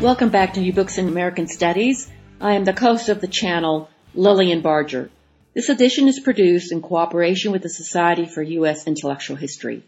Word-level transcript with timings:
Welcome 0.00 0.28
back 0.28 0.54
to 0.54 0.60
New 0.60 0.72
Books 0.72 0.96
in 0.96 1.08
American 1.08 1.48
Studies. 1.48 2.08
I 2.40 2.54
am 2.54 2.62
the 2.64 2.72
host 2.72 3.08
of 3.08 3.20
the 3.20 3.26
channel, 3.26 3.90
Lilian 4.14 4.60
Barger. 4.60 5.10
This 5.56 5.70
edition 5.70 6.06
is 6.06 6.20
produced 6.20 6.70
in 6.70 6.82
cooperation 6.82 7.50
with 7.50 7.62
the 7.62 7.68
Society 7.68 8.24
for 8.24 8.40
U.S. 8.40 8.86
Intellectual 8.86 9.34
History. 9.34 9.82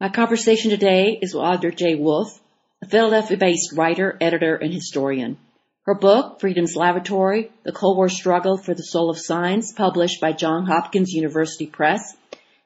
My 0.00 0.08
conversation 0.08 0.70
today 0.70 1.18
is 1.20 1.34
with 1.34 1.44
Audra 1.44 1.76
J. 1.76 1.96
Wolfe, 1.96 2.40
a 2.82 2.88
Philadelphia-based 2.88 3.74
writer, 3.74 4.16
editor, 4.18 4.56
and 4.56 4.72
historian. 4.72 5.36
Her 5.82 5.94
book, 5.94 6.40
Freedom's 6.40 6.74
Laboratory, 6.74 7.50
The 7.64 7.72
Cold 7.72 7.98
War 7.98 8.08
Struggle 8.08 8.56
for 8.56 8.72
the 8.72 8.82
Soul 8.82 9.10
of 9.10 9.18
Science, 9.18 9.74
published 9.74 10.22
by 10.22 10.32
Johns 10.32 10.68
Hopkins 10.68 11.12
University 11.12 11.66
Press, 11.66 12.16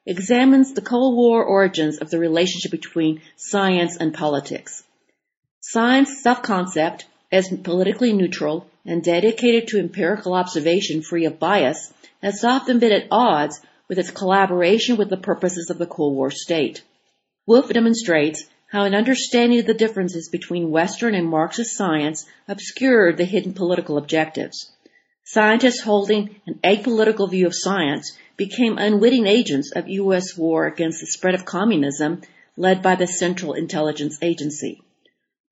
examines 0.07 0.75
the 0.75 0.81
Cold 0.81 1.17
War 1.17 1.43
origins 1.43 1.99
of 1.99 2.09
the 2.09 2.21
relationship 2.21 2.71
between 2.71 3.21
science 3.35 3.97
and 3.97 4.15
politics. 4.15 4.85
Science 5.65 6.21
self-concept, 6.21 7.07
as 7.31 7.49
politically 7.49 8.13
neutral 8.13 8.67
and 8.85 9.01
dedicated 9.01 9.69
to 9.69 9.79
empirical 9.79 10.35
observation 10.35 11.03
free 11.03 11.25
of 11.25 11.39
bias, 11.39 11.93
has 12.21 12.43
often 12.43 12.81
been 12.81 12.91
at 12.91 13.07
odds 13.13 13.61
with 13.87 13.97
its 13.97 14.11
collaboration 14.11 14.97
with 14.97 15.09
the 15.09 15.17
purposes 15.17 15.71
of 15.71 15.79
the 15.79 15.87
Cold 15.87 16.17
War 16.17 16.33
state. 16.33 16.83
Wolfe 17.47 17.73
demonstrates 17.73 18.45
how 18.73 18.83
an 18.83 18.97
understanding 18.97 19.61
of 19.61 19.67
the 19.67 19.73
differences 19.73 20.29
between 20.29 20.73
Western 20.73 21.15
and 21.15 21.29
Marxist 21.29 21.77
science 21.77 22.27
obscured 22.49 23.17
the 23.17 23.25
hidden 23.25 23.55
political 23.55 23.99
objectives. 23.99 24.73
Scientists 25.23 25.83
holding 25.83 26.41
an 26.45 26.59
apolitical 26.65 27.31
view 27.31 27.47
of 27.47 27.55
science 27.55 28.19
became 28.37 28.79
unwitting 28.79 29.29
agents 29.29 29.71
of 29.77 29.89
U.S. 29.89 30.37
war 30.37 30.67
against 30.67 30.99
the 30.99 31.07
spread 31.07 31.37
of 31.37 31.45
communism 31.45 32.21
led 32.57 32.83
by 32.83 32.97
the 32.97 33.07
Central 33.07 33.53
Intelligence 33.53 34.19
Agency. 34.23 34.83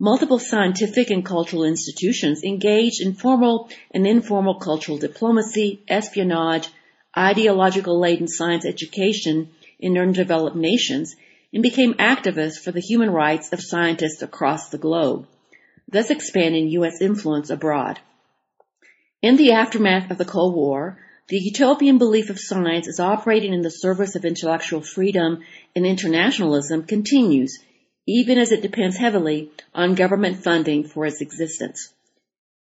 Multiple 0.02 0.38
scientific 0.38 1.10
and 1.10 1.22
cultural 1.22 1.62
institutions 1.62 2.42
engaged 2.42 3.02
in 3.02 3.12
formal 3.12 3.68
and 3.90 4.06
informal 4.06 4.54
cultural 4.54 4.96
diplomacy, 4.96 5.82
espionage, 5.88 6.70
ideological 7.14 8.00
laden 8.00 8.26
science 8.26 8.64
education 8.64 9.50
in 9.78 9.98
underdeveloped 9.98 10.56
nations, 10.56 11.16
and 11.52 11.62
became 11.62 11.92
activists 11.94 12.58
for 12.58 12.72
the 12.72 12.80
human 12.80 13.10
rights 13.10 13.52
of 13.52 13.60
scientists 13.60 14.22
across 14.22 14.70
the 14.70 14.78
globe, 14.78 15.26
thus 15.86 16.08
expanding 16.08 16.68
U.S. 16.68 17.02
influence 17.02 17.50
abroad. 17.50 18.00
In 19.20 19.36
the 19.36 19.52
aftermath 19.52 20.10
of 20.10 20.16
the 20.16 20.24
Cold 20.24 20.54
War, 20.54 20.98
the 21.28 21.36
utopian 21.36 21.98
belief 21.98 22.30
of 22.30 22.40
science 22.40 22.88
as 22.88 23.00
operating 23.00 23.52
in 23.52 23.60
the 23.60 23.70
service 23.70 24.16
of 24.16 24.24
intellectual 24.24 24.80
freedom 24.80 25.40
and 25.76 25.84
internationalism 25.84 26.84
continues 26.84 27.58
even 28.06 28.38
as 28.38 28.52
it 28.52 28.62
depends 28.62 28.96
heavily 28.96 29.50
on 29.74 29.94
government 29.94 30.42
funding 30.42 30.84
for 30.84 31.06
its 31.06 31.20
existence. 31.20 31.92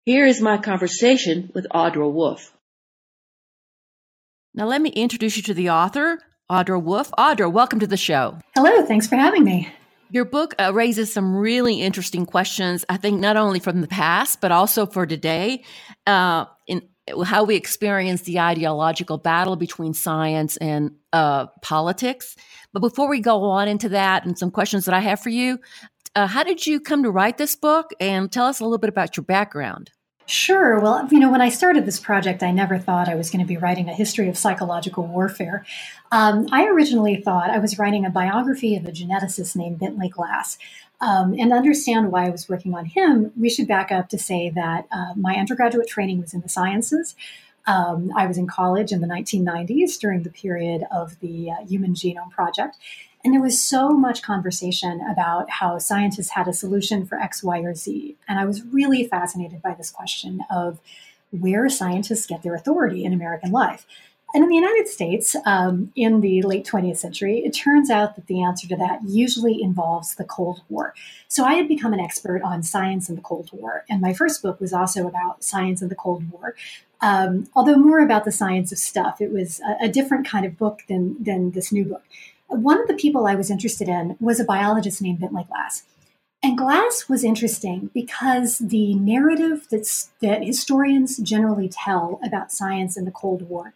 Here 0.05 0.25
is 0.25 0.41
my 0.41 0.57
conversation 0.57 1.51
with 1.53 1.67
Audra 1.73 2.11
Wolfe. 2.11 2.51
Now, 4.53 4.67
let 4.67 4.81
me 4.81 4.89
introduce 4.89 5.35
you 5.35 5.43
to 5.43 5.53
the 5.53 5.71
author, 5.71 6.19
Audra 6.49 6.81
Wolfe. 6.81 7.11
Audra, 7.17 7.51
welcome 7.51 7.79
to 7.79 7.87
the 7.87 7.97
show. 7.97 8.37
Hello, 8.55 8.85
thanks 8.85 9.07
for 9.07 9.15
having 9.15 9.43
me. 9.43 9.69
Your 10.11 10.25
book 10.25 10.53
uh, 10.59 10.71
raises 10.73 11.11
some 11.11 11.35
really 11.35 11.81
interesting 11.81 12.25
questions, 12.25 12.85
I 12.87 12.97
think, 12.97 13.19
not 13.19 13.35
only 13.35 13.59
from 13.59 13.81
the 13.81 13.87
past, 13.87 14.39
but 14.39 14.51
also 14.51 14.85
for 14.85 15.05
today, 15.05 15.63
uh, 16.05 16.45
in 16.67 16.83
how 17.25 17.43
we 17.43 17.55
experience 17.55 18.21
the 18.21 18.39
ideological 18.39 19.17
battle 19.17 19.55
between 19.55 19.93
science 19.93 20.57
and 20.57 20.91
uh, 21.11 21.47
politics. 21.61 22.35
But 22.75 22.81
before 22.81 23.07
we 23.07 23.21
go 23.21 23.43
on 23.43 23.69
into 23.69 23.87
that 23.87 24.25
and 24.25 24.37
some 24.37 24.51
questions 24.51 24.83
that 24.83 24.93
I 24.93 24.99
have 24.99 25.21
for 25.21 25.29
you, 25.29 25.61
uh, 26.13 26.27
how 26.27 26.43
did 26.43 26.65
you 26.65 26.81
come 26.81 27.03
to 27.03 27.09
write 27.09 27.37
this 27.37 27.55
book? 27.55 27.91
And 28.01 28.29
tell 28.29 28.47
us 28.47 28.59
a 28.59 28.65
little 28.65 28.79
bit 28.79 28.89
about 28.89 29.15
your 29.15 29.23
background. 29.23 29.91
Sure. 30.25 30.77
Well, 30.81 31.07
you 31.09 31.19
know, 31.19 31.31
when 31.31 31.39
I 31.39 31.47
started 31.47 31.85
this 31.85 32.01
project, 32.01 32.43
I 32.43 32.51
never 32.51 32.77
thought 32.77 33.07
I 33.07 33.15
was 33.15 33.29
going 33.29 33.39
to 33.39 33.47
be 33.47 33.55
writing 33.55 33.87
a 33.87 33.93
history 33.93 34.27
of 34.27 34.37
psychological 34.37 35.07
warfare. 35.07 35.65
Um, 36.11 36.49
I 36.51 36.65
originally 36.65 37.15
thought 37.15 37.49
I 37.49 37.59
was 37.59 37.79
writing 37.79 38.05
a 38.05 38.09
biography 38.09 38.75
of 38.75 38.85
a 38.85 38.91
geneticist 38.91 39.55
named 39.55 39.79
Bentley 39.79 40.09
Glass. 40.09 40.57
Um, 40.99 41.33
and 41.39 41.53
understand 41.53 42.11
why 42.11 42.25
I 42.25 42.29
was 42.29 42.49
working 42.49 42.73
on 42.73 42.85
him, 42.85 43.31
we 43.39 43.49
should 43.49 43.69
back 43.69 43.89
up 43.89 44.09
to 44.09 44.17
say 44.17 44.49
that 44.49 44.87
uh, 44.91 45.13
my 45.15 45.35
undergraduate 45.35 45.87
training 45.87 46.19
was 46.19 46.33
in 46.33 46.41
the 46.41 46.49
sciences. 46.49 47.15
Um, 47.67 48.11
I 48.15 48.27
was 48.27 48.37
in 48.37 48.47
college 48.47 48.91
in 48.91 49.01
the 49.01 49.07
1990s 49.07 49.97
during 49.99 50.23
the 50.23 50.29
period 50.29 50.83
of 50.91 51.19
the 51.19 51.51
uh, 51.51 51.65
Human 51.65 51.93
Genome 51.93 52.31
Project. 52.31 52.77
And 53.23 53.33
there 53.33 53.41
was 53.41 53.59
so 53.59 53.89
much 53.89 54.21
conversation 54.21 55.01
about 55.01 55.49
how 55.49 55.79
scientists 55.79 56.29
had 56.29 56.47
a 56.47 56.53
solution 56.53 57.07
for 57.07 57.17
X, 57.17 57.43
Y, 57.43 57.59
or 57.59 57.73
Z. 57.73 58.15
And 58.27 58.37
I 58.37 58.45
was 58.45 58.63
really 58.65 59.07
fascinated 59.07 59.63
by 59.63 59.73
this 59.73 59.89
question 59.89 60.41
of 60.51 60.79
where 61.31 61.67
scientists 61.67 62.27
get 62.27 62.43
their 62.43 62.53
authority 62.53 63.03
in 63.03 63.13
American 63.13 63.51
life. 63.51 63.87
And 64.35 64.43
in 64.43 64.49
the 64.49 64.55
United 64.55 64.89
States, 64.89 65.33
um, 65.45 65.93
in 65.95 66.19
the 66.19 66.41
late 66.41 66.65
20th 66.65 66.97
century, 66.97 67.39
it 67.45 67.51
turns 67.51 67.89
out 67.89 68.17
that 68.17 68.27
the 68.27 68.43
answer 68.43 68.67
to 68.67 68.75
that 68.75 68.99
usually 69.07 69.63
involves 69.63 70.15
the 70.15 70.25
Cold 70.25 70.61
War. 70.67 70.93
So 71.29 71.45
I 71.45 71.53
had 71.53 71.69
become 71.69 71.93
an 71.93 72.01
expert 72.01 72.41
on 72.41 72.61
science 72.61 73.07
and 73.07 73.17
the 73.17 73.21
Cold 73.21 73.49
War. 73.53 73.85
And 73.89 74.01
my 74.01 74.11
first 74.11 74.41
book 74.41 74.59
was 74.59 74.73
also 74.73 75.07
about 75.07 75.41
science 75.41 75.81
and 75.81 75.89
the 75.89 75.95
Cold 75.95 76.29
War, 76.29 76.53
um, 76.99 77.47
although 77.55 77.77
more 77.77 78.01
about 78.01 78.25
the 78.25 78.31
science 78.33 78.73
of 78.73 78.77
stuff. 78.77 79.21
It 79.21 79.31
was 79.31 79.61
a, 79.61 79.85
a 79.85 79.87
different 79.87 80.27
kind 80.27 80.45
of 80.45 80.57
book 80.57 80.81
than, 80.89 81.15
than 81.23 81.51
this 81.51 81.71
new 81.71 81.85
book. 81.85 82.03
One 82.47 82.81
of 82.81 82.89
the 82.89 82.93
people 82.93 83.27
I 83.27 83.35
was 83.35 83.49
interested 83.49 83.87
in 83.87 84.17
was 84.19 84.41
a 84.41 84.43
biologist 84.43 85.01
named 85.01 85.21
Bentley 85.21 85.45
Glass. 85.45 85.83
And 86.43 86.57
Glass 86.57 87.07
was 87.07 87.23
interesting 87.23 87.89
because 87.93 88.59
the 88.59 88.95
narrative 88.95 89.65
that's, 89.71 90.11
that 90.21 90.43
historians 90.43 91.15
generally 91.19 91.69
tell 91.69 92.19
about 92.21 92.51
science 92.51 92.97
and 92.97 93.07
the 93.07 93.11
Cold 93.11 93.43
War 93.43 93.73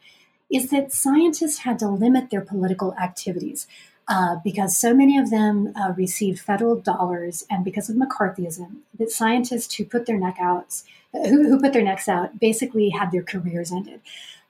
is 0.51 0.69
that 0.69 0.91
scientists 0.91 1.59
had 1.59 1.79
to 1.79 1.87
limit 1.87 2.29
their 2.29 2.41
political 2.41 2.93
activities 2.95 3.67
uh, 4.09 4.37
because 4.43 4.75
so 4.75 4.93
many 4.93 5.17
of 5.19 5.29
them 5.29 5.71
uh, 5.75 5.93
received 5.95 6.39
federal 6.39 6.75
dollars, 6.75 7.45
and 7.49 7.63
because 7.63 7.89
of 7.89 7.95
McCarthyism, 7.95 8.77
that 8.97 9.11
scientists 9.11 9.75
who 9.75 9.85
put 9.85 10.07
their 10.07 10.17
neck 10.17 10.37
out, 10.41 10.81
who, 11.13 11.47
who 11.47 11.59
put 11.59 11.73
their 11.73 11.83
necks 11.83 12.09
out, 12.09 12.39
basically 12.39 12.89
had 12.89 13.11
their 13.11 13.21
careers 13.21 13.71
ended. 13.71 14.01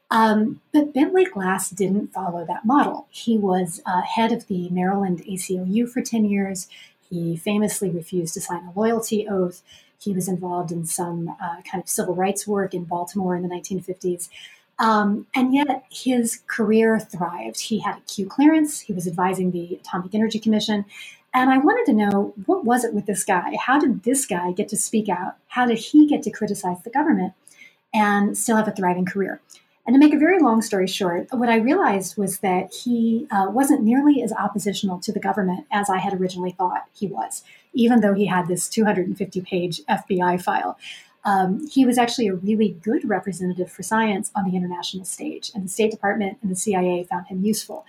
Um, 0.09 0.61
but 0.73 0.93
Bentley 0.93 1.25
Glass 1.25 1.69
didn't 1.69 2.13
follow 2.13 2.45
that 2.45 2.65
model. 2.65 3.07
He 3.11 3.37
was 3.37 3.81
uh, 3.85 4.01
head 4.01 4.31
of 4.31 4.47
the 4.47 4.69
Maryland 4.69 5.23
ACLU 5.27 5.89
for 5.89 6.01
10 6.01 6.25
years. 6.25 6.67
He 7.09 7.35
famously 7.35 7.89
refused 7.89 8.33
to 8.35 8.41
sign 8.41 8.63
a 8.63 8.79
loyalty 8.79 9.27
oath. 9.27 9.61
He 9.99 10.13
was 10.13 10.27
involved 10.29 10.71
in 10.71 10.85
some 10.85 11.35
uh, 11.41 11.61
kind 11.69 11.83
of 11.83 11.89
civil 11.89 12.15
rights 12.15 12.47
work 12.47 12.73
in 12.73 12.85
Baltimore 12.85 13.35
in 13.35 13.43
the 13.43 13.49
1950s. 13.49 14.29
Um, 14.79 15.27
and 15.35 15.53
yet 15.53 15.83
his 15.91 16.41
career 16.47 16.99
thrived. 16.99 17.59
He 17.59 17.79
had 17.79 17.97
a 17.97 18.01
Q 18.01 18.27
clearance. 18.27 18.79
He 18.79 18.93
was 18.93 19.07
advising 19.07 19.51
the 19.51 19.75
Atomic 19.75 20.15
Energy 20.15 20.39
Commission. 20.39 20.85
And 21.33 21.49
I 21.49 21.57
wanted 21.57 21.85
to 21.87 21.97
know 21.97 22.33
what 22.45 22.65
was 22.65 22.83
it 22.83 22.93
with 22.93 23.05
this 23.05 23.23
guy? 23.23 23.55
How 23.59 23.79
did 23.79 24.03
this 24.03 24.25
guy 24.25 24.51
get 24.51 24.69
to 24.69 24.77
speak 24.77 25.09
out? 25.09 25.35
How 25.49 25.65
did 25.65 25.77
he 25.77 26.07
get 26.07 26.23
to 26.23 26.31
criticize 26.31 26.81
the 26.83 26.89
government 26.89 27.33
and 27.93 28.37
still 28.37 28.55
have 28.55 28.67
a 28.67 28.71
thriving 28.71 29.05
career? 29.05 29.41
And 29.85 29.95
to 29.95 29.99
make 29.99 30.13
a 30.13 30.19
very 30.19 30.39
long 30.39 30.61
story 30.61 30.87
short, 30.87 31.27
what 31.31 31.49
I 31.49 31.55
realized 31.55 32.17
was 32.17 32.39
that 32.39 32.71
he 32.71 33.27
uh, 33.31 33.47
wasn't 33.49 33.81
nearly 33.81 34.21
as 34.21 34.31
oppositional 34.31 34.99
to 34.99 35.11
the 35.11 35.19
government 35.19 35.65
as 35.71 35.89
I 35.89 35.97
had 35.97 36.13
originally 36.13 36.51
thought 36.51 36.85
he 36.93 37.07
was, 37.07 37.43
even 37.73 38.01
though 38.01 38.13
he 38.13 38.27
had 38.27 38.47
this 38.47 38.69
250 38.69 39.41
page 39.41 39.81
FBI 39.89 40.41
file. 40.41 40.77
Um, 41.25 41.67
he 41.67 41.85
was 41.85 41.97
actually 41.97 42.27
a 42.27 42.35
really 42.35 42.77
good 42.81 43.07
representative 43.07 43.71
for 43.71 43.83
science 43.83 44.31
on 44.35 44.49
the 44.49 44.55
international 44.55 45.05
stage, 45.05 45.51
and 45.53 45.65
the 45.65 45.69
State 45.69 45.91
Department 45.91 46.37
and 46.41 46.51
the 46.51 46.55
CIA 46.55 47.03
found 47.03 47.27
him 47.27 47.43
useful. 47.43 47.85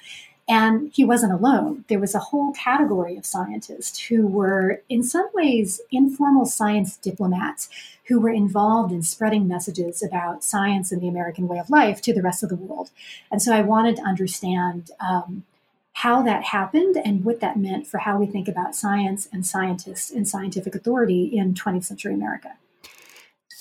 And 0.49 0.91
he 0.93 1.05
wasn't 1.05 1.33
alone. 1.33 1.85
There 1.87 2.01
was 2.01 2.13
a 2.13 2.19
whole 2.19 2.53
category 2.53 3.17
of 3.17 3.25
scientists 3.25 4.07
who 4.07 4.27
were, 4.27 4.83
in 4.89 5.05
some 5.05 5.29
ways, 5.33 5.81
informal 5.93 6.45
science 6.45 6.97
diplomats 6.97 7.69
who 8.09 8.19
were 8.19 8.31
involved 8.31 8.93
in 8.93 9.05
spreading 9.05 9.47
messages 9.47 10.03
about 10.03 10.43
science 10.43 10.91
and 10.91 11.01
the 11.01 11.07
American 11.07 11.47
way 11.47 11.59
of 11.59 11.71
life 11.71 12.03
to 12.03 12.13
the 12.13 12.23
rest 12.23 12.43
of 12.43 12.49
the 12.49 12.57
world. 12.57 12.91
And 13.31 13.41
so 13.41 13.55
I 13.55 13.63
wanted 13.63 13.97
to 13.97 14.03
understand 14.03 14.91
um, 14.99 15.45
how 15.93 16.21
that 16.23 16.43
happened 16.45 16.97
and 16.97 17.25
what 17.25 17.39
that 17.39 17.57
meant 17.57 17.87
for 17.87 17.99
how 17.99 18.19
we 18.19 18.27
think 18.27 18.49
about 18.49 18.75
science 18.75 19.29
and 19.33 19.47
scientists 19.47 20.11
and 20.11 20.27
scientific 20.27 20.75
authority 20.75 21.27
in 21.27 21.55
20th 21.55 21.85
century 21.85 22.15
America. 22.15 22.57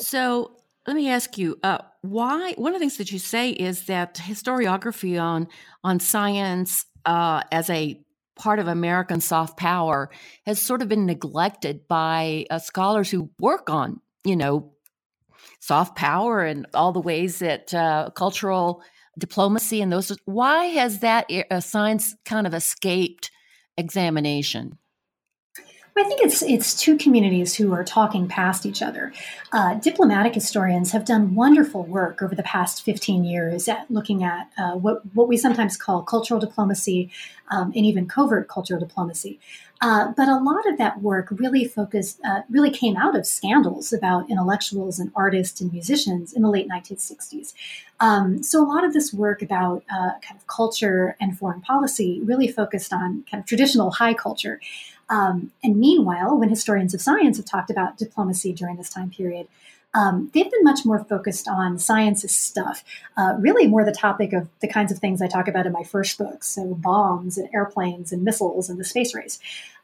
So 0.01 0.55
let 0.87 0.95
me 0.95 1.09
ask 1.09 1.37
you, 1.37 1.57
uh, 1.63 1.79
why? 2.01 2.53
One 2.57 2.73
of 2.73 2.79
the 2.79 2.79
things 2.79 2.97
that 2.97 3.11
you 3.11 3.19
say 3.19 3.51
is 3.51 3.85
that 3.85 4.15
historiography 4.15 5.21
on 5.21 5.47
on 5.83 5.99
science 5.99 6.85
uh, 7.05 7.43
as 7.51 7.69
a 7.69 8.01
part 8.35 8.59
of 8.59 8.67
American 8.67 9.19
soft 9.19 9.57
power 9.57 10.09
has 10.45 10.61
sort 10.61 10.81
of 10.81 10.87
been 10.87 11.05
neglected 11.05 11.87
by 11.87 12.45
uh, 12.49 12.59
scholars 12.59 13.11
who 13.11 13.29
work 13.39 13.69
on, 13.69 13.99
you 14.23 14.35
know, 14.35 14.71
soft 15.61 15.97
power 15.97 16.43
and 16.43 16.67
all 16.73 16.93
the 16.93 17.01
ways 17.01 17.39
that 17.39 17.73
uh, 17.75 18.09
cultural 18.15 18.83
diplomacy 19.19 19.81
and 19.81 19.93
those. 19.93 20.17
Why 20.25 20.67
has 20.67 21.01
that 21.01 21.31
uh, 21.51 21.61
science 21.61 22.15
kind 22.25 22.47
of 22.47 22.55
escaped 22.55 23.31
examination? 23.77 24.78
I 25.99 26.03
think 26.03 26.21
it's 26.21 26.41
it's 26.41 26.73
two 26.73 26.97
communities 26.97 27.55
who 27.55 27.73
are 27.73 27.83
talking 27.83 28.27
past 28.27 28.65
each 28.65 28.81
other. 28.81 29.11
Uh, 29.51 29.75
diplomatic 29.75 30.33
historians 30.33 30.91
have 30.91 31.05
done 31.05 31.35
wonderful 31.35 31.83
work 31.83 32.21
over 32.21 32.35
the 32.35 32.43
past 32.43 32.83
15 32.83 33.23
years 33.23 33.67
at 33.67 33.89
looking 33.91 34.23
at 34.23 34.49
uh, 34.57 34.73
what 34.73 35.01
what 35.13 35.27
we 35.27 35.37
sometimes 35.37 35.75
call 35.75 36.03
cultural 36.03 36.39
diplomacy 36.39 37.11
um, 37.49 37.73
and 37.75 37.85
even 37.85 38.07
covert 38.07 38.47
cultural 38.47 38.79
diplomacy. 38.79 39.39
Uh, 39.81 40.11
but 40.15 40.27
a 40.27 40.37
lot 40.37 40.67
of 40.67 40.77
that 40.77 41.01
work 41.01 41.27
really 41.31 41.63
focused, 41.63 42.19
uh, 42.25 42.41
really 42.49 42.69
came 42.69 42.97
out 42.97 43.15
of 43.15 43.25
scandals 43.25 43.93
about 43.93 44.29
intellectuals 44.29 44.99
and 44.99 45.09
artists 45.15 45.61
and 45.61 45.71
musicians 45.71 46.33
in 46.33 46.41
the 46.41 46.49
late 46.49 46.67
1960s. 46.67 47.53
Um, 48.01 48.43
so 48.43 48.61
a 48.61 48.67
lot 48.67 48.83
of 48.83 48.93
this 48.93 49.13
work 49.13 49.41
about 49.41 49.83
uh, 49.89 50.11
kind 50.21 50.35
of 50.35 50.47
culture 50.47 51.15
and 51.21 51.37
foreign 51.37 51.61
policy 51.61 52.19
really 52.23 52.47
focused 52.47 52.91
on 52.91 53.23
kind 53.31 53.41
of 53.41 53.47
traditional 53.47 53.91
high 53.91 54.13
culture. 54.13 54.59
Um, 55.09 55.51
and 55.63 55.77
meanwhile, 55.77 56.37
when 56.37 56.49
historians 56.49 56.93
of 56.93 57.01
science 57.01 57.37
have 57.37 57.45
talked 57.45 57.69
about 57.69 57.97
diplomacy 57.97 58.53
during 58.53 58.77
this 58.77 58.89
time 58.89 59.09
period, 59.09 59.47
um, 59.93 60.29
they've 60.33 60.49
been 60.49 60.63
much 60.63 60.85
more 60.85 61.03
focused 61.03 61.47
on 61.47 61.79
science's 61.79 62.35
stuff, 62.35 62.83
uh, 63.17 63.35
really 63.39 63.65
more 63.67 63.83
the 63.83 63.91
topic 63.91 64.33
of 64.33 64.47
the 64.61 64.67
kinds 64.67 64.91
of 64.91 64.99
things 64.99 65.21
I 65.21 65.27
talk 65.27 65.47
about 65.47 65.65
in 65.65 65.71
my 65.71 65.83
first 65.83 66.17
book, 66.17 66.43
so 66.43 66.75
bombs 66.75 67.37
and 67.37 67.49
airplanes 67.53 68.11
and 68.11 68.23
missiles 68.23 68.69
and 68.69 68.79
the 68.79 68.83
space 68.83 69.15
race. 69.15 69.39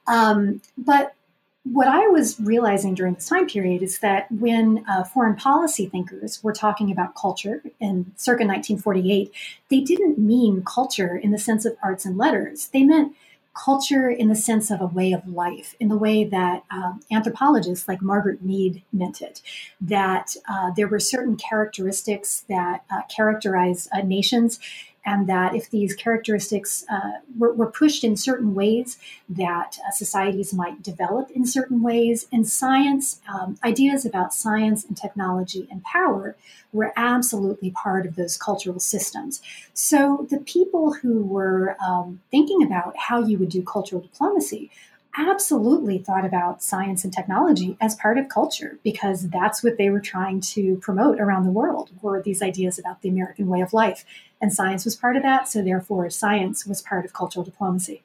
Um, 0.06 0.62
but 0.78 1.16
what 1.64 1.88
I 1.88 2.08
was 2.08 2.40
realizing 2.40 2.94
during 2.94 3.16
this 3.16 3.28
time 3.28 3.48
period 3.48 3.82
is 3.82 3.98
that 4.00 4.32
when 4.32 4.86
uh, 4.88 5.04
foreign 5.04 5.36
policy 5.36 5.88
thinkers 5.88 6.44
were 6.44 6.54
talking 6.54 6.92
about 6.92 7.16
culture 7.16 7.64
in 7.80 8.12
circa 8.16 8.46
1948, 8.46 9.34
they 9.70 9.80
didn't 9.80 10.20
mean 10.20 10.64
culture 10.64 11.18
in 11.18 11.32
the 11.32 11.40
sense 11.40 11.66
of 11.66 11.76
arts 11.82 12.06
and 12.06 12.20
letters. 12.20 12.68
They 12.68 12.84
meant 12.84 13.16
culture 13.56 14.10
in 14.10 14.28
the 14.28 14.36
sense 14.36 14.70
of 14.70 14.82
a 14.82 14.86
way 14.86 15.14
of 15.14 15.28
life, 15.28 15.76
in 15.80 15.88
the 15.88 15.98
way 15.98 16.24
that 16.26 16.64
um, 16.70 17.00
anthropologists 17.12 17.88
like 17.88 18.02
Margaret 18.02 18.44
Mead 18.44 18.84
meant 18.92 19.22
it, 19.22 19.42
that 19.80 20.36
uh, 20.50 20.72
there 20.76 20.88
were 20.88 21.00
certain 21.00 21.38
characteristics 21.38 22.46
that 22.50 22.84
uh, 22.92 23.02
characterize 23.16 23.88
uh, 23.94 24.02
nations 24.02 24.60
and 25.06 25.28
that 25.28 25.56
if 25.56 25.70
these 25.70 25.94
characteristics 25.94 26.84
uh, 26.90 27.20
were, 27.38 27.54
were, 27.54 27.70
pushed 27.70 28.04
in 28.04 28.18
certain 28.18 28.56
ways, 28.56 28.98
that 29.30 29.78
uh, 29.88 29.92
societies 29.92 30.54
might 30.54 30.82
develop 30.82 31.30
in 31.32 31.46
certain 31.46 31.82
ways. 31.82 32.28
And 32.32 32.48
science, 32.48 33.22
um, 33.32 33.58
ideas 33.64 34.06
about 34.06 34.34
science 34.34 34.84
and 34.84 34.98
technology 34.98 35.68
and 35.70 35.84
power 35.84 36.36
were 36.74 36.92
absolutely 36.96 37.72
part 37.72 38.06
of 38.06 38.16
those 38.16 38.38
cultural 38.38 38.80
systems. 38.80 39.42
So 39.74 40.26
the 40.30 40.40
people 40.40 40.94
who 40.94 41.24
were 41.24 41.78
um, 41.86 42.22
thinking 42.32 42.64
about 42.64 42.98
how 42.98 43.24
you 43.24 43.38
would 43.38 43.50
do 43.50 43.62
cultural 43.62 44.02
diplomacy 44.02 44.72
absolutely 45.18 45.98
thought 45.98 46.26
about 46.26 46.64
science 46.64 47.04
and 47.04 47.14
technology 47.14 47.78
as 47.80 47.96
part 47.96 48.18
of 48.18 48.30
culture 48.30 48.80
because 48.84 49.30
that's 49.30 49.64
what 49.64 49.78
they 49.78 49.90
were 49.90 50.00
trying 50.00 50.42
to 50.42 50.78
promote 50.78 51.20
around 51.20 51.44
the 51.44 51.52
world 51.52 51.90
were 52.02 52.22
these 52.22 52.42
ideas 52.42 52.78
about 52.78 53.02
the 53.02 53.10
American 53.10 53.48
way 53.48 53.62
of 53.62 53.74
life. 53.74 54.06
And 54.42 54.54
science 54.54 54.86
was 54.86 54.96
part 54.96 55.16
of 55.16 55.24
that, 55.24 55.48
so 55.48 55.62
therefore 55.62 56.10
science 56.10 56.66
was 56.66 56.82
part 56.82 57.06
of 57.06 57.14
cultural 57.14 57.46
diplomacy. 57.46 58.04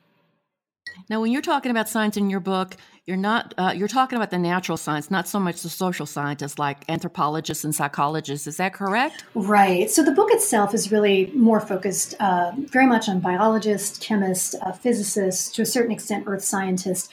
Now, 1.08 1.20
when 1.20 1.32
you're 1.32 1.42
talking 1.42 1.70
about 1.70 1.88
science 1.88 2.16
in 2.16 2.30
your 2.30 2.40
book, 2.40 2.76
you're 3.06 3.16
not 3.16 3.54
uh, 3.58 3.72
you're 3.74 3.88
talking 3.88 4.16
about 4.16 4.30
the 4.30 4.38
natural 4.38 4.76
science, 4.76 5.10
not 5.10 5.26
so 5.26 5.40
much 5.40 5.62
the 5.62 5.68
social 5.68 6.06
scientists 6.06 6.58
like 6.58 6.84
anthropologists 6.88 7.64
and 7.64 7.74
psychologists. 7.74 8.46
Is 8.46 8.58
that 8.58 8.72
correct? 8.72 9.24
Right. 9.34 9.90
So 9.90 10.02
the 10.04 10.12
book 10.12 10.28
itself 10.30 10.74
is 10.74 10.92
really 10.92 11.32
more 11.34 11.60
focused, 11.60 12.14
uh, 12.20 12.52
very 12.56 12.86
much 12.86 13.08
on 13.08 13.18
biologists, 13.20 13.98
chemists, 13.98 14.54
uh, 14.62 14.72
physicists, 14.72 15.50
to 15.52 15.62
a 15.62 15.66
certain 15.66 15.90
extent, 15.90 16.24
earth 16.26 16.44
scientists. 16.44 17.08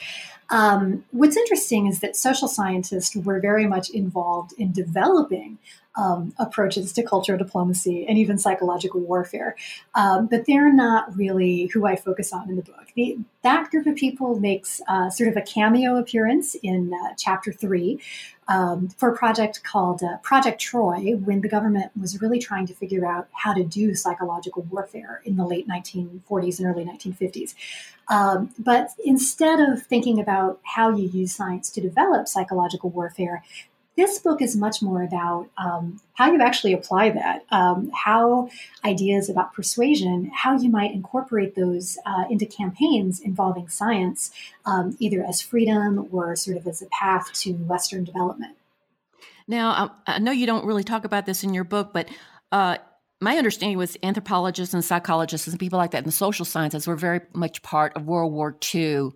Um, 0.50 1.04
what's 1.10 1.36
interesting 1.36 1.86
is 1.86 2.00
that 2.00 2.16
social 2.16 2.48
scientists 2.48 3.14
were 3.14 3.40
very 3.40 3.66
much 3.66 3.90
involved 3.90 4.54
in 4.56 4.72
developing 4.72 5.58
um, 5.98 6.32
approaches 6.38 6.92
to 6.92 7.02
cultural 7.02 7.36
diplomacy 7.36 8.06
and 8.06 8.16
even 8.16 8.38
psychological 8.38 9.00
warfare. 9.00 9.56
Um, 9.94 10.28
but 10.28 10.46
they're 10.46 10.72
not 10.72 11.14
really 11.16 11.66
who 11.66 11.86
I 11.86 11.96
focus 11.96 12.32
on 12.32 12.48
in 12.48 12.56
the 12.56 12.62
book. 12.62 12.86
The, 12.94 13.18
that 13.42 13.70
group 13.70 13.86
of 13.86 13.96
people 13.96 14.38
makes 14.38 14.80
uh, 14.88 15.10
sort 15.10 15.28
of 15.28 15.36
a 15.36 15.42
cameo 15.42 15.96
appearance 15.96 16.54
in 16.62 16.92
uh, 16.94 17.14
chapter 17.18 17.52
three 17.52 18.00
um, 18.46 18.88
for 18.96 19.10
a 19.10 19.16
project 19.16 19.62
called 19.62 20.02
uh, 20.02 20.16
Project 20.18 20.60
Troy, 20.60 21.16
when 21.16 21.42
the 21.42 21.48
government 21.48 21.90
was 22.00 22.22
really 22.22 22.38
trying 22.38 22.66
to 22.66 22.74
figure 22.74 23.04
out 23.04 23.28
how 23.32 23.52
to 23.52 23.62
do 23.62 23.94
psychological 23.94 24.62
warfare 24.62 25.20
in 25.24 25.36
the 25.36 25.44
late 25.44 25.68
1940s 25.68 26.58
and 26.58 26.66
early 26.66 26.84
1950s. 26.84 27.54
Um, 28.08 28.54
but 28.58 28.90
instead 29.04 29.60
of 29.60 29.82
thinking 29.82 30.18
about 30.18 30.60
how 30.62 30.96
you 30.96 31.08
use 31.08 31.34
science 31.34 31.68
to 31.70 31.82
develop 31.82 32.26
psychological 32.26 32.88
warfare, 32.88 33.44
this 33.98 34.20
book 34.20 34.40
is 34.40 34.54
much 34.54 34.80
more 34.80 35.02
about 35.02 35.48
um, 35.58 36.00
how 36.14 36.30
you 36.30 36.40
actually 36.40 36.72
apply 36.72 37.10
that, 37.10 37.44
um, 37.50 37.90
how 37.92 38.48
ideas 38.84 39.28
about 39.28 39.52
persuasion, 39.52 40.30
how 40.32 40.56
you 40.56 40.70
might 40.70 40.92
incorporate 40.92 41.56
those 41.56 41.98
uh, 42.06 42.24
into 42.30 42.46
campaigns 42.46 43.18
involving 43.18 43.68
science, 43.68 44.30
um, 44.64 44.96
either 45.00 45.24
as 45.24 45.42
freedom 45.42 46.08
or 46.12 46.36
sort 46.36 46.56
of 46.56 46.64
as 46.68 46.80
a 46.80 46.86
path 46.86 47.32
to 47.32 47.54
Western 47.54 48.04
development. 48.04 48.56
Now, 49.48 49.96
I 50.06 50.20
know 50.20 50.30
you 50.30 50.46
don't 50.46 50.64
really 50.64 50.84
talk 50.84 51.04
about 51.04 51.26
this 51.26 51.42
in 51.42 51.52
your 51.52 51.64
book, 51.64 51.92
but 51.92 52.08
uh, 52.52 52.78
my 53.20 53.36
understanding 53.36 53.78
was 53.78 53.96
anthropologists 54.04 54.74
and 54.74 54.84
psychologists 54.84 55.48
and 55.48 55.58
people 55.58 55.78
like 55.78 55.90
that 55.90 55.98
in 55.98 56.04
the 56.04 56.12
social 56.12 56.44
sciences 56.44 56.86
were 56.86 56.94
very 56.94 57.22
much 57.34 57.62
part 57.62 57.96
of 57.96 58.06
World 58.06 58.32
War 58.32 58.56
II 58.72 59.10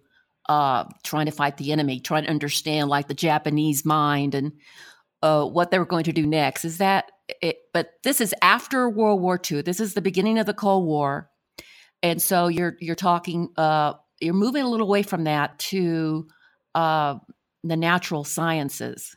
uh, 0.49 0.85
trying 1.05 1.27
to 1.27 1.33
fight 1.33 1.57
the 1.57 1.73
enemy, 1.73 2.01
trying 2.01 2.25
to 2.25 2.31
understand 2.31 2.89
like 2.89 3.09
the 3.09 3.15
Japanese 3.15 3.85
mind 3.85 4.35
and 4.35 4.53
uh, 5.23 5.45
what 5.45 5.71
they 5.71 5.79
were 5.79 5.87
going 5.87 6.05
to 6.05 6.13
do 6.13 6.27
next. 6.27 6.65
Is 6.65 6.79
that 6.79 7.11
it? 7.41 7.59
But 7.73 7.93
this 8.03 8.21
is 8.21 8.35
after 8.43 8.89
World 8.89 9.21
War 9.21 9.41
II. 9.51 9.63
This 9.63 9.81
is 9.81 9.95
the 9.95 10.03
beginning 10.03 10.39
of 10.39 10.47
the 10.47 10.55
Cold 10.55 10.85
War, 10.85 11.31
and 12.03 12.21
so 12.21 12.49
you're 12.49 12.77
you're 12.81 12.95
talking. 12.95 13.51
Uh, 13.57 13.95
you're 14.21 14.35
moving 14.35 14.63
a 14.63 14.69
little 14.69 14.87
away 14.87 15.03
from 15.03 15.25
that 15.25 15.59
to 15.59 16.29
uh, 16.75 17.17
the 17.65 17.77
natural 17.77 18.25
sciences. 18.25 19.17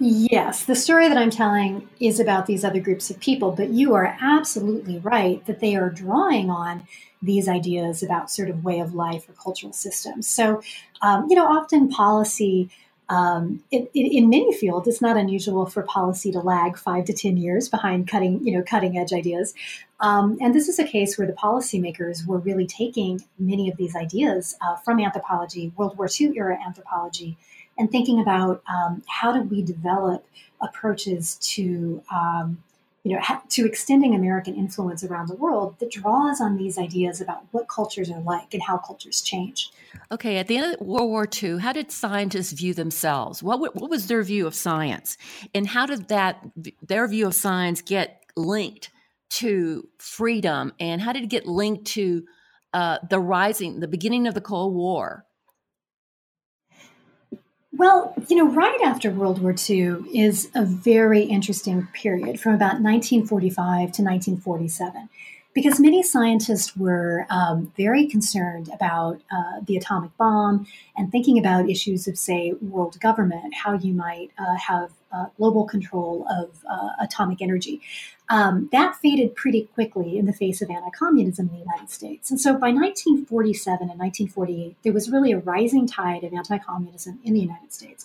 Yes, 0.00 0.64
the 0.64 0.74
story 0.74 1.08
that 1.08 1.16
I'm 1.16 1.30
telling 1.30 1.88
is 2.00 2.18
about 2.18 2.46
these 2.46 2.64
other 2.64 2.80
groups 2.80 3.10
of 3.10 3.20
people, 3.20 3.52
but 3.52 3.70
you 3.70 3.94
are 3.94 4.16
absolutely 4.20 4.98
right 4.98 5.44
that 5.46 5.60
they 5.60 5.76
are 5.76 5.88
drawing 5.88 6.50
on 6.50 6.86
these 7.22 7.48
ideas 7.48 8.02
about 8.02 8.30
sort 8.30 8.50
of 8.50 8.64
way 8.64 8.80
of 8.80 8.94
life 8.94 9.28
or 9.28 9.32
cultural 9.34 9.72
systems. 9.72 10.26
So, 10.26 10.62
um, 11.00 11.26
you 11.28 11.36
know, 11.36 11.46
often 11.46 11.88
policy. 11.88 12.70
Um, 13.10 13.62
in, 13.70 13.86
in, 13.92 14.30
many 14.30 14.54
fields, 14.54 14.88
it's 14.88 15.02
not 15.02 15.18
unusual 15.18 15.66
for 15.66 15.82
policy 15.82 16.32
to 16.32 16.40
lag 16.40 16.78
five 16.78 17.04
to 17.04 17.12
ten 17.12 17.36
years 17.36 17.68
behind 17.68 18.08
cutting, 18.08 18.42
you 18.46 18.56
know, 18.56 18.64
cutting 18.64 18.96
edge 18.96 19.12
ideas. 19.12 19.52
Um, 20.00 20.38
and 20.40 20.54
this 20.54 20.68
is 20.68 20.78
a 20.78 20.84
case 20.84 21.18
where 21.18 21.26
the 21.26 21.34
policymakers 21.34 22.26
were 22.26 22.38
really 22.38 22.66
taking 22.66 23.22
many 23.38 23.68
of 23.70 23.76
these 23.76 23.94
ideas 23.94 24.56
uh, 24.62 24.76
from 24.76 25.00
anthropology, 25.00 25.70
World 25.76 25.98
War 25.98 26.08
II 26.18 26.32
era 26.34 26.58
anthropology, 26.66 27.36
and 27.78 27.90
thinking 27.90 28.20
about 28.20 28.62
um, 28.68 29.02
how 29.08 29.32
do 29.32 29.42
we 29.42 29.62
develop 29.62 30.26
approaches 30.60 31.36
to 31.36 32.02
um, 32.10 32.62
you 33.04 33.14
know, 33.14 33.20
to 33.50 33.66
extending 33.66 34.14
American 34.14 34.54
influence 34.54 35.04
around 35.04 35.28
the 35.28 35.36
world 35.36 35.76
that 35.78 35.90
draws 35.90 36.40
on 36.40 36.56
these 36.56 36.78
ideas 36.78 37.20
about 37.20 37.44
what 37.50 37.68
cultures 37.68 38.10
are 38.10 38.20
like 38.20 38.54
and 38.54 38.62
how 38.62 38.78
cultures 38.78 39.20
change. 39.20 39.70
Okay, 40.10 40.38
at 40.38 40.48
the 40.48 40.56
end 40.56 40.74
of 40.74 40.80
World 40.80 41.10
War 41.10 41.28
II, 41.30 41.58
how 41.58 41.74
did 41.74 41.92
scientists 41.92 42.52
view 42.52 42.72
themselves? 42.72 43.42
What 43.42 43.60
what 43.60 43.90
was 43.90 44.06
their 44.06 44.22
view 44.22 44.46
of 44.46 44.54
science, 44.54 45.18
and 45.54 45.66
how 45.66 45.84
did 45.84 46.08
that 46.08 46.42
their 46.82 47.06
view 47.06 47.26
of 47.26 47.34
science 47.34 47.82
get 47.82 48.24
linked 48.36 48.90
to 49.30 49.86
freedom, 49.98 50.72
and 50.80 51.02
how 51.02 51.12
did 51.12 51.24
it 51.24 51.30
get 51.30 51.46
linked 51.46 51.84
to 51.88 52.24
uh, 52.72 52.98
the 53.10 53.20
rising, 53.20 53.80
the 53.80 53.88
beginning 53.88 54.26
of 54.26 54.32
the 54.32 54.40
Cold 54.40 54.74
War? 54.74 55.26
Well, 57.76 58.14
you 58.28 58.36
know, 58.36 58.48
right 58.48 58.80
after 58.84 59.10
World 59.10 59.42
War 59.42 59.52
II 59.68 60.04
is 60.14 60.48
a 60.54 60.64
very 60.64 61.22
interesting 61.22 61.88
period 61.92 62.38
from 62.38 62.54
about 62.54 62.80
1945 62.80 63.56
to 63.56 64.02
1947. 64.02 65.08
Because 65.54 65.78
many 65.78 66.02
scientists 66.02 66.76
were 66.76 67.26
um, 67.30 67.72
very 67.76 68.06
concerned 68.06 68.68
about 68.74 69.20
uh, 69.30 69.60
the 69.64 69.76
atomic 69.76 70.14
bomb 70.16 70.66
and 70.96 71.12
thinking 71.12 71.38
about 71.38 71.70
issues 71.70 72.08
of, 72.08 72.18
say, 72.18 72.52
world 72.60 72.98
government, 73.00 73.54
how 73.54 73.74
you 73.74 73.94
might 73.94 74.30
uh, 74.36 74.56
have 74.56 74.90
uh, 75.12 75.26
global 75.36 75.64
control 75.64 76.26
of 76.28 76.50
uh, 76.68 76.88
atomic 77.00 77.40
energy. 77.40 77.80
Um, 78.30 78.68
that 78.72 78.96
faded 78.96 79.36
pretty 79.36 79.68
quickly 79.74 80.18
in 80.18 80.26
the 80.26 80.32
face 80.32 80.60
of 80.60 80.70
anti 80.70 80.90
communism 80.90 81.48
in 81.50 81.52
the 81.52 81.60
United 81.60 81.90
States. 81.90 82.30
And 82.30 82.40
so 82.40 82.52
by 82.54 82.70
1947 82.70 83.90
and 83.90 84.00
1948, 84.00 84.76
there 84.82 84.92
was 84.92 85.10
really 85.10 85.30
a 85.30 85.38
rising 85.38 85.86
tide 85.86 86.24
of 86.24 86.32
anti 86.32 86.58
communism 86.58 87.20
in 87.22 87.34
the 87.34 87.40
United 87.40 87.72
States. 87.72 88.04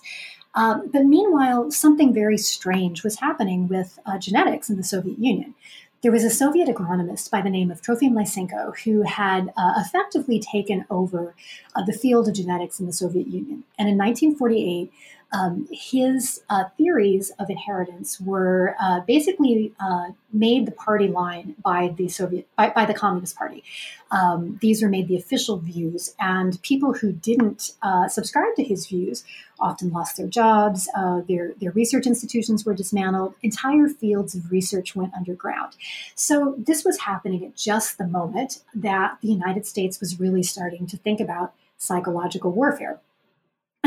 Um, 0.56 0.90
but 0.92 1.06
meanwhile, 1.06 1.72
something 1.72 2.14
very 2.14 2.38
strange 2.38 3.04
was 3.04 3.20
happening 3.20 3.68
with 3.68 3.98
uh, 4.06 4.18
genetics 4.18 4.70
in 4.70 4.78
the 4.78 4.84
Soviet 4.84 5.18
Union 5.18 5.56
there 6.02 6.12
was 6.12 6.24
a 6.24 6.30
Soviet 6.30 6.70
agronomist 6.70 7.30
by 7.30 7.42
the 7.42 7.50
name 7.50 7.70
of 7.70 7.82
Trofim 7.82 8.14
Lysenko 8.14 8.78
who 8.84 9.02
had 9.02 9.52
uh, 9.58 9.74
effectively 9.78 10.40
taken 10.40 10.86
over 10.90 11.36
uh, 11.76 11.84
the 11.84 11.94
field 11.94 12.28
of 12.28 12.36
genetics 12.36 12.80
in 12.80 12.86
the 12.86 12.94
Soviet 12.94 13.28
Union. 13.28 13.64
And 13.78 13.90
in 13.90 13.98
1948, 13.98 14.92
um, 15.32 15.68
his 15.72 16.42
uh, 16.50 16.66
theories 16.78 17.32
of 17.40 17.50
inheritance 17.50 18.20
were 18.20 18.76
uh, 18.82 19.02
basically 19.02 19.74
uh, 19.80 20.08
made 20.34 20.66
the 20.66 20.72
party 20.72 21.08
line 21.08 21.56
by 21.64 21.94
the 21.98 22.08
Soviet 22.08 22.48
by, 22.56 22.70
by 22.70 22.86
the 22.86 22.94
Communist 22.94 23.36
Party. 23.36 23.64
Um, 24.12 24.58
these 24.62 24.82
were 24.82 24.90
made 24.90 25.08
the 25.08 25.16
official 25.16 25.58
views, 25.58 26.16
and 26.20 26.60
people 26.64 26.94
who 26.94 27.12
didn't 27.12 27.72
uh, 27.84 28.08
subscribe 28.08 28.56
to 28.56 28.64
his 28.64 28.88
views 28.88 29.24
often 29.60 29.92
lost 29.92 30.18
their 30.18 30.28
jobs. 30.28 30.90
Uh, 30.96 31.22
their 31.28 31.54
their 31.60 31.72
research 31.72 32.08
institutions 32.08 32.66
were 32.66 32.74
dismantled. 32.74 33.36
Entire 33.44 33.88
fields 33.88 34.34
of 34.34 34.52
research 34.52 34.96
went 34.96 35.14
underground. 35.14 35.74
So 36.16 36.56
this 36.58 36.84
was 36.84 37.02
happening 37.02 37.46
at 37.46 37.56
just 37.56 37.98
the 38.00 38.08
moment 38.08 38.64
that 38.74 39.18
the 39.22 39.28
United 39.28 39.68
States 39.68 40.00
was 40.00 40.20
really 40.20 40.44
starting 40.44 40.88
to 40.88 40.98
think 40.98 41.20
about 41.20 41.54
psychological 41.78 42.52
warfare. 42.52 43.00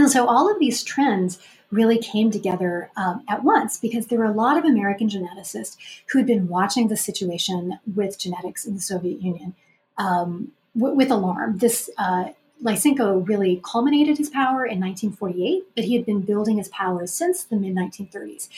And 0.02 0.10
so 0.10 0.26
all 0.26 0.50
of 0.50 0.58
these 0.58 0.82
trends 0.82 1.38
really 1.70 1.96
came 1.96 2.30
together 2.30 2.90
um, 2.96 3.22
at 3.28 3.44
once 3.44 3.78
because 3.78 4.08
there 4.08 4.18
were 4.18 4.24
a 4.24 4.32
lot 4.32 4.58
of 4.58 4.64
American 4.64 5.08
geneticists 5.08 5.76
who 6.10 6.18
had 6.18 6.26
been 6.26 6.48
watching 6.48 6.88
the 6.88 6.96
situation 6.96 7.78
with 7.94 8.18
genetics 8.18 8.66
in 8.66 8.74
the 8.74 8.80
Soviet 8.80 9.22
Union 9.22 9.54
um, 9.98 10.50
w- 10.76 10.96
with 10.96 11.10
alarm. 11.10 11.58
This 11.58 11.88
uh, 11.98 12.30
Lysenko 12.62 13.26
really 13.26 13.60
culminated 13.64 14.18
his 14.18 14.28
power 14.28 14.66
in 14.66 14.80
1948, 14.80 15.64
but 15.76 15.84
he 15.84 15.94
had 15.94 16.04
been 16.04 16.20
building 16.20 16.58
his 16.58 16.68
power 16.68 17.06
since 17.06 17.44
the 17.44 17.56
mid 17.56 17.74
1930s. 17.74 18.48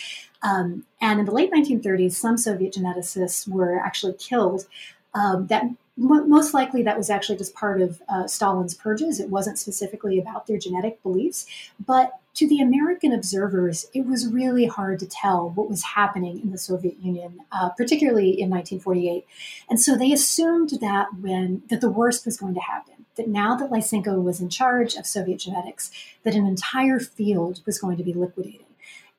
Um, 0.42 0.86
and 1.00 1.20
in 1.20 1.26
the 1.26 1.32
late 1.32 1.52
1930s, 1.52 2.12
some 2.12 2.38
Soviet 2.38 2.74
geneticists 2.74 3.46
were 3.46 3.78
actually 3.78 4.14
killed 4.14 4.66
um, 5.12 5.46
that 5.48 5.64
most 5.96 6.54
likely 6.54 6.82
that 6.82 6.96
was 6.96 7.08
actually 7.08 7.38
just 7.38 7.54
part 7.54 7.80
of 7.80 8.02
uh, 8.08 8.26
Stalin's 8.26 8.74
purges. 8.74 9.20
It 9.20 9.30
wasn't 9.30 9.58
specifically 9.58 10.18
about 10.18 10.46
their 10.46 10.58
genetic 10.58 11.02
beliefs. 11.02 11.46
But 11.84 12.18
to 12.34 12.48
the 12.48 12.60
American 12.60 13.12
observers, 13.12 13.86
it 13.94 14.04
was 14.04 14.26
really 14.26 14.66
hard 14.66 14.98
to 14.98 15.06
tell 15.06 15.50
what 15.50 15.70
was 15.70 15.84
happening 15.84 16.40
in 16.40 16.50
the 16.50 16.58
Soviet 16.58 16.98
Union, 16.98 17.38
uh, 17.52 17.68
particularly 17.70 18.30
in 18.30 18.50
1948. 18.50 19.24
And 19.70 19.80
so 19.80 19.96
they 19.96 20.12
assumed 20.12 20.70
that 20.80 21.08
when 21.20 21.62
that 21.70 21.80
the 21.80 21.90
worst 21.90 22.26
was 22.26 22.38
going 22.38 22.54
to 22.54 22.60
happen, 22.60 23.06
that 23.16 23.28
now 23.28 23.54
that 23.54 23.70
Lysenko 23.70 24.20
was 24.20 24.40
in 24.40 24.48
charge 24.48 24.96
of 24.96 25.06
Soviet 25.06 25.38
genetics, 25.38 25.92
that 26.24 26.34
an 26.34 26.46
entire 26.46 26.98
field 26.98 27.60
was 27.64 27.78
going 27.78 27.96
to 27.98 28.04
be 28.04 28.12
liquidated. 28.12 28.66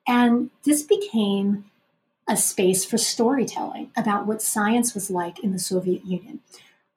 And 0.06 0.50
this 0.64 0.84
became 0.84 1.66
a 2.28 2.36
space 2.36 2.84
for 2.84 2.98
storytelling 2.98 3.92
about 3.96 4.26
what 4.26 4.42
science 4.42 4.94
was 4.94 5.10
like 5.10 5.40
in 5.40 5.52
the 5.52 5.60
Soviet 5.60 6.06
Union. 6.06 6.40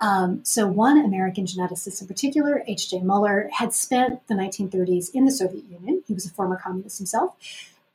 Um, 0.00 0.44
so, 0.44 0.66
one 0.66 0.98
American 0.98 1.44
geneticist 1.44 2.00
in 2.00 2.06
particular, 2.06 2.62
H.J. 2.66 3.00
Muller, 3.00 3.50
had 3.52 3.74
spent 3.74 4.26
the 4.28 4.34
1930s 4.34 5.10
in 5.12 5.24
the 5.24 5.32
Soviet 5.32 5.64
Union. 5.64 6.02
He 6.06 6.14
was 6.14 6.24
a 6.24 6.30
former 6.30 6.56
communist 6.56 6.98
himself, 6.98 7.34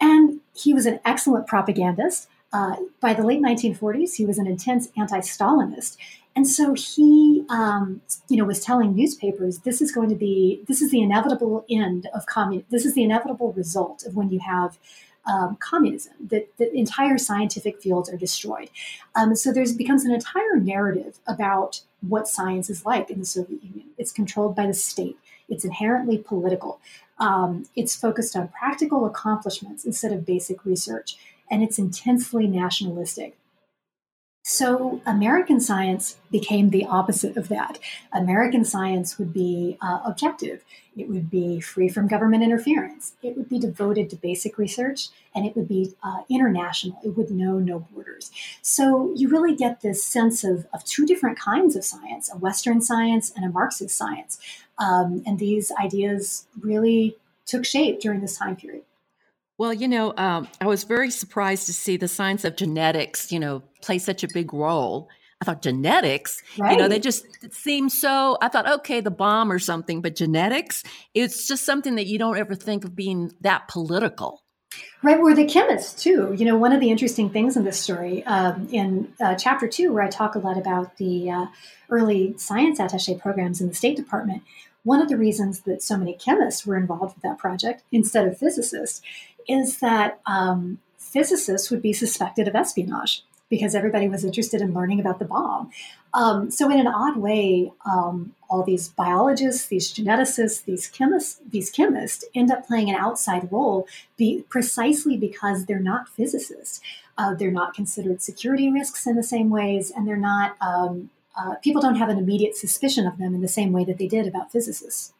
and 0.01 0.41
he 0.53 0.73
was 0.73 0.85
an 0.85 0.99
excellent 1.05 1.47
propagandist. 1.47 2.27
Uh, 2.51 2.75
by 2.99 3.13
the 3.13 3.23
late 3.23 3.41
1940s, 3.41 4.15
he 4.15 4.25
was 4.25 4.37
an 4.37 4.47
intense 4.47 4.89
anti-Stalinist, 4.97 5.97
and 6.35 6.47
so 6.47 6.73
he, 6.73 7.45
um, 7.49 8.01
you 8.27 8.37
know, 8.37 8.43
was 8.43 8.59
telling 8.59 8.93
newspapers, 8.93 9.59
"This 9.59 9.81
is 9.81 9.91
going 9.91 10.09
to 10.09 10.15
be, 10.15 10.61
this 10.67 10.81
is 10.81 10.91
the 10.91 11.01
inevitable 11.01 11.65
end 11.69 12.09
of 12.13 12.25
communism. 12.25 12.67
This 12.69 12.85
is 12.85 12.95
the 12.95 13.03
inevitable 13.03 13.53
result 13.53 14.05
of 14.05 14.15
when 14.15 14.29
you 14.29 14.39
have 14.39 14.77
um, 15.25 15.57
communism, 15.59 16.13
that, 16.29 16.49
that 16.57 16.73
entire 16.73 17.17
scientific 17.17 17.81
fields 17.81 18.09
are 18.09 18.17
destroyed. 18.17 18.69
Um, 19.15 19.35
so 19.35 19.53
there's 19.53 19.73
becomes 19.73 20.05
an 20.05 20.13
entire 20.13 20.57
narrative 20.57 21.19
about 21.27 21.81
what 22.07 22.27
science 22.27 22.69
is 22.69 22.85
like 22.85 23.09
in 23.09 23.19
the 23.19 23.25
Soviet 23.25 23.63
Union. 23.63 23.87
It's 23.97 24.11
controlled 24.11 24.55
by 24.55 24.67
the 24.67 24.73
state. 24.73 25.17
It's 25.49 25.65
inherently 25.65 26.17
political. 26.17 26.79
Um, 27.19 27.65
it's 27.75 27.95
focused 27.95 28.35
on 28.35 28.49
practical 28.49 29.05
accomplishments 29.05 29.85
instead 29.85 30.11
of 30.11 30.25
basic 30.25 30.65
research, 30.65 31.17
and 31.49 31.63
it's 31.63 31.79
intensely 31.79 32.47
nationalistic. 32.47 33.37
So, 34.45 35.01
American 35.05 35.61
science 35.61 36.17
became 36.29 36.69
the 36.69 36.85
opposite 36.85 37.37
of 37.37 37.47
that. 37.47 37.79
American 38.11 38.65
science 38.65 39.17
would 39.17 39.31
be 39.31 39.77
uh, 39.81 40.01
objective, 40.03 40.65
it 40.97 41.07
would 41.07 41.31
be 41.31 41.61
free 41.61 41.87
from 41.87 42.09
government 42.09 42.43
interference, 42.43 43.13
it 43.23 43.37
would 43.37 43.47
be 43.47 43.57
devoted 43.57 44.09
to 44.09 44.17
basic 44.17 44.57
research, 44.57 45.07
and 45.33 45.45
it 45.45 45.55
would 45.55 45.69
be 45.69 45.95
uh, 46.03 46.23
international. 46.29 46.99
It 47.05 47.15
would 47.15 47.31
know 47.31 47.57
no 47.57 47.87
borders. 47.93 48.31
So, 48.61 49.13
you 49.15 49.29
really 49.29 49.55
get 49.55 49.79
this 49.79 50.03
sense 50.03 50.43
of, 50.43 50.67
of 50.73 50.83
two 50.83 51.05
different 51.05 51.39
kinds 51.39 51.77
of 51.77 51.85
science 51.85 52.29
a 52.29 52.37
Western 52.37 52.81
science 52.81 53.31
and 53.33 53.45
a 53.45 53.49
Marxist 53.49 53.95
science. 53.95 54.39
Um, 54.77 55.23
and 55.25 55.39
these 55.39 55.71
ideas 55.81 56.47
really 56.59 57.15
took 57.45 57.63
shape 57.63 58.01
during 58.01 58.19
this 58.19 58.37
time 58.37 58.57
period. 58.57 58.83
Well, 59.63 59.71
you 59.71 59.87
know, 59.87 60.13
um, 60.17 60.49
I 60.59 60.67
was 60.67 60.83
very 60.83 61.09
surprised 61.09 61.67
to 61.67 61.73
see 61.73 61.95
the 61.95 62.09
science 62.09 62.43
of 62.43 62.57
genetics, 62.57 63.31
you 63.31 63.39
know, 63.39 63.63
play 63.81 63.97
such 63.97 64.21
a 64.21 64.27
big 64.33 64.53
role. 64.53 65.07
I 65.39 65.45
thought 65.45 65.61
genetics, 65.61 66.43
right. 66.57 66.73
you 66.73 66.77
know, 66.77 66.89
they 66.89 66.99
just 66.99 67.25
seem 67.53 67.87
so. 67.87 68.37
I 68.41 68.49
thought, 68.49 68.69
okay, 68.69 68.99
the 68.99 69.09
bomb 69.09 69.49
or 69.49 69.59
something, 69.59 70.01
but 70.01 70.17
genetics, 70.17 70.83
it's 71.13 71.47
just 71.47 71.63
something 71.63 71.95
that 71.95 72.07
you 72.07 72.19
don't 72.19 72.37
ever 72.37 72.55
think 72.55 72.83
of 72.83 72.93
being 72.93 73.31
that 73.39 73.69
political. 73.69 74.43
Right, 75.01 75.21
we're 75.21 75.33
the 75.33 75.45
chemists 75.45 76.03
too. 76.03 76.35
You 76.37 76.43
know, 76.43 76.57
one 76.57 76.73
of 76.73 76.81
the 76.81 76.91
interesting 76.91 77.29
things 77.29 77.55
in 77.55 77.63
this 77.63 77.79
story, 77.79 78.21
um, 78.25 78.67
in 78.69 79.13
uh, 79.23 79.35
chapter 79.35 79.69
two, 79.69 79.93
where 79.93 80.03
I 80.03 80.09
talk 80.09 80.35
a 80.35 80.39
lot 80.39 80.57
about 80.57 80.97
the 80.97 81.31
uh, 81.31 81.45
early 81.89 82.35
science 82.37 82.81
attache 82.81 83.15
programs 83.15 83.61
in 83.61 83.69
the 83.69 83.75
State 83.75 83.95
Department, 83.95 84.43
one 84.83 85.01
of 85.01 85.07
the 85.07 85.17
reasons 85.17 85.61
that 85.61 85.81
so 85.81 85.97
many 85.97 86.13
chemists 86.13 86.65
were 86.65 86.75
involved 86.75 87.15
with 87.15 87.23
that 87.23 87.37
project 87.37 87.83
instead 87.91 88.27
of 88.27 88.37
physicists 88.37 89.01
is 89.47 89.79
that 89.79 90.19
um, 90.25 90.79
physicists 90.97 91.69
would 91.69 91.81
be 91.81 91.93
suspected 91.93 92.47
of 92.47 92.55
espionage 92.55 93.23
because 93.49 93.75
everybody 93.75 94.09
was 94.09 94.25
interested 94.25 94.61
in 94.61 94.73
learning 94.73 94.99
about 94.99 95.19
the 95.19 95.25
bomb. 95.25 95.69
Um, 96.13 96.49
so, 96.49 96.71
in 96.71 96.79
an 96.79 96.87
odd 96.87 97.17
way, 97.17 97.71
um, 97.85 98.33
all 98.49 98.63
these 98.63 98.89
biologists, 98.89 99.67
these 99.67 99.93
geneticists, 99.93 100.65
these 100.65 100.87
chemists, 100.87 101.39
these 101.49 101.69
chemists 101.69 102.25
end 102.33 102.51
up 102.51 102.67
playing 102.67 102.89
an 102.89 102.95
outside 102.95 103.51
role, 103.51 103.87
be, 104.17 104.43
precisely 104.49 105.17
because 105.17 105.65
they're 105.65 105.79
not 105.79 106.09
physicists. 106.09 106.81
Uh, 107.17 107.35
they're 107.35 107.51
not 107.51 107.75
considered 107.75 108.21
security 108.21 108.71
risks 108.71 109.05
in 109.05 109.15
the 109.15 109.23
same 109.23 109.49
ways, 109.49 109.91
and 109.95 110.07
they're 110.07 110.17
not. 110.17 110.55
Um, 110.61 111.09
uh, 111.35 111.55
people 111.63 111.81
don't 111.81 111.95
have 111.95 112.09
an 112.09 112.17
immediate 112.17 112.55
suspicion 112.55 113.07
of 113.07 113.17
them 113.17 113.33
in 113.33 113.41
the 113.41 113.47
same 113.47 113.71
way 113.71 113.83
that 113.85 113.97
they 113.97 114.07
did 114.07 114.27
about 114.27 114.51
physicists. 114.51 115.13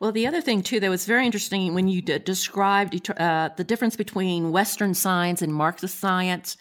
Well, 0.00 0.12
the 0.12 0.26
other 0.26 0.40
thing 0.40 0.62
too 0.62 0.80
that 0.80 0.90
was 0.90 1.06
very 1.06 1.26
interesting 1.26 1.74
when 1.74 1.88
you 1.88 2.02
d- 2.02 2.18
described 2.18 3.10
uh, 3.10 3.50
the 3.56 3.64
difference 3.64 3.96
between 3.96 4.52
Western 4.52 4.94
science 4.94 5.42
and 5.42 5.52
Marxist 5.52 5.98
science. 5.98 6.56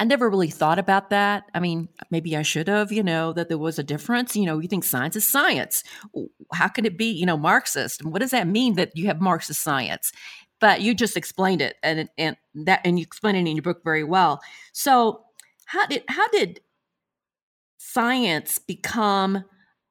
I 0.00 0.04
never 0.04 0.30
really 0.30 0.50
thought 0.50 0.78
about 0.78 1.10
that. 1.10 1.44
I 1.54 1.60
mean, 1.60 1.88
maybe 2.10 2.34
I 2.36 2.42
should 2.42 2.68
have, 2.68 2.90
you 2.90 3.02
know, 3.02 3.34
that 3.34 3.48
there 3.48 3.58
was 3.58 3.78
a 3.78 3.82
difference. 3.82 4.34
You 4.34 4.46
know, 4.46 4.58
you 4.58 4.66
think 4.66 4.82
science 4.82 5.14
is 5.14 5.28
science. 5.28 5.84
How 6.54 6.68
can 6.68 6.86
it 6.86 6.96
be, 6.96 7.12
you 7.12 7.26
know, 7.26 7.36
Marxist? 7.36 8.04
What 8.04 8.20
does 8.20 8.30
that 8.30 8.48
mean 8.48 8.74
that 8.76 8.96
you 8.96 9.06
have 9.06 9.20
Marxist 9.20 9.62
science? 9.62 10.10
But 10.58 10.80
you 10.80 10.94
just 10.94 11.16
explained 11.16 11.62
it, 11.62 11.76
and 11.82 12.08
and 12.18 12.36
that, 12.66 12.80
and 12.84 12.98
you 12.98 13.02
explained 13.02 13.38
it 13.38 13.48
in 13.48 13.56
your 13.56 13.62
book 13.62 13.82
very 13.84 14.04
well. 14.04 14.40
So, 14.72 15.24
how 15.66 15.86
did 15.86 16.04
how 16.08 16.28
did 16.28 16.60
science 17.78 18.58
become 18.58 19.44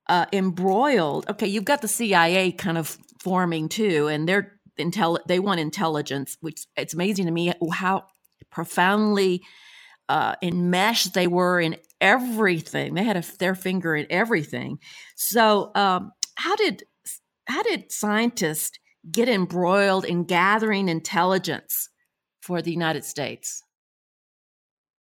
uh, 0.10 0.26
embroiled. 0.34 1.30
Okay, 1.30 1.48
you've 1.48 1.66
got 1.66 1.82
the 1.82 1.88
CIA 1.88 2.52
kind 2.52 2.78
of 2.78 2.98
forming 3.22 3.70
too, 3.70 4.08
and 4.08 4.28
they're 4.28 4.60
intel. 4.78 5.20
They 5.28 5.40
want 5.40 5.60
intelligence, 5.60 6.36
which 6.42 6.66
it's 6.76 6.94
amazing 6.94 7.28
to 7.28 7.32
me 7.32 7.54
how 7.72 8.06
profoundly 8.52 9.44
uh, 10.10 10.36
enmeshed 10.42 11.14
they 11.14 11.28
were 11.28 11.62
in 11.62 11.78
everything. 12.02 12.96
They 12.96 13.04
had 13.04 13.18
a, 13.18 13.24
their 13.38 13.56
finger 13.56 13.96
in 13.96 14.08
everything. 14.10 14.80
So, 15.16 15.72
um, 15.76 16.12
how 16.36 16.56
did 16.56 16.84
how 17.48 17.64
did 17.64 17.92
scientists 17.92 18.78
get 19.10 19.30
embroiled 19.30 20.06
in 20.06 20.24
gathering 20.24 20.90
intelligence 20.90 21.90
for 22.42 22.62
the 22.62 22.72
United 22.72 23.06
States? 23.06 23.64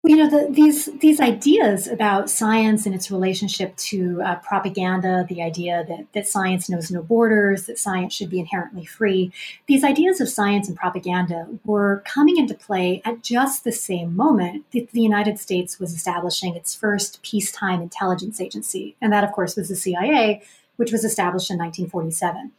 You 0.10 0.16
know 0.16 0.28
the, 0.28 0.51
these 0.51 0.86
these 1.01 1.20
ideas 1.20 1.88
about 1.88 2.32
science 2.32 2.88
and 2.88 2.96
its 2.96 3.12
relationship 3.12 3.75
to 3.75 4.20
uh, 4.24 4.38
propaganda 4.38 5.24
the 5.30 5.39
idea 5.39 5.86
that, 5.88 6.08
that 6.13 6.28
science 6.28 6.68
knows 6.68 6.89
no 6.89 7.04
borders 7.04 7.68
that 7.68 7.78
science 7.78 8.12
should 8.12 8.30
be 8.30 8.39
inherently 8.39 8.84
free 8.84 9.32
these 9.68 9.84
ideas 9.84 10.20
of 10.20 10.28
science 10.28 10.68
and 10.68 10.75
propaganda 10.75 11.48
were 11.63 12.01
coming 12.08 12.38
into 12.38 12.56
play 12.56 13.04
at 13.06 13.22
just 13.22 13.63
the 13.63 13.72
same 13.72 14.16
moment 14.16 14.66
that 14.72 14.89
the 14.89 15.01
united 15.01 15.38
states 15.38 15.80
was 15.80 15.94
establishing 15.94 16.56
its 16.56 16.74
first 16.74 17.22
peacetime 17.22 17.80
intelligence 17.80 18.42
agency. 18.42 18.96
And 19.00 19.13
that 19.13 19.24
of 19.24 19.32
course 19.32 19.56
was 19.56 19.70
the 19.70 19.75
cia 19.75 20.42
which 20.78 20.92
was 20.92 21.04
established 21.04 21.51
in 21.51 21.60
1947 21.60 22.51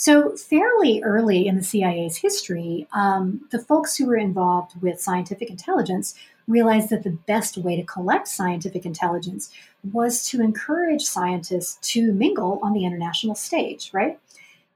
so, 0.00 0.34
fairly 0.34 1.02
early 1.02 1.46
in 1.46 1.56
the 1.56 1.62
CIA's 1.62 2.16
history, 2.16 2.88
um, 2.94 3.46
the 3.50 3.58
folks 3.58 3.98
who 3.98 4.06
were 4.06 4.16
involved 4.16 4.80
with 4.80 4.98
scientific 4.98 5.50
intelligence 5.50 6.14
realized 6.50 6.90
that 6.90 7.04
the 7.04 7.10
best 7.10 7.56
way 7.56 7.76
to 7.76 7.82
collect 7.84 8.28
scientific 8.28 8.84
intelligence 8.84 9.50
was 9.92 10.24
to 10.26 10.42
encourage 10.42 11.02
scientists 11.02 11.78
to 11.92 12.12
mingle 12.12 12.58
on 12.62 12.72
the 12.72 12.84
international 12.84 13.34
stage, 13.34 13.90
right? 13.92 14.18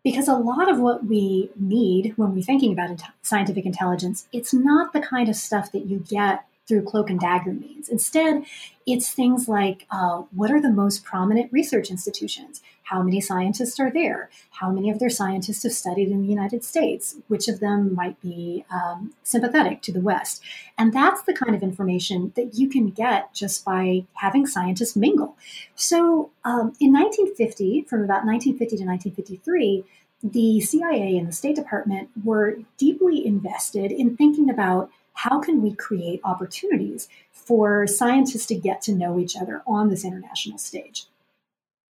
Because 0.02 0.28
a 0.28 0.34
lot 0.34 0.70
of 0.70 0.78
what 0.78 1.06
we 1.06 1.50
need 1.56 2.14
when 2.16 2.34
we're 2.34 2.42
thinking 2.42 2.72
about 2.72 3.00
scientific 3.22 3.66
intelligence, 3.66 4.28
it's 4.32 4.52
not 4.54 4.92
the 4.92 5.00
kind 5.00 5.28
of 5.28 5.36
stuff 5.36 5.72
that 5.72 5.86
you 5.86 5.98
get 6.08 6.44
through 6.66 6.82
cloak 6.82 7.10
and 7.10 7.20
dagger 7.20 7.52
means. 7.52 7.88
Instead, 7.88 8.44
it's 8.86 9.10
things 9.10 9.48
like 9.48 9.86
uh, 9.90 10.22
what 10.34 10.50
are 10.50 10.60
the 10.60 10.70
most 10.70 11.04
prominent 11.04 11.52
research 11.52 11.90
institutions? 11.90 12.62
How 12.84 13.02
many 13.02 13.20
scientists 13.20 13.80
are 13.80 13.90
there? 13.90 14.30
How 14.50 14.70
many 14.70 14.90
of 14.90 14.98
their 14.98 15.10
scientists 15.10 15.62
have 15.62 15.72
studied 15.72 16.08
in 16.08 16.22
the 16.22 16.28
United 16.28 16.64
States? 16.64 17.16
Which 17.28 17.48
of 17.48 17.60
them 17.60 17.94
might 17.94 18.20
be 18.20 18.64
um, 18.70 19.14
sympathetic 19.22 19.80
to 19.82 19.92
the 19.92 20.00
West? 20.00 20.42
And 20.76 20.92
that's 20.92 21.22
the 21.22 21.32
kind 21.32 21.54
of 21.54 21.62
information 21.62 22.32
that 22.36 22.54
you 22.54 22.68
can 22.68 22.90
get 22.90 23.32
just 23.34 23.64
by 23.64 24.04
having 24.14 24.46
scientists 24.46 24.96
mingle. 24.96 25.36
So 25.74 26.30
um, 26.44 26.74
in 26.78 26.92
1950, 26.92 27.82
from 27.88 28.04
about 28.04 28.26
1950 28.26 28.76
to 28.76 28.84
1953, 28.84 29.84
the 30.22 30.60
CIA 30.60 31.18
and 31.18 31.28
the 31.28 31.32
State 31.32 31.56
Department 31.56 32.08
were 32.22 32.58
deeply 32.78 33.26
invested 33.26 33.92
in 33.92 34.16
thinking 34.16 34.48
about 34.48 34.90
how 35.14 35.40
can 35.40 35.62
we 35.62 35.74
create 35.74 36.20
opportunities 36.24 37.08
for 37.32 37.86
scientists 37.86 38.46
to 38.46 38.54
get 38.54 38.82
to 38.82 38.94
know 38.94 39.18
each 39.18 39.36
other 39.36 39.62
on 39.66 39.88
this 39.88 40.04
international 40.04 40.58
stage? 40.58 41.06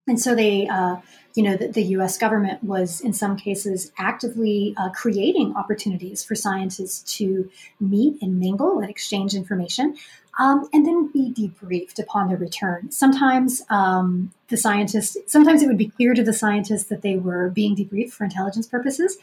And 0.08 0.20
so 0.20 0.34
they, 0.34 0.66
uh, 0.66 0.96
you 1.34 1.44
know, 1.44 1.56
the, 1.56 1.68
the, 1.68 1.82
U.S. 1.94 2.18
government 2.18 2.64
was 2.64 3.00
in 3.00 3.12
some 3.12 3.36
cases 3.36 3.92
actively 3.96 4.74
uh, 4.76 4.90
creating 4.90 5.54
opportunities 5.54 6.24
for 6.24 6.34
scientists 6.34 7.16
to 7.18 7.48
meet 7.78 8.20
and 8.20 8.40
mingle 8.40 8.80
and 8.80 8.90
exchange 8.90 9.34
information, 9.34 9.96
um, 10.40 10.68
and 10.72 10.84
then 10.84 11.12
be 11.12 11.32
debriefed 11.32 12.00
upon 12.00 12.28
their 12.28 12.36
return. 12.36 12.90
Sometimes 12.90 13.62
um, 13.70 14.32
the 14.48 14.56
scientists, 14.56 15.16
sometimes 15.28 15.62
it 15.62 15.68
would 15.68 15.78
be 15.78 15.88
clear 15.88 16.14
to 16.14 16.24
the 16.24 16.32
scientists 16.32 16.84
that 16.84 17.02
they 17.02 17.16
were 17.16 17.50
being 17.50 17.76
debriefed 17.76 18.12
for 18.12 18.24
intelligence 18.24 18.66
purposes, 18.66 19.18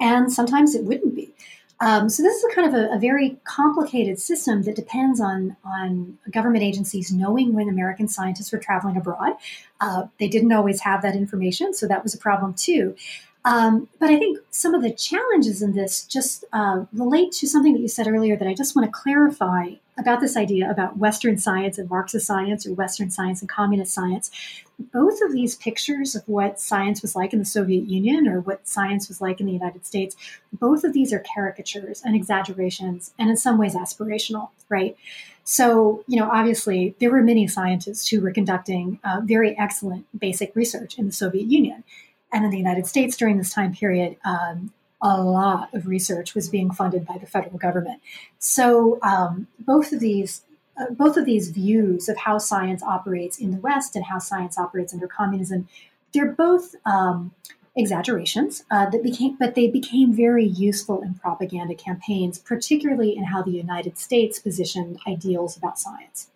and 0.00 0.32
sometimes 0.32 0.74
it 0.74 0.82
wouldn't 0.82 1.14
be. 1.14 1.30
Um, 1.80 2.08
so 2.08 2.22
this 2.22 2.36
is 2.36 2.44
a 2.44 2.54
kind 2.54 2.68
of 2.68 2.74
a, 2.74 2.94
a, 2.94 2.98
very 2.98 3.36
complicated 3.44 4.18
system 4.18 4.62
that 4.62 4.76
depends 4.76 5.20
on 5.20 5.56
on 5.62 6.16
government 6.30 6.64
agencies 6.64 7.12
knowing 7.12 7.52
when 7.52 7.68
American 7.68 8.08
scientists 8.08 8.50
were 8.50 8.58
traveling 8.58 8.96
abroad. 8.96 9.34
Uh, 9.80 10.04
they 10.18 10.28
didn't 10.28 10.52
always 10.52 10.80
have 10.80 11.02
that 11.02 11.14
information, 11.14 11.74
so 11.74 11.86
that 11.86 12.02
was 12.02 12.14
a 12.14 12.18
problem 12.18 12.54
too. 12.54 12.96
Um, 13.44 13.88
but 14.00 14.10
I 14.10 14.18
think 14.18 14.38
some 14.50 14.74
of 14.74 14.82
the 14.82 14.90
challenges 14.90 15.62
in 15.62 15.74
this 15.74 16.04
just 16.04 16.44
uh, 16.52 16.84
relate 16.92 17.30
to 17.32 17.46
something 17.46 17.74
that 17.74 17.80
you 17.80 17.88
said 17.88 18.08
earlier 18.08 18.36
that 18.36 18.48
I 18.48 18.54
just 18.54 18.74
want 18.74 18.86
to 18.86 18.92
clarify 18.92 19.74
about 19.98 20.20
this 20.20 20.36
idea 20.36 20.70
about 20.70 20.98
Western 20.98 21.38
science 21.38 21.78
and 21.78 21.88
Marxist 21.88 22.26
science 22.26 22.66
or 22.66 22.74
Western 22.74 23.10
science 23.10 23.40
and 23.40 23.48
communist 23.48 23.94
science. 23.94 24.30
Both 24.78 25.22
of 25.22 25.32
these 25.32 25.56
pictures 25.56 26.14
of 26.14 26.22
what 26.28 26.60
science 26.60 27.00
was 27.00 27.16
like 27.16 27.32
in 27.32 27.38
the 27.38 27.46
Soviet 27.46 27.88
Union 27.88 28.28
or 28.28 28.40
what 28.40 28.68
science 28.68 29.08
was 29.08 29.22
like 29.22 29.40
in 29.40 29.46
the 29.46 29.52
United 29.52 29.86
States, 29.86 30.14
both 30.52 30.84
of 30.84 30.92
these 30.92 31.12
are 31.12 31.24
caricatures 31.34 32.02
and 32.04 32.14
exaggerations 32.14 33.14
and 33.18 33.30
in 33.30 33.36
some 33.36 33.56
ways 33.56 33.74
aspirational, 33.74 34.50
right? 34.68 34.96
So, 35.44 36.04
you 36.06 36.18
know, 36.18 36.28
obviously 36.30 36.94
there 36.98 37.10
were 37.10 37.22
many 37.22 37.46
scientists 37.46 38.08
who 38.08 38.20
were 38.20 38.32
conducting 38.32 38.98
uh, 39.02 39.20
very 39.24 39.56
excellent 39.56 40.06
basic 40.18 40.54
research 40.54 40.98
in 40.98 41.06
the 41.06 41.12
Soviet 41.12 41.46
Union. 41.46 41.84
And 42.32 42.44
in 42.44 42.50
the 42.50 42.58
United 42.58 42.86
States 42.86 43.16
during 43.16 43.38
this 43.38 43.54
time 43.54 43.72
period, 43.72 44.16
um, 44.24 44.72
a 45.02 45.22
lot 45.22 45.72
of 45.74 45.86
research 45.86 46.34
was 46.34 46.48
being 46.48 46.70
funded 46.70 47.06
by 47.06 47.18
the 47.18 47.26
federal 47.26 47.58
government. 47.58 48.00
So 48.38 48.98
um, 49.02 49.46
both 49.58 49.92
of 49.92 50.00
these 50.00 50.42
uh, 50.78 50.90
both 50.90 51.16
of 51.16 51.24
these 51.24 51.50
views 51.50 52.08
of 52.08 52.18
how 52.18 52.36
science 52.36 52.82
operates 52.82 53.38
in 53.38 53.50
the 53.50 53.56
West 53.58 53.96
and 53.96 54.04
how 54.04 54.18
science 54.18 54.58
operates 54.58 54.92
under 54.92 55.06
communism, 55.08 55.68
they're 56.12 56.32
both 56.32 56.74
um, 56.84 57.32
exaggerations 57.76 58.64
uh, 58.70 58.88
that 58.90 59.02
became, 59.02 59.36
but 59.38 59.54
they 59.54 59.68
became 59.68 60.12
very 60.12 60.44
useful 60.44 61.02
in 61.02 61.14
propaganda 61.14 61.74
campaigns, 61.74 62.38
particularly 62.38 63.16
in 63.16 63.24
how 63.24 63.42
the 63.42 63.50
United 63.50 63.98
States 63.98 64.38
positioned 64.38 64.98
ideals 65.06 65.56
about 65.56 65.78
science. 65.78 66.28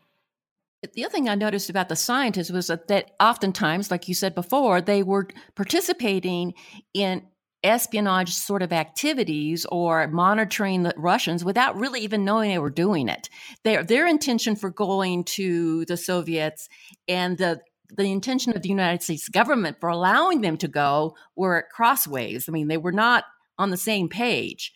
The 0.95 1.05
other 1.05 1.13
thing 1.13 1.29
I 1.29 1.35
noticed 1.35 1.69
about 1.69 1.91
the 1.91 1.97
scientists 1.97 2.51
was 2.51 2.69
that, 2.69 2.89
that 2.89 3.11
oftentimes, 3.21 3.91
like 3.91 4.09
you 4.09 4.15
said 4.15 4.35
before, 4.35 4.81
they 4.81 5.03
were 5.03 5.29
participating 5.55 6.55
in 6.95 7.23
espionage 7.63 8.33
sort 8.33 8.63
of 8.63 8.73
activities 8.73 9.67
or 9.71 10.07
monitoring 10.09 10.83
the 10.83 10.95
Russians 10.97 11.45
without 11.45 11.77
really 11.77 12.01
even 12.01 12.25
knowing 12.25 12.51
they 12.51 12.59
were 12.59 12.71
doing 12.71 13.09
it. 13.09 13.29
Their 13.65 13.85
their 13.85 14.07
intention 14.07 14.57
for 14.57 14.71
going 14.71 15.25
to 15.25 15.85
the 15.87 15.97
Soviets 15.97 16.69
and 17.09 17.37
the 17.39 17.61
the 17.97 18.11
intention 18.11 18.55
of 18.55 18.63
the 18.63 18.69
United 18.69 19.03
States 19.03 19.29
government 19.29 19.79
for 19.81 19.89
allowing 19.89 20.41
them 20.41 20.57
to 20.59 20.69
go 20.69 21.17
were 21.37 21.59
at 21.59 21.71
crossways. 21.71 22.49
I 22.49 22.53
mean, 22.53 22.69
they 22.69 22.77
were 22.77 22.93
not 22.93 23.25
on 23.59 23.71
the 23.71 23.77
same 23.77 24.09
page. 24.09 24.73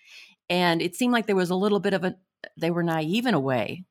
And 0.50 0.82
it 0.82 0.96
seemed 0.96 1.12
like 1.12 1.26
there 1.26 1.36
was 1.36 1.50
a 1.50 1.54
little 1.54 1.80
bit 1.80 1.94
of 1.94 2.04
a 2.04 2.16
they 2.56 2.70
were 2.70 2.82
naive 2.82 3.26
in 3.26 3.34
a 3.34 3.40
way. 3.40 3.84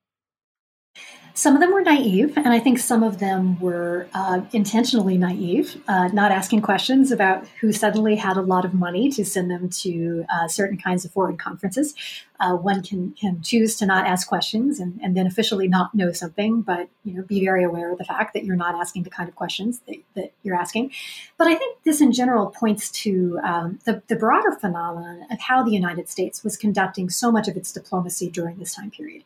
Some 1.35 1.55
of 1.55 1.61
them 1.61 1.73
were 1.73 1.81
naive, 1.81 2.37
and 2.37 2.49
I 2.49 2.59
think 2.59 2.77
some 2.77 3.01
of 3.01 3.17
them 3.17 3.59
were 3.59 4.07
uh, 4.13 4.41
intentionally 4.51 5.17
naive, 5.17 5.81
uh, 5.87 6.09
not 6.09 6.31
asking 6.31 6.61
questions 6.61 7.11
about 7.11 7.47
who 7.59 7.73
suddenly 7.73 8.15
had 8.17 8.37
a 8.37 8.41
lot 8.41 8.65
of 8.65 8.75
money 8.75 9.09
to 9.09 9.25
send 9.25 9.49
them 9.49 9.67
to 9.69 10.25
uh, 10.31 10.47
certain 10.47 10.77
kinds 10.77 11.05
of 11.05 11.11
foreign 11.11 11.35
conferences. 11.37 11.95
Uh, 12.39 12.55
one 12.55 12.83
can 12.83 13.13
can 13.13 13.41
choose 13.41 13.75
to 13.77 13.85
not 13.87 14.05
ask 14.05 14.27
questions 14.27 14.79
and, 14.79 14.99
and 15.01 15.17
then 15.17 15.25
officially 15.25 15.67
not 15.67 15.95
know 15.95 16.11
something, 16.11 16.61
but 16.61 16.87
you 17.03 17.15
know 17.15 17.23
be 17.23 17.43
very 17.43 17.63
aware 17.63 17.91
of 17.91 17.97
the 17.97 18.05
fact 18.05 18.35
that 18.35 18.45
you're 18.45 18.55
not 18.55 18.75
asking 18.75 19.01
the 19.01 19.09
kind 19.09 19.27
of 19.27 19.33
questions 19.33 19.81
that, 19.87 19.97
that 20.13 20.33
you're 20.43 20.55
asking. 20.55 20.91
But 21.39 21.47
I 21.47 21.55
think 21.55 21.81
this 21.83 21.99
in 21.99 22.11
general 22.11 22.47
points 22.51 22.91
to 23.03 23.39
um, 23.43 23.79
the, 23.85 24.03
the 24.07 24.15
broader 24.15 24.51
phenomenon 24.51 25.25
of 25.31 25.39
how 25.39 25.63
the 25.63 25.71
United 25.71 26.09
States 26.09 26.43
was 26.43 26.57
conducting 26.57 27.09
so 27.09 27.31
much 27.31 27.47
of 27.47 27.57
its 27.57 27.71
diplomacy 27.71 28.29
during 28.29 28.57
this 28.57 28.75
time 28.75 28.91
period 28.91 29.23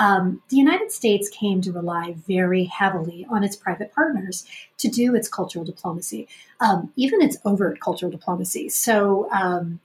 um, 0.00 0.42
the 0.48 0.56
United 0.56 0.90
States 0.90 1.28
came 1.28 1.60
to 1.60 1.72
rely 1.72 2.16
very 2.26 2.64
heavily 2.64 3.26
on 3.28 3.44
its 3.44 3.54
private 3.54 3.94
partners 3.94 4.46
to 4.78 4.88
do 4.88 5.14
its 5.14 5.28
cultural 5.28 5.62
diplomacy, 5.62 6.26
um, 6.58 6.90
even 6.96 7.20
its 7.20 7.36
overt 7.44 7.80
cultural 7.80 8.10
diplomacy. 8.10 8.70
So, 8.70 9.30
um, 9.30 9.78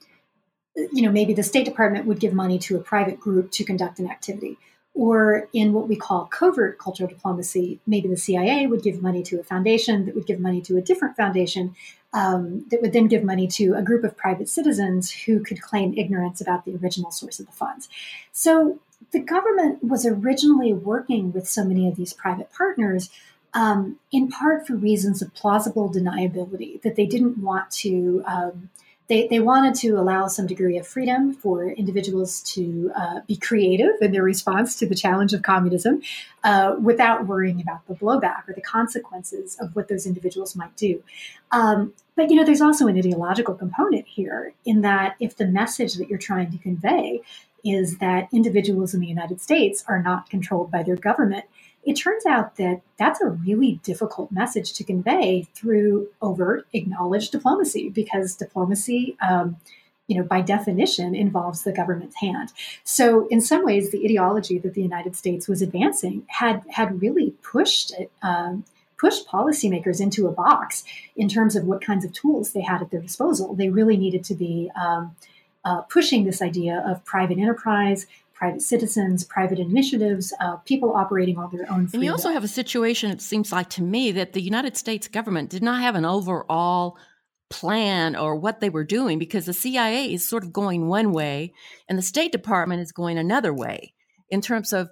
you 0.73 1.01
know, 1.01 1.11
maybe 1.11 1.33
the 1.33 1.43
State 1.43 1.65
Department 1.65 2.05
would 2.05 2.21
give 2.21 2.33
money 2.33 2.57
to 2.59 2.77
a 2.77 2.79
private 2.79 3.19
group 3.19 3.51
to 3.51 3.65
conduct 3.65 3.99
an 3.99 4.09
activity. 4.09 4.57
Or 4.93 5.49
in 5.51 5.73
what 5.73 5.89
we 5.89 5.97
call 5.97 6.27
covert 6.27 6.79
cultural 6.79 7.09
diplomacy, 7.09 7.81
maybe 7.85 8.07
the 8.07 8.15
CIA 8.15 8.67
would 8.67 8.83
give 8.83 9.01
money 9.01 9.21
to 9.23 9.41
a 9.41 9.43
foundation 9.43 10.05
that 10.05 10.15
would 10.15 10.25
give 10.25 10.39
money 10.39 10.61
to 10.61 10.77
a 10.77 10.81
different 10.81 11.17
foundation 11.17 11.75
um, 12.13 12.65
that 12.71 12.81
would 12.81 12.93
then 12.93 13.07
give 13.07 13.25
money 13.25 13.47
to 13.47 13.73
a 13.73 13.81
group 13.81 14.05
of 14.05 14.15
private 14.15 14.47
citizens 14.47 15.11
who 15.11 15.41
could 15.41 15.61
claim 15.61 15.93
ignorance 15.97 16.39
about 16.39 16.63
the 16.63 16.77
original 16.77 17.11
source 17.11 17.41
of 17.41 17.45
the 17.45 17.51
funds. 17.51 17.89
So 18.31 18.79
the 19.11 19.19
government 19.19 19.83
was 19.83 20.05
originally 20.05 20.73
working 20.73 21.31
with 21.31 21.47
so 21.47 21.63
many 21.63 21.87
of 21.87 21.95
these 21.95 22.13
private 22.13 22.51
partners 22.51 23.09
um, 23.55 23.97
in 24.11 24.27
part 24.27 24.67
for 24.67 24.75
reasons 24.75 25.21
of 25.21 25.33
plausible 25.33 25.89
deniability, 25.89 26.81
that 26.81 26.97
they 26.97 27.05
didn't 27.05 27.37
want 27.37 27.71
to, 27.71 28.21
um, 28.27 28.69
they, 29.07 29.27
they 29.27 29.39
wanted 29.39 29.75
to 29.75 29.91
allow 29.91 30.27
some 30.27 30.45
degree 30.45 30.77
of 30.77 30.85
freedom 30.85 31.33
for 31.33 31.69
individuals 31.69 32.41
to 32.41 32.91
uh, 32.95 33.21
be 33.27 33.37
creative 33.37 33.91
in 34.01 34.11
their 34.11 34.23
response 34.23 34.75
to 34.79 34.85
the 34.85 34.95
challenge 34.95 35.31
of 35.31 35.41
communism 35.41 36.01
uh, 36.43 36.75
without 36.81 37.27
worrying 37.27 37.61
about 37.61 37.87
the 37.87 37.93
blowback 37.93 38.49
or 38.49 38.53
the 38.53 38.61
consequences 38.61 39.55
of 39.61 39.73
what 39.73 39.87
those 39.87 40.05
individuals 40.05 40.55
might 40.55 40.75
do. 40.75 41.01
Um, 41.51 41.93
but 42.17 42.29
you 42.29 42.35
know, 42.35 42.43
there's 42.43 42.61
also 42.61 42.87
an 42.87 42.97
ideological 42.97 43.55
component 43.55 44.05
here 44.05 44.53
in 44.65 44.81
that 44.81 45.15
if 45.21 45.37
the 45.37 45.47
message 45.47 45.93
that 45.95 46.09
you're 46.09 46.19
trying 46.19 46.51
to 46.51 46.57
convey 46.57 47.21
is 47.65 47.97
that 47.97 48.29
individuals 48.31 48.93
in 48.93 49.01
the 49.01 49.07
United 49.07 49.41
States 49.41 49.83
are 49.87 50.01
not 50.01 50.29
controlled 50.29 50.71
by 50.71 50.83
their 50.83 50.95
government. 50.95 51.45
It 51.83 51.95
turns 51.95 52.25
out 52.25 52.55
that 52.57 52.81
that's 52.97 53.21
a 53.21 53.29
really 53.29 53.79
difficult 53.83 54.31
message 54.31 54.73
to 54.73 54.83
convey 54.83 55.47
through 55.53 56.09
overt, 56.21 56.67
acknowledged 56.73 57.31
diplomacy 57.31 57.89
because 57.89 58.35
diplomacy, 58.35 59.17
um, 59.27 59.57
you 60.07 60.17
know, 60.17 60.23
by 60.23 60.41
definition, 60.41 61.15
involves 61.15 61.63
the 61.63 61.71
government's 61.71 62.17
hand. 62.17 62.53
So, 62.83 63.27
in 63.27 63.41
some 63.41 63.65
ways, 63.65 63.91
the 63.91 64.03
ideology 64.05 64.59
that 64.59 64.75
the 64.75 64.81
United 64.81 65.15
States 65.15 65.47
was 65.47 65.63
advancing 65.63 66.23
had 66.27 66.63
had 66.69 67.01
really 67.01 67.31
pushed 67.41 67.91
it, 67.93 68.11
um, 68.21 68.65
pushed 68.97 69.27
policymakers 69.27 69.99
into 69.99 70.27
a 70.27 70.31
box 70.31 70.83
in 71.15 71.27
terms 71.27 71.55
of 71.55 71.65
what 71.65 71.83
kinds 71.83 72.05
of 72.05 72.13
tools 72.13 72.53
they 72.53 72.61
had 72.61 72.81
at 72.81 72.91
their 72.91 73.01
disposal. 73.01 73.55
They 73.55 73.69
really 73.69 73.97
needed 73.97 74.23
to 74.25 74.35
be 74.35 74.71
um, 74.79 75.15
uh, 75.65 75.81
pushing 75.81 76.23
this 76.23 76.41
idea 76.41 76.83
of 76.87 77.03
private 77.03 77.37
enterprise, 77.37 78.07
private 78.33 78.61
citizens, 78.61 79.23
private 79.23 79.59
initiatives, 79.59 80.33
uh, 80.39 80.57
people 80.57 80.93
operating 80.93 81.37
on 81.37 81.49
their 81.55 81.69
own. 81.71 81.89
and 81.93 82.03
you 82.03 82.11
also 82.11 82.31
have 82.31 82.43
a 82.43 82.49
situation. 82.49 83.09
It 83.11 83.21
seems 83.21 83.51
like 83.51 83.69
to 83.71 83.81
me 83.81 84.11
that 84.11 84.33
the 84.33 84.41
United 84.41 84.77
States 84.77 85.07
government 85.07 85.49
did 85.49 85.63
not 85.63 85.81
have 85.81 85.95
an 85.95 86.05
overall 86.05 86.97
plan 87.49 88.15
or 88.15 88.35
what 88.35 88.59
they 88.59 88.69
were 88.69 88.83
doing 88.83 89.19
because 89.19 89.45
the 89.45 89.53
CIA 89.53 90.13
is 90.13 90.27
sort 90.27 90.43
of 90.43 90.51
going 90.51 90.87
one 90.87 91.11
way 91.11 91.53
and 91.87 91.97
the 91.97 92.03
State 92.03 92.31
Department 92.31 92.81
is 92.81 92.91
going 92.91 93.17
another 93.17 93.53
way 93.53 93.93
in 94.29 94.41
terms 94.41 94.73
of 94.73 94.89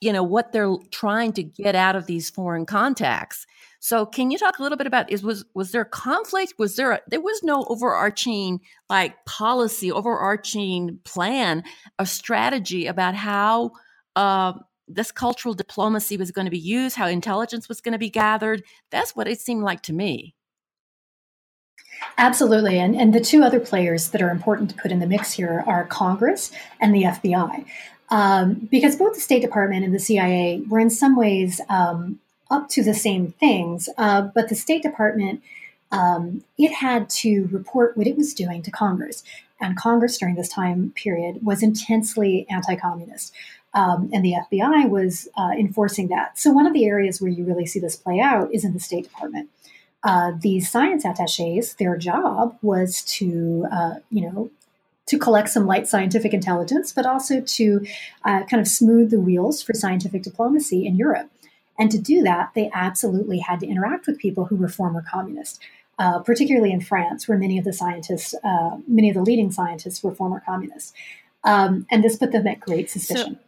you 0.00 0.12
know 0.12 0.22
what 0.22 0.52
they're 0.52 0.76
trying 0.90 1.32
to 1.34 1.42
get 1.42 1.74
out 1.74 1.96
of 1.96 2.06
these 2.06 2.30
foreign 2.30 2.66
contacts. 2.66 3.46
So 3.80 4.06
can 4.06 4.30
you 4.30 4.38
talk 4.38 4.58
a 4.58 4.62
little 4.62 4.78
bit 4.78 4.86
about 4.86 5.10
is 5.10 5.22
was 5.22 5.44
was 5.54 5.72
there 5.72 5.82
a 5.82 5.86
conflict? 5.86 6.54
Was 6.58 6.76
there 6.76 6.92
a, 6.92 7.00
there 7.08 7.20
was 7.20 7.42
no 7.42 7.64
overarching 7.68 8.60
like 8.88 9.24
policy, 9.26 9.92
overarching 9.92 11.00
plan, 11.04 11.64
a 11.98 12.06
strategy 12.06 12.86
about 12.86 13.14
how 13.14 13.72
uh, 14.16 14.54
this 14.88 15.12
cultural 15.12 15.54
diplomacy 15.54 16.16
was 16.16 16.30
going 16.30 16.46
to 16.46 16.50
be 16.50 16.58
used, 16.58 16.96
how 16.96 17.06
intelligence 17.06 17.68
was 17.68 17.80
going 17.80 17.92
to 17.92 17.98
be 17.98 18.10
gathered? 18.10 18.62
That's 18.90 19.14
what 19.14 19.28
it 19.28 19.40
seemed 19.40 19.62
like 19.62 19.82
to 19.82 19.92
me. 19.92 20.34
Absolutely. 22.18 22.78
And, 22.78 22.94
and 22.94 23.12
the 23.12 23.20
two 23.20 23.42
other 23.42 23.60
players 23.60 24.10
that 24.10 24.22
are 24.22 24.30
important 24.30 24.70
to 24.70 24.76
put 24.76 24.92
in 24.92 25.00
the 25.00 25.06
mix 25.06 25.32
here 25.32 25.64
are 25.66 25.84
Congress 25.84 26.52
and 26.80 26.94
the 26.94 27.02
FBI. 27.02 27.64
Um, 28.10 28.68
because 28.70 28.96
both 28.96 29.14
the 29.14 29.20
State 29.20 29.42
Department 29.42 29.84
and 29.84 29.94
the 29.94 29.98
CIA 29.98 30.62
were 30.68 30.78
in 30.78 30.90
some 30.90 31.16
ways 31.16 31.60
um, 31.68 32.20
up 32.50 32.68
to 32.70 32.82
the 32.82 32.94
same 32.94 33.32
things, 33.32 33.88
uh, 33.96 34.22
but 34.34 34.48
the 34.48 34.54
State 34.54 34.82
Department 34.82 35.42
um, 35.90 36.42
it 36.58 36.72
had 36.72 37.08
to 37.08 37.48
report 37.52 37.96
what 37.96 38.06
it 38.06 38.16
was 38.16 38.34
doing 38.34 38.62
to 38.62 38.70
Congress, 38.70 39.22
and 39.60 39.76
Congress 39.76 40.18
during 40.18 40.34
this 40.34 40.48
time 40.48 40.92
period 40.96 41.44
was 41.44 41.62
intensely 41.62 42.46
anti-communist, 42.50 43.32
um, 43.74 44.10
and 44.12 44.24
the 44.24 44.34
FBI 44.50 44.88
was 44.88 45.28
uh, 45.36 45.50
enforcing 45.56 46.08
that. 46.08 46.38
So 46.38 46.50
one 46.50 46.66
of 46.66 46.72
the 46.72 46.86
areas 46.86 47.20
where 47.20 47.30
you 47.30 47.44
really 47.44 47.66
see 47.66 47.78
this 47.78 47.96
play 47.96 48.20
out 48.20 48.52
is 48.52 48.64
in 48.64 48.72
the 48.72 48.80
State 48.80 49.04
Department. 49.04 49.50
Uh, 50.02 50.32
these 50.38 50.70
science 50.70 51.04
attaches, 51.04 51.74
their 51.74 51.96
job 51.96 52.58
was 52.60 53.02
to, 53.02 53.66
uh, 53.72 53.94
you 54.10 54.20
know, 54.20 54.50
to 55.06 55.18
collect 55.18 55.50
some 55.50 55.66
light 55.66 55.86
scientific 55.86 56.32
intelligence, 56.32 56.92
but 56.92 57.06
also 57.06 57.40
to 57.40 57.86
uh, 58.24 58.44
kind 58.44 58.60
of 58.60 58.68
smooth 58.68 59.10
the 59.10 59.20
wheels 59.20 59.62
for 59.62 59.74
scientific 59.74 60.22
diplomacy 60.22 60.86
in 60.86 60.96
Europe. 60.96 61.30
And 61.78 61.90
to 61.90 61.98
do 61.98 62.22
that, 62.22 62.52
they 62.54 62.70
absolutely 62.72 63.38
had 63.38 63.60
to 63.60 63.66
interact 63.66 64.06
with 64.06 64.18
people 64.18 64.46
who 64.46 64.56
were 64.56 64.68
former 64.68 65.04
communist, 65.08 65.60
uh, 65.98 66.20
particularly 66.20 66.72
in 66.72 66.80
France, 66.80 67.28
where 67.28 67.36
many 67.36 67.58
of 67.58 67.64
the 67.64 67.72
scientists, 67.72 68.34
uh, 68.44 68.78
many 68.86 69.08
of 69.10 69.14
the 69.14 69.22
leading 69.22 69.50
scientists, 69.50 70.02
were 70.02 70.14
former 70.14 70.42
communists. 70.44 70.92
Um, 71.42 71.86
and 71.90 72.02
this 72.02 72.16
put 72.16 72.32
them 72.32 72.46
at 72.46 72.60
great 72.60 72.90
suspicion. 72.90 73.38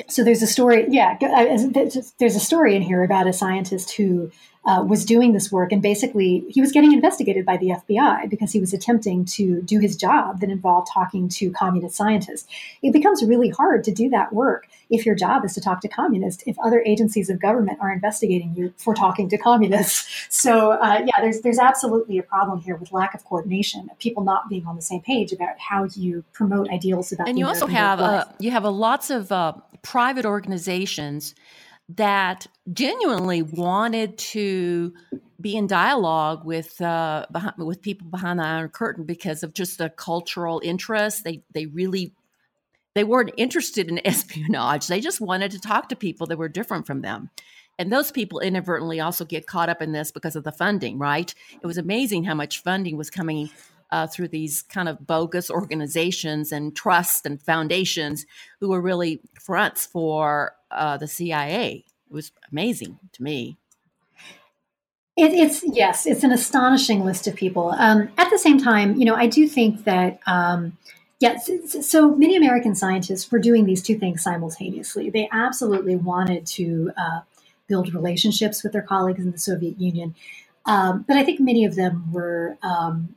So, 0.00 0.06
so 0.08 0.24
there's 0.24 0.42
a 0.42 0.46
story, 0.46 0.86
yeah, 0.88 1.16
there's 1.20 2.34
a 2.34 2.40
story 2.40 2.74
in 2.74 2.82
here 2.82 3.04
about 3.04 3.28
a 3.28 3.32
scientist 3.32 3.92
who 3.92 4.32
uh, 4.64 4.84
was 4.86 5.04
doing 5.04 5.32
this 5.32 5.50
work, 5.50 5.72
and 5.72 5.82
basically 5.82 6.44
he 6.48 6.60
was 6.60 6.70
getting 6.70 6.92
investigated 6.92 7.44
by 7.44 7.56
the 7.56 7.68
FBI 7.68 8.30
because 8.30 8.52
he 8.52 8.60
was 8.60 8.72
attempting 8.72 9.24
to 9.24 9.60
do 9.62 9.80
his 9.80 9.96
job 9.96 10.40
that 10.40 10.50
involved 10.50 10.88
talking 10.92 11.28
to 11.28 11.50
communist 11.50 11.96
scientists. 11.96 12.46
It 12.80 12.92
becomes 12.92 13.24
really 13.24 13.48
hard 13.48 13.82
to 13.84 13.92
do 13.92 14.08
that 14.10 14.32
work 14.32 14.68
if 14.88 15.04
your 15.04 15.16
job 15.16 15.44
is 15.44 15.54
to 15.54 15.60
talk 15.60 15.80
to 15.80 15.88
communists. 15.88 16.44
If 16.46 16.56
other 16.60 16.80
agencies 16.86 17.28
of 17.28 17.40
government 17.40 17.78
are 17.80 17.90
investigating 17.90 18.54
you 18.56 18.72
for 18.76 18.94
talking 18.94 19.28
to 19.30 19.38
communists, 19.38 20.26
so 20.28 20.72
uh, 20.72 21.00
yeah, 21.04 21.20
there's 21.20 21.40
there's 21.40 21.58
absolutely 21.58 22.18
a 22.18 22.22
problem 22.22 22.60
here 22.60 22.76
with 22.76 22.92
lack 22.92 23.14
of 23.14 23.24
coordination, 23.24 23.90
people 23.98 24.22
not 24.22 24.48
being 24.48 24.66
on 24.66 24.76
the 24.76 24.82
same 24.82 25.00
page 25.00 25.32
about 25.32 25.58
how 25.58 25.88
you 25.96 26.24
promote 26.32 26.70
ideals 26.70 27.10
about. 27.10 27.28
And 27.28 27.36
you 27.36 27.46
also 27.46 27.66
have 27.66 28.00
uh, 28.00 28.26
you 28.38 28.52
have 28.52 28.64
a 28.64 28.70
lots 28.70 29.10
of 29.10 29.32
uh, 29.32 29.54
private 29.82 30.24
organizations 30.24 31.34
that 31.96 32.46
genuinely 32.72 33.42
wanted 33.42 34.16
to 34.18 34.94
be 35.40 35.56
in 35.56 35.66
dialogue 35.66 36.44
with 36.44 36.80
uh, 36.80 37.26
behind, 37.30 37.54
with 37.58 37.82
people 37.82 38.08
behind 38.08 38.38
the 38.38 38.44
Iron 38.44 38.68
Curtain 38.68 39.04
because 39.04 39.42
of 39.42 39.52
just 39.52 39.80
a 39.80 39.90
cultural 39.90 40.60
interest. 40.64 41.24
They 41.24 41.42
they 41.52 41.66
really 41.66 42.14
they 42.94 43.04
weren't 43.04 43.32
interested 43.36 43.88
in 43.88 44.00
espionage. 44.06 44.86
They 44.86 45.00
just 45.00 45.20
wanted 45.20 45.50
to 45.52 45.60
talk 45.60 45.88
to 45.88 45.96
people 45.96 46.26
that 46.28 46.38
were 46.38 46.48
different 46.48 46.86
from 46.86 47.02
them. 47.02 47.30
And 47.78 47.90
those 47.90 48.12
people 48.12 48.38
inadvertently 48.38 49.00
also 49.00 49.24
get 49.24 49.46
caught 49.46 49.70
up 49.70 49.80
in 49.80 49.92
this 49.92 50.12
because 50.12 50.36
of 50.36 50.44
the 50.44 50.52
funding, 50.52 50.98
right? 50.98 51.34
It 51.60 51.66
was 51.66 51.78
amazing 51.78 52.24
how 52.24 52.34
much 52.34 52.62
funding 52.62 52.96
was 52.96 53.10
coming 53.10 53.50
uh, 53.92 54.06
through 54.06 54.28
these 54.28 54.62
kind 54.62 54.88
of 54.88 55.06
bogus 55.06 55.50
organizations 55.50 56.50
and 56.50 56.74
trusts 56.74 57.26
and 57.26 57.40
foundations 57.40 58.24
who 58.58 58.70
were 58.70 58.80
really 58.80 59.20
fronts 59.38 59.84
for 59.84 60.54
uh, 60.70 60.96
the 60.96 61.06
CIA. 61.06 61.84
It 62.10 62.12
was 62.12 62.32
amazing 62.50 62.98
to 63.12 63.22
me. 63.22 63.58
It, 65.14 65.34
it's 65.34 65.62
yes, 65.62 66.06
it's 66.06 66.24
an 66.24 66.32
astonishing 66.32 67.04
list 67.04 67.26
of 67.26 67.36
people. 67.36 67.74
Um, 67.78 68.08
at 68.16 68.30
the 68.30 68.38
same 68.38 68.58
time, 68.58 68.96
you 68.96 69.04
know, 69.04 69.14
I 69.14 69.26
do 69.26 69.46
think 69.46 69.84
that 69.84 70.20
um, 70.26 70.78
yes. 71.20 71.50
So 71.82 72.14
many 72.14 72.34
American 72.34 72.74
scientists 72.74 73.30
were 73.30 73.38
doing 73.38 73.66
these 73.66 73.82
two 73.82 73.98
things 73.98 74.22
simultaneously. 74.22 75.10
They 75.10 75.28
absolutely 75.30 75.96
wanted 75.96 76.46
to 76.46 76.92
uh, 76.96 77.20
build 77.66 77.92
relationships 77.92 78.62
with 78.62 78.72
their 78.72 78.80
colleagues 78.80 79.20
in 79.20 79.32
the 79.32 79.38
Soviet 79.38 79.78
Union, 79.78 80.14
um, 80.64 81.04
but 81.06 81.18
I 81.18 81.24
think 81.24 81.40
many 81.40 81.66
of 81.66 81.74
them 81.74 82.10
were 82.10 82.56
um, 82.62 83.14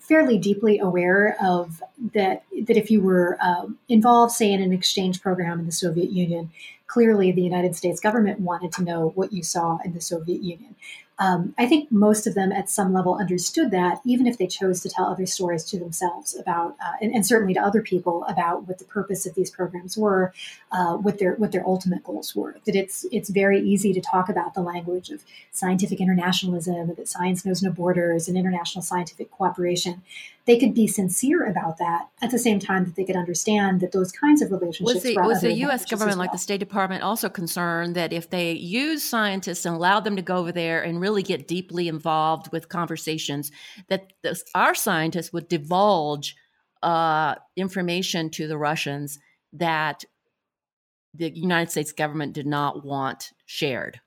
fairly 0.00 0.38
deeply 0.38 0.78
aware 0.78 1.36
of 1.42 1.82
that 2.12 2.44
that 2.66 2.76
if 2.76 2.90
you 2.90 3.00
were 3.00 3.36
um, 3.42 3.78
involved, 3.88 4.32
say, 4.32 4.52
in 4.52 4.62
an 4.62 4.72
exchange 4.72 5.20
program 5.20 5.58
in 5.58 5.66
the 5.66 5.72
Soviet 5.72 6.10
Union, 6.10 6.50
clearly 6.86 7.32
the 7.32 7.42
United 7.42 7.74
States 7.74 8.00
government 8.00 8.40
wanted 8.40 8.72
to 8.72 8.82
know 8.82 9.12
what 9.14 9.32
you 9.32 9.42
saw 9.42 9.78
in 9.84 9.94
the 9.94 10.00
Soviet 10.00 10.42
Union. 10.42 10.76
Um, 11.18 11.54
I 11.58 11.66
think 11.66 11.92
most 11.92 12.26
of 12.26 12.34
them 12.34 12.50
at 12.50 12.68
some 12.68 12.92
level 12.92 13.16
understood 13.16 13.70
that, 13.70 14.00
even 14.04 14.26
if 14.26 14.36
they 14.36 14.48
chose 14.48 14.80
to 14.80 14.88
tell 14.88 15.06
other 15.06 15.26
stories 15.26 15.62
to 15.66 15.78
themselves 15.78 16.36
about, 16.36 16.76
uh, 16.84 16.92
and, 17.00 17.14
and, 17.14 17.24
certainly 17.24 17.54
to 17.54 17.60
other 17.60 17.82
people 17.82 18.24
about 18.24 18.66
what 18.66 18.78
the 18.78 18.84
purpose 18.84 19.24
of 19.24 19.34
these 19.34 19.50
programs 19.50 19.96
were, 19.96 20.32
uh, 20.72 20.96
what 20.96 21.18
their 21.18 21.34
what 21.36 21.52
their 21.52 21.64
ultimate 21.66 22.02
goals 22.02 22.34
were. 22.34 22.56
That 22.64 22.74
it's 22.74 23.06
it's 23.12 23.30
very 23.30 23.60
easy 23.60 23.92
to 23.92 24.00
talk 24.00 24.28
about 24.28 24.54
the 24.54 24.60
language 24.60 25.10
of 25.10 25.22
scientific 25.52 26.00
internationalism, 26.00 26.94
that 26.96 27.08
science 27.08 27.44
knows 27.44 27.62
no 27.62 27.70
borders, 27.70 28.26
and 28.26 28.36
international 28.36 28.82
scientific 28.82 29.30
cooperation 29.30 30.02
they 30.46 30.58
could 30.58 30.74
be 30.74 30.86
sincere 30.86 31.46
about 31.46 31.78
that 31.78 32.08
at 32.20 32.30
the 32.30 32.38
same 32.38 32.58
time 32.58 32.84
that 32.84 32.96
they 32.96 33.04
could 33.04 33.16
understand 33.16 33.80
that 33.80 33.92
those 33.92 34.12
kinds 34.12 34.42
of 34.42 34.50
relationships 34.50 34.94
was 34.94 35.02
the, 35.02 35.16
was 35.16 35.40
the 35.40 35.52
U.S. 35.52 35.86
government, 35.86 36.18
well. 36.18 36.24
like 36.24 36.32
the 36.32 36.38
State 36.38 36.60
Department, 36.60 37.02
also 37.02 37.30
concerned 37.30 37.94
that 37.94 38.12
if 38.12 38.28
they 38.28 38.52
use 38.52 39.02
scientists 39.02 39.64
and 39.64 39.74
allow 39.74 40.00
them 40.00 40.16
to 40.16 40.22
go 40.22 40.36
over 40.36 40.52
there 40.52 40.82
and 40.82 41.00
really 41.00 41.22
get 41.22 41.48
deeply 41.48 41.88
involved 41.88 42.52
with 42.52 42.68
conversations, 42.68 43.50
that 43.88 44.12
this, 44.22 44.44
our 44.54 44.74
scientists 44.74 45.32
would 45.32 45.48
divulge 45.48 46.36
uh, 46.82 47.36
information 47.56 48.28
to 48.30 48.46
the 48.46 48.58
Russians 48.58 49.18
that 49.54 50.04
the 51.14 51.30
United 51.30 51.70
States 51.70 51.92
government 51.92 52.34
did 52.34 52.46
not 52.46 52.84
want 52.84 53.32
shared. 53.46 54.00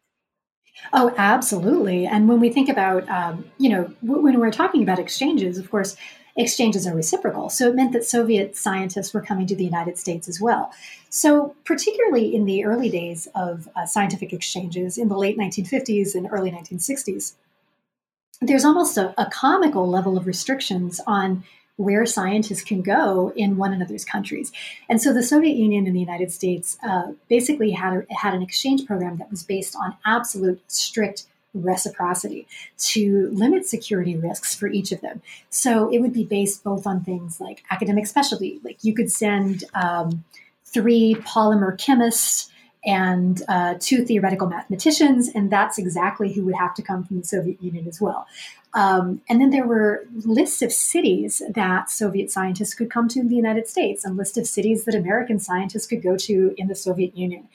Oh, 0.93 1.13
absolutely. 1.17 2.06
And 2.06 2.30
when 2.30 2.39
we 2.39 2.50
think 2.50 2.69
about, 2.69 3.10
um, 3.10 3.45
you 3.58 3.69
know, 3.69 3.91
when 4.02 4.39
we're 4.39 4.52
talking 4.52 4.84
about 4.84 5.00
exchanges, 5.00 5.58
of 5.58 5.71
course, 5.71 5.97
exchanges 6.38 6.86
are 6.86 6.95
reciprocal. 6.95 7.50
So 7.50 7.67
it 7.67 7.76
meant 7.76 7.93
that 7.93 8.06
Soviet 8.06 8.56
scientists 8.56 9.13
were 9.13 9.21
coming 9.21 9.47
to 9.47 9.56
the 9.56 9.65
United 9.65 9.97
States 9.97 10.28
as 10.28 10.39
well. 10.39 10.71
So, 11.10 11.56
particularly 11.65 12.36
in 12.36 12.45
the 12.45 12.63
early 12.63 12.89
days 12.89 13.28
of 13.34 13.67
uh, 13.76 13.86
scientific 13.86 14.32
exchanges 14.32 14.97
in 14.97 15.10
the 15.10 15.17
late 15.17 15.38
1950s 15.38 16.13
and 16.13 16.28
early 16.32 16.52
1960s, 16.52 17.34
there's 18.39 18.65
almost 18.65 18.97
a, 18.97 19.19
a 19.19 19.26
comical 19.32 19.89
level 19.89 20.15
of 20.15 20.28
restrictions 20.28 21.02
on 21.08 21.43
where 21.78 22.06
scientists 22.06 22.63
can 22.63 22.82
go 22.82 23.32
in 23.36 23.58
one 23.58 23.71
another's 23.71 24.04
countries. 24.04 24.52
And 24.89 25.02
so 25.02 25.13
the 25.13 25.23
Soviet 25.23 25.56
Union 25.56 25.86
and 25.86 25.95
the 25.95 26.00
United 26.00 26.32
States 26.32 26.78
uh, 26.84 27.13
basically 27.30 27.71
had, 27.71 27.93
a, 27.93 28.13
had 28.13 28.34
an 28.34 28.41
exchange 28.41 28.86
program 28.86 29.17
that 29.17 29.30
was 29.30 29.43
based 29.43 29.76
on 29.76 29.95
absolute 30.06 30.60
strict 30.67 31.26
reciprocity 31.63 32.48
to 32.78 33.30
limit 33.32 33.65
security 33.65 34.15
risks 34.15 34.56
for 34.56 34.67
each 34.67 34.91
of 34.91 35.02
them. 35.02 35.22
So 35.50 35.89
it 35.91 36.00
would 36.00 36.13
be 36.13 36.24
based 36.24 36.63
both 36.63 36.88
on 36.88 37.04
things 37.04 37.39
like 37.39 37.63
academic 37.72 38.08
specialty, 38.08 38.60
like 38.63 38.84
you 38.84 38.93
could 38.93 39.12
send 39.12 39.63
um, 39.74 40.24
three 40.65 41.15
polymer 41.22 41.78
chemists 41.78 42.50
and 42.86 43.41
uh, 43.50 43.76
two 43.80 44.06
theoretical 44.06 44.48
mathematicians, 44.48 45.30
and 45.30 45.52
that's 45.52 45.78
exactly 45.78 46.32
who 46.32 46.46
would 46.46 46.56
have 46.56 46.74
to 46.76 46.82
come 46.82 47.04
from 47.04 47.17
the 47.20 47.26
Soviet 47.26 47.62
Union 47.62 47.86
as 47.88 48.00
well. 48.00 48.28
Um, 48.74 49.22
and 49.28 49.41
then 49.41 49.50
there 49.50 49.65
were 49.65 50.06
lists 50.13 50.62
of 50.62 50.72
cities 50.72 51.41
that 51.50 51.89
Soviet 51.89 52.32
scientists 52.32 52.74
could 52.74 52.89
come 52.89 53.08
to 53.10 53.20
in 53.20 53.28
the 53.28 53.36
United 53.36 53.67
States, 53.67 54.06
and 54.06 54.15
list 54.15 54.38
of 54.38 54.48
cities 54.48 54.86
that 54.86 54.96
American 54.96 55.39
scientists 55.39 55.88
could 55.88 56.02
go 56.02 56.15
to 56.15 56.54
in 56.58 56.67
the 56.67 56.76
Soviet 56.76 57.17
Union. 57.17 57.50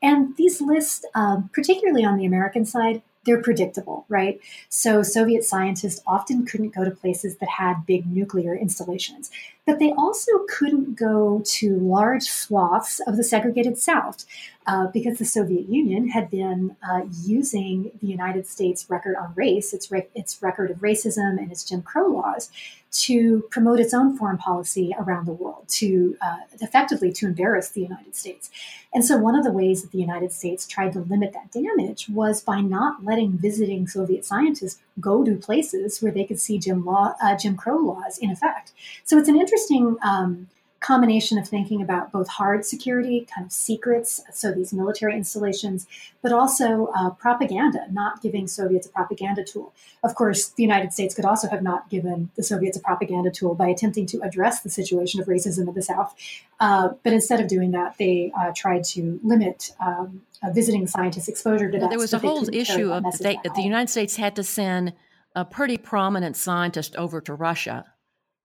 And 0.00 0.36
these 0.36 0.60
lists, 0.60 1.04
um, 1.14 1.50
particularly 1.52 2.04
on 2.04 2.16
the 2.16 2.24
American 2.24 2.64
side, 2.64 3.02
they're 3.28 3.42
predictable, 3.42 4.06
right? 4.08 4.40
So 4.70 5.02
Soviet 5.02 5.44
scientists 5.44 6.00
often 6.06 6.46
couldn't 6.46 6.74
go 6.74 6.82
to 6.82 6.90
places 6.90 7.36
that 7.36 7.48
had 7.50 7.84
big 7.84 8.06
nuclear 8.06 8.56
installations, 8.56 9.30
but 9.66 9.78
they 9.78 9.92
also 9.92 10.32
couldn't 10.48 10.96
go 10.98 11.42
to 11.44 11.78
large 11.78 12.22
swaths 12.22 13.00
of 13.00 13.18
the 13.18 13.22
segregated 13.22 13.76
South 13.76 14.24
uh, 14.66 14.86
because 14.86 15.18
the 15.18 15.26
Soviet 15.26 15.68
Union 15.68 16.08
had 16.08 16.30
been 16.30 16.74
uh, 16.82 17.02
using 17.22 17.90
the 18.00 18.06
United 18.06 18.46
States 18.46 18.88
record 18.88 19.14
on 19.16 19.34
race, 19.36 19.74
its, 19.74 19.92
its 20.14 20.42
record 20.42 20.70
of 20.70 20.78
racism 20.78 21.36
and 21.36 21.52
its 21.52 21.64
Jim 21.64 21.82
Crow 21.82 22.06
laws, 22.08 22.50
to 22.90 23.44
promote 23.50 23.80
its 23.80 23.92
own 23.92 24.16
foreign 24.16 24.38
policy 24.38 24.94
around 24.98 25.26
the 25.26 25.32
world, 25.32 25.64
to 25.68 26.16
uh, 26.20 26.38
effectively 26.60 27.12
to 27.12 27.26
embarrass 27.26 27.70
the 27.70 27.82
United 27.82 28.14
States. 28.16 28.50
And 28.94 29.04
so, 29.04 29.18
one 29.18 29.34
of 29.34 29.44
the 29.44 29.52
ways 29.52 29.82
that 29.82 29.92
the 29.92 29.98
United 29.98 30.32
States 30.32 30.66
tried 30.66 30.92
to 30.94 31.00
limit 31.00 31.32
that 31.34 31.52
damage 31.52 32.08
was 32.08 32.40
by 32.40 32.60
not 32.60 33.04
letting 33.04 33.32
visiting 33.32 33.86
Soviet 33.86 34.24
scientists 34.24 34.80
go 35.00 35.24
to 35.24 35.36
places 35.36 36.00
where 36.00 36.12
they 36.12 36.24
could 36.24 36.40
see 36.40 36.58
Jim, 36.58 36.84
law, 36.84 37.14
uh, 37.22 37.36
Jim 37.36 37.56
Crow 37.56 37.76
laws 37.76 38.18
in 38.18 38.30
effect. 38.30 38.72
So, 39.04 39.18
it's 39.18 39.28
an 39.28 39.36
interesting. 39.36 39.96
Um, 40.02 40.48
combination 40.80 41.38
of 41.38 41.48
thinking 41.48 41.82
about 41.82 42.12
both 42.12 42.28
hard 42.28 42.64
security, 42.64 43.26
kind 43.34 43.46
of 43.46 43.52
secrets, 43.52 44.20
so 44.32 44.52
these 44.52 44.72
military 44.72 45.14
installations, 45.14 45.86
but 46.22 46.32
also 46.32 46.88
uh, 46.96 47.10
propaganda, 47.10 47.86
not 47.90 48.22
giving 48.22 48.46
Soviets 48.46 48.86
a 48.86 48.90
propaganda 48.90 49.42
tool. 49.42 49.72
Of 50.04 50.14
course, 50.14 50.48
the 50.48 50.62
United 50.62 50.92
States 50.92 51.14
could 51.14 51.24
also 51.24 51.48
have 51.48 51.62
not 51.62 51.90
given 51.90 52.30
the 52.36 52.42
Soviets 52.42 52.76
a 52.76 52.80
propaganda 52.80 53.30
tool 53.30 53.54
by 53.54 53.68
attempting 53.68 54.06
to 54.06 54.20
address 54.22 54.60
the 54.60 54.70
situation 54.70 55.20
of 55.20 55.26
racism 55.26 55.66
in 55.68 55.74
the 55.74 55.82
South. 55.82 56.14
Uh, 56.60 56.90
but 57.02 57.12
instead 57.12 57.40
of 57.40 57.48
doing 57.48 57.72
that, 57.72 57.98
they 57.98 58.32
uh, 58.38 58.52
tried 58.54 58.84
to 58.84 59.18
limit 59.24 59.72
um, 59.80 60.22
visiting 60.52 60.86
scientists' 60.86 61.28
exposure 61.28 61.70
to 61.70 61.78
that. 61.78 61.90
There 61.90 61.98
was 61.98 62.10
so 62.10 62.18
a 62.18 62.20
whole 62.20 62.48
issue 62.54 62.92
of 62.92 63.04
they, 63.18 63.38
the 63.54 63.62
United 63.62 63.90
States 63.90 64.16
had 64.16 64.36
to 64.36 64.44
send 64.44 64.92
a 65.34 65.44
pretty 65.44 65.76
prominent 65.76 66.36
scientist 66.36 66.96
over 66.96 67.20
to 67.20 67.34
Russia 67.34 67.84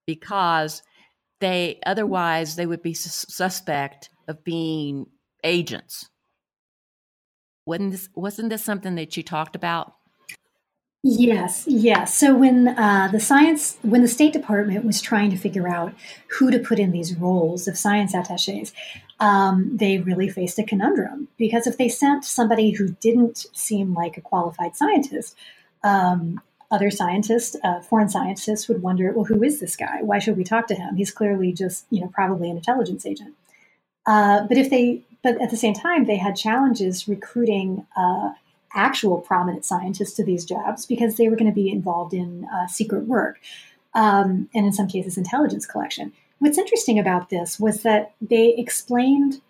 because 0.06 0.84
they 1.44 1.80
otherwise 1.86 2.56
they 2.56 2.66
would 2.66 2.82
be 2.82 2.94
suspect 2.94 4.10
of 4.28 4.44
being 4.44 5.08
agents. 5.44 6.10
Wasn't 7.66 7.92
this 7.92 8.10
wasn't 8.16 8.50
this 8.50 8.64
something 8.64 8.96
that 8.96 9.16
you 9.18 9.24
talked 9.24 9.56
about? 9.56 9.96
Yes, 11.06 11.66
yes. 11.68 12.14
So 12.14 12.34
when 12.34 12.70
uh, 12.70 13.10
the 13.12 13.20
science, 13.20 13.78
when 13.82 14.02
the 14.02 14.08
State 14.08 14.32
Department 14.32 14.86
was 14.86 15.02
trying 15.02 15.32
to 15.32 15.38
figure 15.38 15.68
out 15.68 15.94
who 16.30 16.50
to 16.50 16.60
put 16.60 16.80
in 16.80 16.92
these 16.92 17.14
roles 17.14 17.68
of 17.68 17.78
science 17.78 18.14
attaches, 18.14 18.72
um, 19.20 19.76
they 19.76 19.98
really 19.98 20.30
faced 20.30 20.60
a 20.60 20.64
conundrum 20.64 21.28
because 21.38 21.68
if 21.68 21.78
they 21.78 21.90
sent 21.90 22.24
somebody 22.24 22.72
who 22.72 22.96
didn't 23.02 23.48
seem 23.52 23.94
like 23.94 24.16
a 24.16 24.22
qualified 24.22 24.78
scientist, 24.78 25.36
um, 25.84 26.42
other 26.74 26.90
scientists, 26.90 27.56
uh, 27.64 27.80
foreign 27.82 28.10
scientists, 28.10 28.68
would 28.68 28.82
wonder, 28.82 29.14
well, 29.14 29.26
who 29.26 29.44
is 29.44 29.60
this 29.60 29.76
guy? 29.76 30.02
Why 30.02 30.20
should 30.20 30.36
we 30.36 30.44
talk 30.44 30.68
to 30.68 30.76
him? 30.76 30.96
He's 30.96 31.12
clearly 31.12 31.54
just, 31.54 31.86
you 31.92 32.02
know, 32.02 32.08
probably 32.08 32.50
an 32.50 32.58
intelligence 32.58 33.06
agent. 33.06 33.36
Uh, 34.06 34.48
but 34.48 34.58
if 34.58 34.70
they, 34.70 35.04
but 35.22 35.40
at 35.40 35.52
the 35.52 35.58
same 35.58 35.76
time, 35.76 36.06
they 36.06 36.18
had 36.18 36.36
challenges 36.36 37.08
recruiting 37.08 37.86
uh, 37.96 38.32
actual 38.74 39.22
prominent 39.22 39.64
scientists 39.64 40.14
to 40.14 40.26
these 40.26 40.44
jobs 40.44 40.86
because 40.86 41.16
they 41.16 41.30
were 41.30 41.36
going 41.36 41.52
to 41.52 41.56
be 41.56 41.70
involved 41.70 42.14
in 42.14 42.46
uh, 42.54 42.68
secret 42.68 43.06
work 43.06 43.40
um, 43.94 44.50
and, 44.56 44.66
in 44.66 44.74
some 44.74 44.88
cases, 44.88 45.18
intelligence 45.18 45.66
collection. 45.66 46.12
What's 46.40 46.58
interesting 46.58 46.98
about 47.00 47.30
this 47.30 47.60
was 47.60 47.84
that 47.84 48.14
they 48.20 48.56
explained 48.58 49.42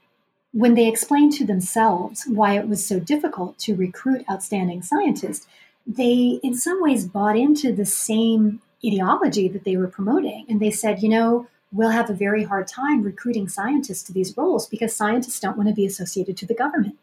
when 0.51 0.75
they 0.75 0.87
explained 0.87 1.33
to 1.33 1.45
themselves 1.45 2.25
why 2.27 2.55
it 2.59 2.67
was 2.67 2.85
so 2.85 2.99
difficult 2.99 3.57
to 3.57 3.75
recruit 3.75 4.23
outstanding 4.29 4.83
scientists 4.83 5.47
they 5.85 6.39
in 6.43 6.55
some 6.55 6.81
ways 6.81 7.07
bought 7.07 7.37
into 7.37 7.73
the 7.73 7.85
same 7.85 8.61
ideology 8.85 9.47
that 9.47 9.63
they 9.63 9.77
were 9.77 9.87
promoting. 9.87 10.45
And 10.49 10.59
they 10.59 10.71
said, 10.71 11.01
you 11.01 11.09
know, 11.09 11.47
we'll 11.71 11.89
have 11.89 12.09
a 12.09 12.13
very 12.13 12.43
hard 12.43 12.67
time 12.67 13.01
recruiting 13.01 13.47
scientists 13.47 14.03
to 14.03 14.13
these 14.13 14.35
roles 14.37 14.67
because 14.67 14.95
scientists 14.95 15.39
don't 15.39 15.57
want 15.57 15.69
to 15.69 15.75
be 15.75 15.85
associated 15.85 16.37
to 16.37 16.45
the 16.45 16.53
government. 16.53 16.97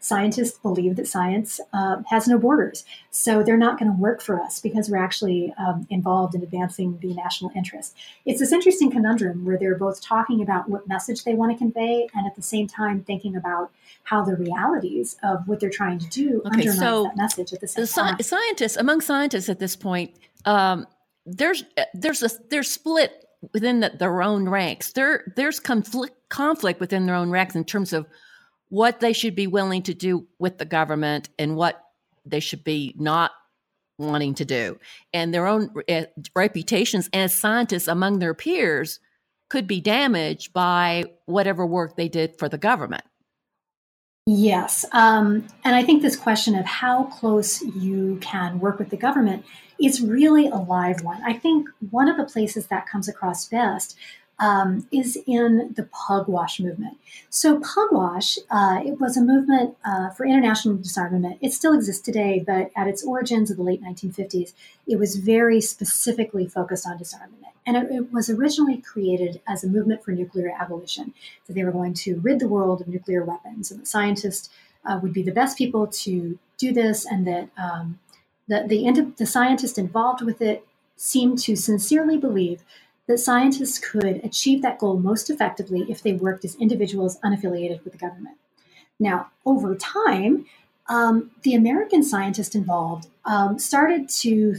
Scientists 0.00 0.58
believe 0.58 0.96
that 0.96 1.06
science 1.06 1.60
uh, 1.72 2.02
has 2.08 2.28
no 2.28 2.38
borders. 2.38 2.84
So 3.10 3.42
they're 3.42 3.56
not 3.56 3.78
going 3.78 3.90
to 3.90 3.96
work 3.98 4.20
for 4.20 4.40
us 4.40 4.60
because 4.60 4.90
we're 4.90 5.02
actually 5.02 5.54
um, 5.58 5.86
involved 5.90 6.34
in 6.34 6.42
advancing 6.42 6.98
the 7.00 7.14
national 7.14 7.50
interest. 7.54 7.96
It's 8.24 8.40
this 8.40 8.52
interesting 8.52 8.90
conundrum 8.90 9.44
where 9.44 9.58
they're 9.58 9.76
both 9.76 10.00
talking 10.02 10.42
about 10.42 10.68
what 10.68 10.88
message 10.88 11.24
they 11.24 11.34
want 11.34 11.52
to 11.52 11.58
convey 11.58 12.08
and 12.14 12.26
at 12.26 12.36
the 12.36 12.42
same 12.42 12.66
time 12.66 13.02
thinking 13.02 13.36
about 13.36 13.70
how 14.04 14.24
the 14.24 14.36
realities 14.36 15.16
of 15.22 15.46
what 15.46 15.60
they're 15.60 15.70
trying 15.70 15.98
to 15.98 16.08
do 16.08 16.42
okay, 16.46 16.68
undermines 16.68 16.78
so 16.78 17.04
that 17.04 17.16
message 17.16 17.52
at 17.52 17.60
the 17.60 17.68
same 17.68 17.84
the 17.84 17.90
time. 17.90 18.18
Scientists, 18.20 18.76
among 18.76 19.00
scientists 19.00 19.48
at 19.48 19.58
this 19.58 19.76
point, 19.76 20.12
um, 20.44 20.86
there's 21.24 21.64
there's 21.94 22.22
a 22.22 22.30
there's 22.50 22.70
split 22.70 23.24
within 23.52 23.80
the, 23.80 23.90
their 23.90 24.22
own 24.22 24.48
ranks. 24.48 24.92
There 24.92 25.32
there's 25.36 25.60
conflict 25.60 26.16
conflict 26.28 26.80
within 26.80 27.06
their 27.06 27.14
own 27.14 27.30
ranks 27.30 27.54
in 27.54 27.64
terms 27.64 27.92
of 27.92 28.06
what 28.72 29.00
they 29.00 29.12
should 29.12 29.34
be 29.34 29.46
willing 29.46 29.82
to 29.82 29.92
do 29.92 30.26
with 30.38 30.56
the 30.56 30.64
government 30.64 31.28
and 31.38 31.56
what 31.56 31.78
they 32.24 32.40
should 32.40 32.64
be 32.64 32.94
not 32.96 33.30
wanting 33.98 34.32
to 34.32 34.46
do. 34.46 34.78
And 35.12 35.34
their 35.34 35.46
own 35.46 35.74
uh, 35.90 36.04
reputations 36.34 37.10
as 37.12 37.34
scientists 37.34 37.86
among 37.86 38.18
their 38.18 38.32
peers 38.32 38.98
could 39.50 39.66
be 39.66 39.82
damaged 39.82 40.54
by 40.54 41.04
whatever 41.26 41.66
work 41.66 41.96
they 41.96 42.08
did 42.08 42.38
for 42.38 42.48
the 42.48 42.56
government. 42.56 43.04
Yes. 44.24 44.86
Um, 44.92 45.46
and 45.64 45.76
I 45.76 45.82
think 45.82 46.00
this 46.00 46.16
question 46.16 46.54
of 46.54 46.64
how 46.64 47.04
close 47.04 47.60
you 47.60 48.16
can 48.22 48.58
work 48.58 48.78
with 48.78 48.88
the 48.88 48.96
government 48.96 49.44
is 49.78 50.00
really 50.00 50.46
a 50.46 50.56
live 50.56 51.04
one. 51.04 51.20
I 51.26 51.34
think 51.34 51.68
one 51.90 52.08
of 52.08 52.16
the 52.16 52.24
places 52.24 52.68
that 52.68 52.88
comes 52.88 53.06
across 53.06 53.46
best 53.48 53.98
um, 54.42 54.88
is 54.90 55.16
in 55.24 55.72
the 55.76 55.84
Pugwash 55.84 56.58
movement. 56.58 56.98
So 57.30 57.60
Pugwash, 57.60 58.38
uh, 58.50 58.82
it 58.84 59.00
was 59.00 59.16
a 59.16 59.22
movement 59.22 59.76
uh, 59.84 60.10
for 60.10 60.26
international 60.26 60.74
disarmament. 60.76 61.38
It 61.40 61.52
still 61.52 61.72
exists 61.72 62.02
today, 62.02 62.42
but 62.44 62.72
at 62.74 62.88
its 62.88 63.04
origins 63.04 63.52
of 63.52 63.56
the 63.56 63.62
late 63.62 63.80
1950s, 63.80 64.52
it 64.88 64.98
was 64.98 65.14
very 65.14 65.60
specifically 65.60 66.48
focused 66.48 66.88
on 66.88 66.98
disarmament. 66.98 67.54
And 67.64 67.76
it, 67.76 67.92
it 67.92 68.12
was 68.12 68.28
originally 68.28 68.78
created 68.78 69.40
as 69.46 69.62
a 69.62 69.68
movement 69.68 70.04
for 70.04 70.10
nuclear 70.10 70.52
abolition. 70.60 71.14
that 71.46 71.52
they 71.52 71.62
were 71.62 71.70
going 71.70 71.94
to 71.94 72.18
rid 72.18 72.40
the 72.40 72.48
world 72.48 72.80
of 72.80 72.88
nuclear 72.88 73.24
weapons, 73.24 73.70
and 73.70 73.80
the 73.80 73.86
scientists 73.86 74.50
uh, 74.84 74.98
would 75.00 75.12
be 75.12 75.22
the 75.22 75.30
best 75.30 75.56
people 75.56 75.86
to 75.86 76.36
do 76.58 76.72
this, 76.72 77.06
and 77.06 77.24
that 77.28 77.48
um, 77.56 78.00
the, 78.48 78.64
the, 78.66 79.12
the 79.16 79.26
scientists 79.26 79.78
involved 79.78 80.20
with 80.20 80.42
it 80.42 80.66
seemed 80.96 81.38
to 81.38 81.54
sincerely 81.54 82.16
believe 82.16 82.64
that 83.08 83.18
scientists 83.18 83.78
could 83.78 84.20
achieve 84.24 84.62
that 84.62 84.78
goal 84.78 84.98
most 84.98 85.28
effectively 85.28 85.84
if 85.88 86.02
they 86.02 86.12
worked 86.12 86.44
as 86.44 86.54
individuals 86.56 87.18
unaffiliated 87.20 87.82
with 87.84 87.92
the 87.92 87.98
government. 87.98 88.36
Now, 89.00 89.30
over 89.44 89.74
time, 89.74 90.46
um, 90.88 91.30
the 91.42 91.54
American 91.54 92.02
scientists 92.02 92.54
involved 92.54 93.08
um, 93.24 93.58
started 93.58 94.08
to 94.20 94.56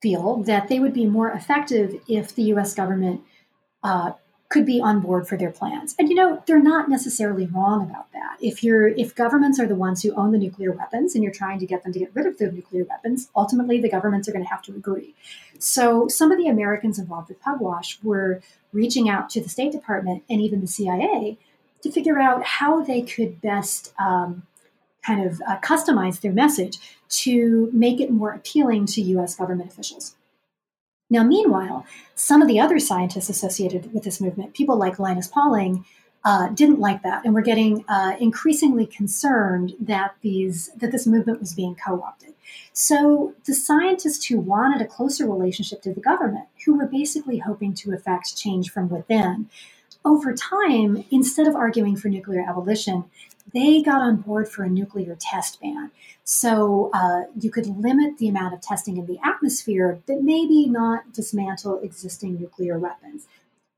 feel 0.00 0.42
that 0.42 0.68
they 0.68 0.80
would 0.80 0.92
be 0.92 1.06
more 1.06 1.30
effective 1.30 1.94
if 2.08 2.34
the 2.34 2.42
US 2.54 2.74
government 2.74 3.22
uh, 3.84 4.12
could 4.52 4.66
be 4.66 4.80
on 4.80 5.00
board 5.00 5.26
for 5.26 5.38
their 5.38 5.50
plans. 5.50 5.94
And 5.98 6.10
you 6.10 6.14
know, 6.14 6.42
they're 6.46 6.62
not 6.62 6.90
necessarily 6.90 7.46
wrong 7.46 7.88
about 7.88 8.12
that. 8.12 8.36
If 8.40 8.62
you're 8.62 8.88
if 8.88 9.14
governments 9.14 9.58
are 9.58 9.66
the 9.66 9.74
ones 9.74 10.02
who 10.02 10.12
own 10.14 10.30
the 10.32 10.38
nuclear 10.38 10.72
weapons 10.72 11.14
and 11.14 11.24
you're 11.24 11.32
trying 11.32 11.58
to 11.60 11.66
get 11.66 11.82
them 11.82 11.92
to 11.94 11.98
get 11.98 12.10
rid 12.14 12.26
of 12.26 12.36
the 12.36 12.52
nuclear 12.52 12.84
weapons, 12.84 13.30
ultimately 13.34 13.80
the 13.80 13.88
governments 13.88 14.28
are 14.28 14.32
going 14.32 14.44
to 14.44 14.50
have 14.50 14.62
to 14.62 14.72
agree. 14.72 15.14
So 15.58 16.06
some 16.06 16.30
of 16.30 16.38
the 16.38 16.48
Americans 16.48 16.98
involved 16.98 17.30
with 17.30 17.40
Pugwash 17.40 17.98
were 18.02 18.42
reaching 18.72 19.08
out 19.08 19.30
to 19.30 19.40
the 19.40 19.48
State 19.48 19.72
Department 19.72 20.22
and 20.28 20.40
even 20.42 20.60
the 20.60 20.66
CIA 20.66 21.38
to 21.82 21.90
figure 21.90 22.18
out 22.18 22.44
how 22.44 22.82
they 22.82 23.00
could 23.00 23.40
best 23.40 23.94
um, 23.98 24.42
kind 25.02 25.26
of 25.26 25.40
uh, 25.48 25.58
customize 25.60 26.20
their 26.20 26.32
message 26.32 26.78
to 27.08 27.70
make 27.72 28.00
it 28.00 28.10
more 28.10 28.32
appealing 28.32 28.84
to 28.86 29.00
US 29.00 29.34
government 29.34 29.70
officials. 29.70 30.14
Now, 31.12 31.22
meanwhile, 31.22 31.84
some 32.14 32.40
of 32.40 32.48
the 32.48 32.58
other 32.58 32.78
scientists 32.78 33.28
associated 33.28 33.92
with 33.92 34.02
this 34.02 34.18
movement, 34.18 34.54
people 34.54 34.76
like 34.76 34.98
Linus 34.98 35.28
Pauling, 35.28 35.84
uh, 36.24 36.48
didn't 36.48 36.80
like 36.80 37.02
that, 37.02 37.24
and 37.24 37.34
were 37.34 37.42
getting 37.42 37.84
uh, 37.86 38.16
increasingly 38.18 38.86
concerned 38.86 39.74
that 39.78 40.14
these 40.22 40.70
that 40.80 40.90
this 40.90 41.06
movement 41.06 41.38
was 41.38 41.52
being 41.52 41.74
co-opted. 41.74 42.32
So 42.72 43.34
the 43.44 43.54
scientists 43.54 44.24
who 44.24 44.38
wanted 44.38 44.80
a 44.80 44.86
closer 44.86 45.28
relationship 45.28 45.82
to 45.82 45.92
the 45.92 46.00
government, 46.00 46.46
who 46.64 46.78
were 46.78 46.86
basically 46.86 47.38
hoping 47.38 47.74
to 47.74 47.92
effect 47.92 48.34
change 48.36 48.70
from 48.70 48.88
within, 48.88 49.50
over 50.04 50.32
time, 50.32 51.04
instead 51.10 51.46
of 51.46 51.54
arguing 51.54 51.96
for 51.96 52.08
nuclear 52.08 52.42
abolition, 52.48 53.04
they 53.52 53.82
got 53.82 54.00
on 54.00 54.16
board 54.16 54.48
for 54.48 54.64
a 54.64 54.68
nuclear 54.68 55.16
test 55.18 55.60
ban. 55.60 55.90
So 56.24 56.90
uh, 56.94 57.22
you 57.38 57.50
could 57.50 57.66
limit 57.66 58.18
the 58.18 58.28
amount 58.28 58.54
of 58.54 58.60
testing 58.60 58.96
in 58.96 59.06
the 59.06 59.18
atmosphere, 59.24 60.00
but 60.06 60.22
maybe 60.22 60.66
not 60.66 61.12
dismantle 61.12 61.80
existing 61.80 62.38
nuclear 62.38 62.78
weapons. 62.78 63.26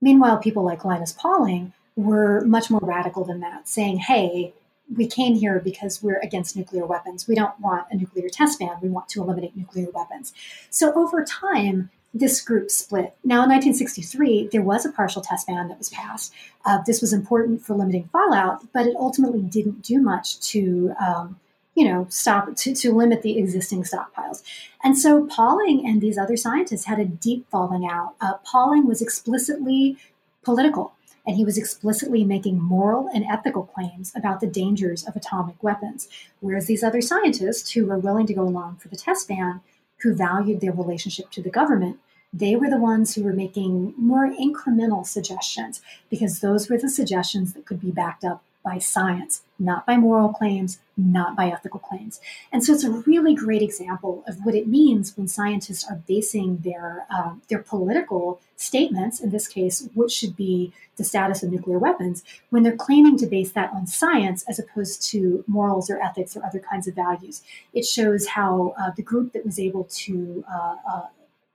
Meanwhile, 0.00 0.38
people 0.38 0.64
like 0.64 0.84
Linus 0.84 1.12
Pauling 1.12 1.72
were 1.96 2.42
much 2.44 2.70
more 2.70 2.80
radical 2.82 3.24
than 3.24 3.40
that, 3.40 3.68
saying, 3.68 3.98
hey, 3.98 4.52
we 4.94 5.06
came 5.06 5.34
here 5.34 5.60
because 5.60 6.02
we're 6.02 6.20
against 6.20 6.56
nuclear 6.56 6.84
weapons. 6.84 7.26
We 7.26 7.34
don't 7.34 7.58
want 7.58 7.86
a 7.90 7.96
nuclear 7.96 8.28
test 8.28 8.58
ban. 8.58 8.76
We 8.82 8.90
want 8.90 9.08
to 9.10 9.22
eliminate 9.22 9.56
nuclear 9.56 9.88
weapons. 9.94 10.34
So 10.70 10.92
over 10.94 11.24
time, 11.24 11.90
this 12.14 12.40
group 12.40 12.70
split. 12.70 13.16
Now, 13.24 13.42
in 13.42 13.50
1963, 13.50 14.48
there 14.52 14.62
was 14.62 14.86
a 14.86 14.92
partial 14.92 15.20
test 15.20 15.48
ban 15.48 15.68
that 15.68 15.78
was 15.78 15.88
passed. 15.88 16.32
Uh, 16.64 16.78
this 16.86 17.00
was 17.00 17.12
important 17.12 17.62
for 17.62 17.74
limiting 17.74 18.08
fallout, 18.12 18.62
but 18.72 18.86
it 18.86 18.94
ultimately 18.96 19.40
didn't 19.42 19.82
do 19.82 20.00
much 20.00 20.38
to, 20.52 20.94
um, 21.04 21.40
you 21.74 21.84
know, 21.84 22.06
stop 22.08 22.54
to, 22.54 22.72
to 22.72 22.92
limit 22.92 23.22
the 23.22 23.36
existing 23.36 23.82
stockpiles. 23.82 24.44
And 24.84 24.96
so 24.96 25.26
Pauling 25.26 25.84
and 25.84 26.00
these 26.00 26.16
other 26.16 26.36
scientists 26.36 26.84
had 26.84 27.00
a 27.00 27.04
deep 27.04 27.46
falling 27.50 27.84
out. 27.84 28.14
Uh, 28.20 28.34
Pauling 28.44 28.86
was 28.86 29.02
explicitly 29.02 29.98
political, 30.44 30.94
and 31.26 31.36
he 31.36 31.44
was 31.44 31.58
explicitly 31.58 32.22
making 32.22 32.62
moral 32.62 33.08
and 33.12 33.24
ethical 33.24 33.64
claims 33.64 34.12
about 34.14 34.40
the 34.40 34.46
dangers 34.46 35.02
of 35.02 35.16
atomic 35.16 35.60
weapons, 35.64 36.08
whereas 36.38 36.66
these 36.66 36.84
other 36.84 37.00
scientists 37.00 37.72
who 37.72 37.86
were 37.86 37.98
willing 37.98 38.26
to 38.26 38.34
go 38.34 38.42
along 38.42 38.76
for 38.76 38.86
the 38.86 38.96
test 38.96 39.26
ban 39.26 39.62
who 40.04 40.14
valued 40.14 40.60
their 40.60 40.72
relationship 40.72 41.30
to 41.30 41.42
the 41.42 41.50
government, 41.50 41.98
they 42.32 42.54
were 42.54 42.68
the 42.68 42.78
ones 42.78 43.14
who 43.14 43.24
were 43.24 43.32
making 43.32 43.94
more 43.96 44.28
incremental 44.28 45.06
suggestions 45.06 45.80
because 46.10 46.40
those 46.40 46.68
were 46.68 46.78
the 46.78 46.90
suggestions 46.90 47.54
that 47.54 47.64
could 47.64 47.80
be 47.80 47.90
backed 47.90 48.22
up 48.22 48.44
by 48.64 48.78
science, 48.78 49.42
not 49.58 49.86
by 49.86 49.96
moral 49.96 50.30
claims, 50.30 50.78
not 50.96 51.36
by 51.36 51.50
ethical 51.50 51.80
claims. 51.80 52.20
And 52.50 52.64
so 52.64 52.72
it's 52.72 52.84
a 52.84 52.90
really 52.90 53.34
great 53.34 53.62
example 53.62 54.24
of 54.26 54.44
what 54.44 54.54
it 54.54 54.66
means 54.66 55.16
when 55.16 55.28
scientists 55.28 55.84
are 55.88 56.00
basing 56.06 56.58
their 56.58 57.06
uh, 57.14 57.34
their 57.48 57.58
political 57.58 58.40
statements, 58.56 59.20
in 59.20 59.30
this 59.30 59.46
case, 59.46 59.88
what 59.94 60.10
should 60.10 60.34
be 60.34 60.72
the 60.96 61.04
status 61.04 61.42
of 61.42 61.52
nuclear 61.52 61.78
weapons, 61.78 62.24
when 62.50 62.62
they're 62.62 62.76
claiming 62.76 63.18
to 63.18 63.26
base 63.26 63.52
that 63.52 63.72
on 63.72 63.86
science 63.86 64.44
as 64.48 64.58
opposed 64.58 65.02
to 65.10 65.44
morals 65.46 65.90
or 65.90 66.00
ethics 66.00 66.36
or 66.36 66.44
other 66.44 66.60
kinds 66.60 66.86
of 66.86 66.94
values. 66.94 67.42
It 67.72 67.84
shows 67.84 68.28
how 68.28 68.74
uh, 68.78 68.92
the 68.96 69.02
group 69.02 69.32
that 69.32 69.44
was 69.44 69.58
able 69.58 69.84
to 69.84 70.44
uh, 70.50 70.76
uh 70.90 71.02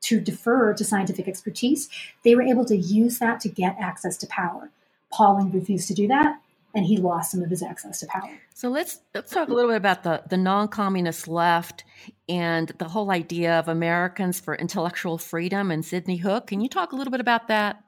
to 0.01 0.19
defer 0.19 0.73
to 0.73 0.85
scientific 0.85 1.27
expertise, 1.27 1.89
they 2.23 2.33
were 2.33 2.41
able 2.41 2.63
to 2.63 2.77
use 2.77 3.19
that 3.19 3.39
to 3.41 3.49
get 3.49 3.75
access 3.77 4.15
to 4.17 4.27
power. 4.27 4.69
Pauling 5.11 5.51
refused 5.51 5.89
to 5.89 5.93
do 5.93 6.07
that, 6.07 6.39
and 6.75 6.85
he 6.85 6.97
lost 6.97 7.31
some 7.31 7.41
of 7.41 7.49
his 7.49 7.63
access 7.63 7.99
to 7.99 8.07
power. 8.07 8.39
So 8.53 8.69
let's 8.69 8.99
let's 9.13 9.31
talk 9.31 9.49
a 9.49 9.53
little 9.53 9.69
bit 9.71 9.77
about 9.77 10.03
the 10.03 10.23
the 10.29 10.37
non-communist 10.37 11.27
left 11.27 11.83
and 12.27 12.69
the 12.77 12.89
whole 12.89 13.11
idea 13.11 13.57
of 13.59 13.67
Americans 13.67 14.39
for 14.39 14.55
intellectual 14.55 15.17
freedom 15.17 15.71
and 15.71 15.83
Sidney 15.83 16.17
Hook. 16.17 16.47
Can 16.47 16.61
you 16.61 16.69
talk 16.69 16.91
a 16.91 16.95
little 16.95 17.11
bit 17.11 17.21
about 17.21 17.47
that? 17.47 17.83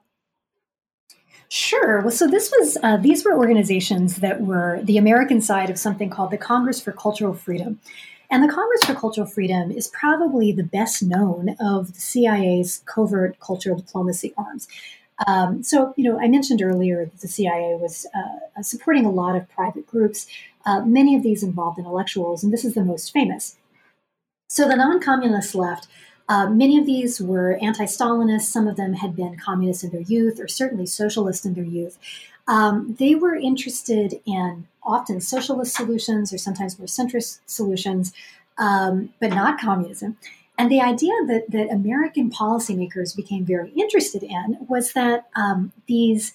Sure. 1.48 2.00
Well, 2.00 2.10
so 2.10 2.26
this 2.26 2.50
was 2.58 2.78
uh, 2.82 2.96
these 2.96 3.24
were 3.24 3.36
organizations 3.36 4.16
that 4.16 4.40
were 4.40 4.80
the 4.82 4.96
American 4.96 5.40
side 5.40 5.68
of 5.68 5.78
something 5.78 6.08
called 6.08 6.30
the 6.30 6.38
Congress 6.38 6.80
for 6.80 6.92
Cultural 6.92 7.34
Freedom, 7.34 7.78
and 8.30 8.42
the 8.42 8.50
Congress 8.50 8.82
for 8.84 8.94
Cultural 8.94 9.26
Freedom 9.26 9.70
is 9.70 9.88
probably 9.88 10.52
the 10.52 10.64
best 10.64 11.02
known 11.02 11.54
of 11.60 11.92
the 11.92 12.00
CIA's 12.00 12.82
covert 12.86 13.38
cultural 13.38 13.76
diplomacy 13.76 14.32
arms. 14.38 14.66
Um, 15.26 15.62
so, 15.62 15.94
you 15.96 16.04
know, 16.04 16.20
I 16.20 16.28
mentioned 16.28 16.62
earlier 16.62 17.04
that 17.04 17.20
the 17.20 17.28
CIA 17.28 17.76
was 17.80 18.06
uh, 18.14 18.62
supporting 18.62 19.04
a 19.04 19.10
lot 19.10 19.36
of 19.36 19.48
private 19.50 19.86
groups, 19.86 20.26
uh, 20.64 20.80
many 20.80 21.14
of 21.16 21.22
these 21.22 21.42
involved 21.42 21.78
intellectuals, 21.78 22.42
and 22.42 22.52
this 22.52 22.64
is 22.64 22.74
the 22.74 22.84
most 22.84 23.12
famous. 23.12 23.56
So, 24.48 24.68
the 24.68 24.76
non 24.76 25.00
communist 25.00 25.54
left, 25.54 25.88
uh, 26.28 26.48
many 26.48 26.78
of 26.78 26.86
these 26.86 27.20
were 27.20 27.58
anti 27.60 27.84
Stalinists. 27.84 28.42
Some 28.42 28.66
of 28.66 28.76
them 28.76 28.94
had 28.94 29.16
been 29.16 29.36
communists 29.36 29.84
in 29.84 29.90
their 29.90 30.02
youth, 30.02 30.40
or 30.40 30.48
certainly 30.48 30.86
socialist 30.86 31.44
in 31.44 31.54
their 31.54 31.64
youth. 31.64 31.98
Um, 32.48 32.96
they 32.98 33.14
were 33.14 33.34
interested 33.34 34.20
in 34.24 34.66
often 34.82 35.20
socialist 35.20 35.76
solutions 35.76 36.32
or 36.32 36.38
sometimes 36.38 36.78
more 36.78 36.86
centrist 36.86 37.38
solutions, 37.46 38.12
um, 38.58 39.10
but 39.20 39.30
not 39.30 39.60
communism. 39.60 40.16
And 40.58 40.70
the 40.70 40.80
idea 40.80 41.14
that, 41.26 41.46
that 41.50 41.70
American 41.70 42.30
policymakers 42.30 43.16
became 43.16 43.44
very 43.44 43.70
interested 43.70 44.22
in 44.22 44.58
was 44.68 44.92
that 44.92 45.28
um, 45.34 45.72
these 45.86 46.34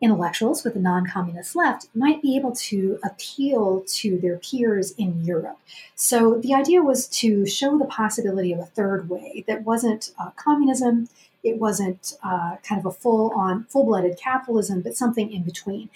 intellectuals 0.00 0.62
with 0.62 0.74
the 0.74 0.80
non 0.80 1.06
communist 1.06 1.56
left 1.56 1.88
might 1.94 2.22
be 2.22 2.36
able 2.36 2.52
to 2.52 2.98
appeal 3.02 3.82
to 3.86 4.18
their 4.18 4.36
peers 4.38 4.92
in 4.92 5.24
Europe. 5.24 5.58
So 5.94 6.38
the 6.38 6.54
idea 6.54 6.82
was 6.82 7.06
to 7.08 7.46
show 7.46 7.78
the 7.78 7.86
possibility 7.86 8.52
of 8.52 8.60
a 8.60 8.66
third 8.66 9.08
way 9.08 9.44
that 9.48 9.64
wasn't 9.64 10.12
uh, 10.18 10.30
communism, 10.36 11.08
it 11.42 11.58
wasn't 11.58 12.14
uh, 12.22 12.56
kind 12.62 12.78
of 12.78 12.86
a 12.86 12.90
full 12.90 13.32
on, 13.34 13.64
full 13.64 13.84
blooded 13.84 14.18
capitalism, 14.18 14.80
but 14.80 14.96
something 14.96 15.32
in 15.32 15.42
between. 15.42 15.88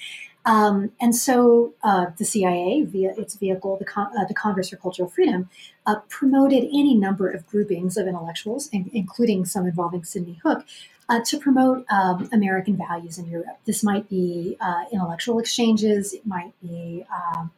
Um, 0.46 0.92
and 1.00 1.14
so 1.14 1.74
uh, 1.82 2.06
the 2.16 2.24
CIA, 2.24 2.82
via 2.82 3.12
its 3.16 3.34
vehicle, 3.34 3.76
the, 3.76 3.84
Con- 3.84 4.10
uh, 4.18 4.24
the 4.24 4.34
Congress 4.34 4.70
for 4.70 4.76
Cultural 4.76 5.08
Freedom, 5.08 5.50
uh, 5.86 5.96
promoted 6.08 6.64
any 6.64 6.94
number 6.94 7.28
of 7.28 7.46
groupings 7.46 7.96
of 7.96 8.06
intellectuals, 8.06 8.68
in- 8.68 8.90
including 8.92 9.44
some 9.44 9.66
involving 9.66 10.04
Sidney 10.04 10.40
Hook, 10.42 10.64
uh, 11.08 11.20
to 11.26 11.38
promote 11.38 11.84
um, 11.90 12.28
American 12.32 12.76
values 12.76 13.18
in 13.18 13.26
Europe. 13.26 13.58
This 13.66 13.82
might 13.82 14.08
be 14.08 14.56
uh, 14.60 14.84
intellectual 14.92 15.38
exchanges, 15.38 16.14
it 16.14 16.26
might 16.26 16.52
be 16.62 17.04
um, 17.14 17.50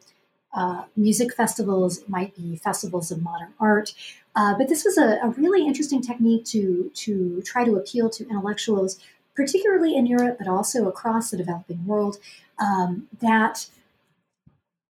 uh, 0.53 0.83
music 0.97 1.33
festivals, 1.33 1.99
it 1.99 2.09
might 2.09 2.35
be 2.35 2.57
festivals 2.57 3.11
of 3.11 3.21
modern 3.21 3.53
art. 3.59 3.93
But 4.35 4.67
this 4.67 4.83
was 4.83 4.97
a, 4.97 5.19
a, 5.23 5.29
really 5.29 5.65
interesting 5.65 6.01
technique 6.01 6.45
to, 6.45 6.91
to 6.95 7.41
try 7.43 7.63
to 7.63 7.75
appeal 7.75 8.09
to 8.09 8.27
intellectuals, 8.27 8.99
particularly 9.35 9.95
in 9.95 10.05
Europe, 10.05 10.37
but 10.37 10.47
also 10.47 10.87
across 10.87 11.31
the 11.31 11.37
developing 11.37 11.85
world, 11.85 12.17
um, 12.59 13.07
that 13.21 13.67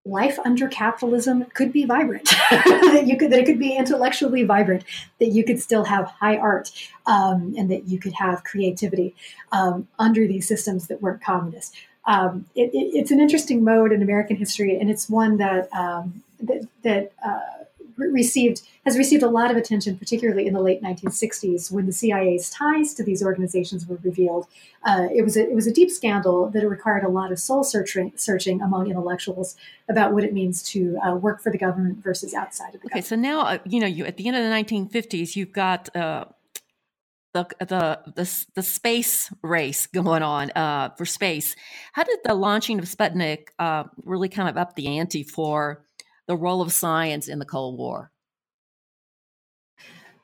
life 0.04 0.38
under 0.44 0.66
capitalism 0.66 1.44
could 1.54 1.72
be 1.72 1.84
vibrant, 1.84 2.28
that 2.50 3.04
you 3.06 3.16
could 3.16 3.30
that 3.30 3.38
it 3.38 3.46
could 3.46 3.58
be 3.58 3.76
intellectually 3.76 4.42
vibrant, 4.42 4.84
that 5.20 5.28
you 5.28 5.44
could 5.44 5.60
still 5.60 5.84
have 5.84 6.06
high 6.06 6.36
art, 6.36 6.70
um, 7.06 7.54
and 7.56 7.70
that 7.70 7.86
you 7.88 7.98
could 7.98 8.12
have 8.14 8.42
creativity 8.44 9.14
um, 9.52 9.86
under 9.98 10.26
these 10.26 10.46
systems 10.48 10.88
that 10.88 11.00
weren't 11.00 11.22
communist. 11.22 11.74
Um, 12.04 12.46
it, 12.56 12.74
it, 12.74 12.96
it's 12.96 13.12
an 13.12 13.20
interesting 13.20 13.62
mode 13.62 13.92
in 13.92 14.02
American 14.02 14.36
history, 14.36 14.76
and 14.78 14.90
it's 14.90 15.08
one 15.08 15.36
that 15.36 15.72
um, 15.72 16.22
that, 16.40 16.66
that 16.82 17.12
uh, 17.24 17.64
received 17.96 18.62
has 18.84 18.98
received 18.98 19.22
a 19.22 19.28
lot 19.28 19.50
of 19.50 19.56
attention, 19.56 19.96
particularly 19.96 20.46
in 20.46 20.54
the 20.54 20.60
late 20.60 20.82
1960s 20.82 21.70
when 21.70 21.86
the 21.86 21.92
CIA's 21.92 22.50
ties 22.50 22.94
to 22.94 23.04
these 23.04 23.22
organizations 23.22 23.86
were 23.86 23.98
revealed. 24.02 24.46
Uh, 24.82 25.06
it 25.14 25.22
was 25.22 25.36
a, 25.36 25.48
it 25.48 25.54
was 25.54 25.66
a 25.66 25.72
deep 25.72 25.90
scandal 25.90 26.48
that 26.50 26.68
required 26.68 27.04
a 27.04 27.08
lot 27.08 27.30
of 27.30 27.38
soul 27.38 27.62
searching, 27.62 28.12
searching 28.16 28.60
among 28.60 28.88
intellectuals 28.88 29.56
about 29.88 30.12
what 30.12 30.24
it 30.24 30.32
means 30.32 30.62
to 30.62 30.98
uh, 30.98 31.14
work 31.14 31.40
for 31.40 31.50
the 31.50 31.58
government 31.58 32.02
versus 32.02 32.34
outside 32.34 32.74
of 32.74 32.80
the 32.80 32.88
okay, 32.88 33.00
government. 33.00 33.04
Okay, 33.04 33.08
so 33.08 33.16
now 33.16 33.40
uh, 33.42 33.58
you 33.64 33.80
know 33.80 33.86
you 33.86 34.04
at 34.04 34.16
the 34.16 34.26
end 34.26 34.36
of 34.36 34.42
the 34.42 34.50
1950s, 34.50 35.36
you've 35.36 35.52
got 35.52 35.94
uh, 35.94 36.24
the 37.34 37.46
the 37.60 38.00
the, 38.14 38.46
the 38.54 38.62
space 38.62 39.32
race 39.42 39.86
going 39.86 40.22
on 40.22 40.50
uh, 40.52 40.90
for 40.96 41.06
space. 41.06 41.56
How 41.92 42.04
did 42.04 42.18
the 42.24 42.34
launching 42.34 42.78
of 42.78 42.84
Sputnik 42.84 43.48
uh, 43.58 43.84
really 44.04 44.28
kind 44.28 44.48
of 44.48 44.56
up 44.56 44.74
the 44.74 44.98
ante 44.98 45.22
for 45.22 45.84
the 46.26 46.36
role 46.36 46.62
of 46.62 46.72
science 46.72 47.28
in 47.28 47.38
the 47.38 47.44
Cold 47.44 47.78
War? 47.78 48.10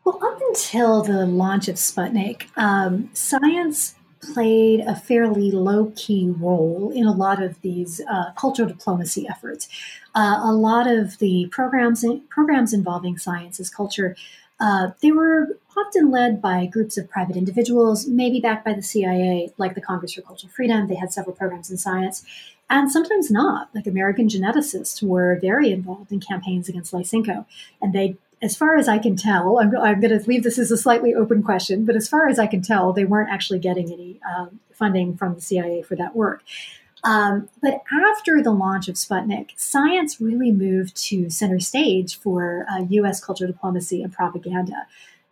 Well, 0.05 0.19
up 0.25 0.41
until 0.41 1.03
the 1.03 1.27
launch 1.27 1.69
of 1.69 1.77
Sputnik, 1.77 2.47
um, 2.57 3.11
science 3.13 3.95
played 4.21 4.81
a 4.81 4.97
fairly 4.97 5.51
low 5.51 5.93
key 5.95 6.31
role 6.31 6.91
in 6.95 7.07
a 7.07 7.13
lot 7.13 7.43
of 7.43 7.61
these 7.61 8.01
uh, 8.11 8.33
cultural 8.33 8.69
diplomacy 8.69 9.29
efforts. 9.29 9.69
Uh, 10.15 10.41
a 10.43 10.53
lot 10.53 10.87
of 10.87 11.19
the 11.19 11.47
programs 11.51 12.05
programs 12.29 12.73
involving 12.73 13.17
science 13.17 13.61
as 13.61 13.71
culture 13.71 14.17
uh, 14.61 14.91
they 15.03 15.13
were 15.13 15.59
often 15.77 16.11
led 16.11 16.43
by 16.43 16.67
groups 16.67 16.99
of 16.99 17.09
private 17.09 17.37
individuals, 17.37 18.07
maybe 18.07 18.41
backed 18.41 18.65
by 18.65 18.73
the 18.73 18.83
CIA, 18.83 19.53
like 19.57 19.75
the 19.75 19.81
Congress 19.81 20.15
for 20.15 20.23
Cultural 20.23 20.53
Freedom. 20.53 20.89
They 20.89 20.97
had 20.97 21.13
several 21.13 21.37
programs 21.37 21.71
in 21.71 21.77
science, 21.77 22.25
and 22.71 22.91
sometimes 22.91 23.31
not. 23.31 23.71
Like 23.75 23.87
American 23.87 24.29
geneticists 24.29 25.03
were 25.03 25.39
very 25.41 25.73
involved 25.73 26.13
in 26.13 26.21
campaigns 26.21 26.69
against 26.69 26.93
Lysenko, 26.93 27.47
and 27.81 27.93
they 27.93 28.17
as 28.41 28.57
far 28.57 28.77
as 28.77 28.89
I 28.89 28.99
can 28.99 29.17
tell, 29.17 29.59
I'm, 29.59 29.77
I'm 29.77 30.01
going 30.01 30.17
to 30.17 30.29
leave 30.29 30.45
this 30.45 30.59
as 30.59 30.71
a 30.71 30.77
slightly 30.77 31.15
open 31.15 31.43
question, 31.43 31.85
but 31.85 31.97
as 31.97 32.09
far 32.09 32.29
as 32.29 32.39
I 32.39 32.47
can 32.47 32.63
tell, 32.63 32.93
they 32.93 33.05
weren't 33.05 33.31
actually 33.31 33.59
getting 33.59 33.93
any 33.93 34.21
um, 34.29 34.61
funding 34.73 35.17
from 35.17 35.35
the 35.35 35.41
CIA 35.41 35.83
for 35.83 35.97
that 35.97 36.15
work. 36.15 36.43
Um, 37.05 37.49
but 37.63 37.83
after 37.93 38.43
the 38.43 38.51
launch 38.51 38.89
of 38.89 38.97
Sputnik, 38.97 39.51
science 39.57 40.21
really 40.21 40.51
moved 40.51 40.97
to 41.09 41.31
center 41.31 41.61
stage 41.61 42.19
for 42.19 42.67
uh, 42.71 42.85
U.S. 42.89 43.23
cultural 43.23 43.51
diplomacy 43.51 44.03
and 44.03 44.13
propaganda. 44.13 44.87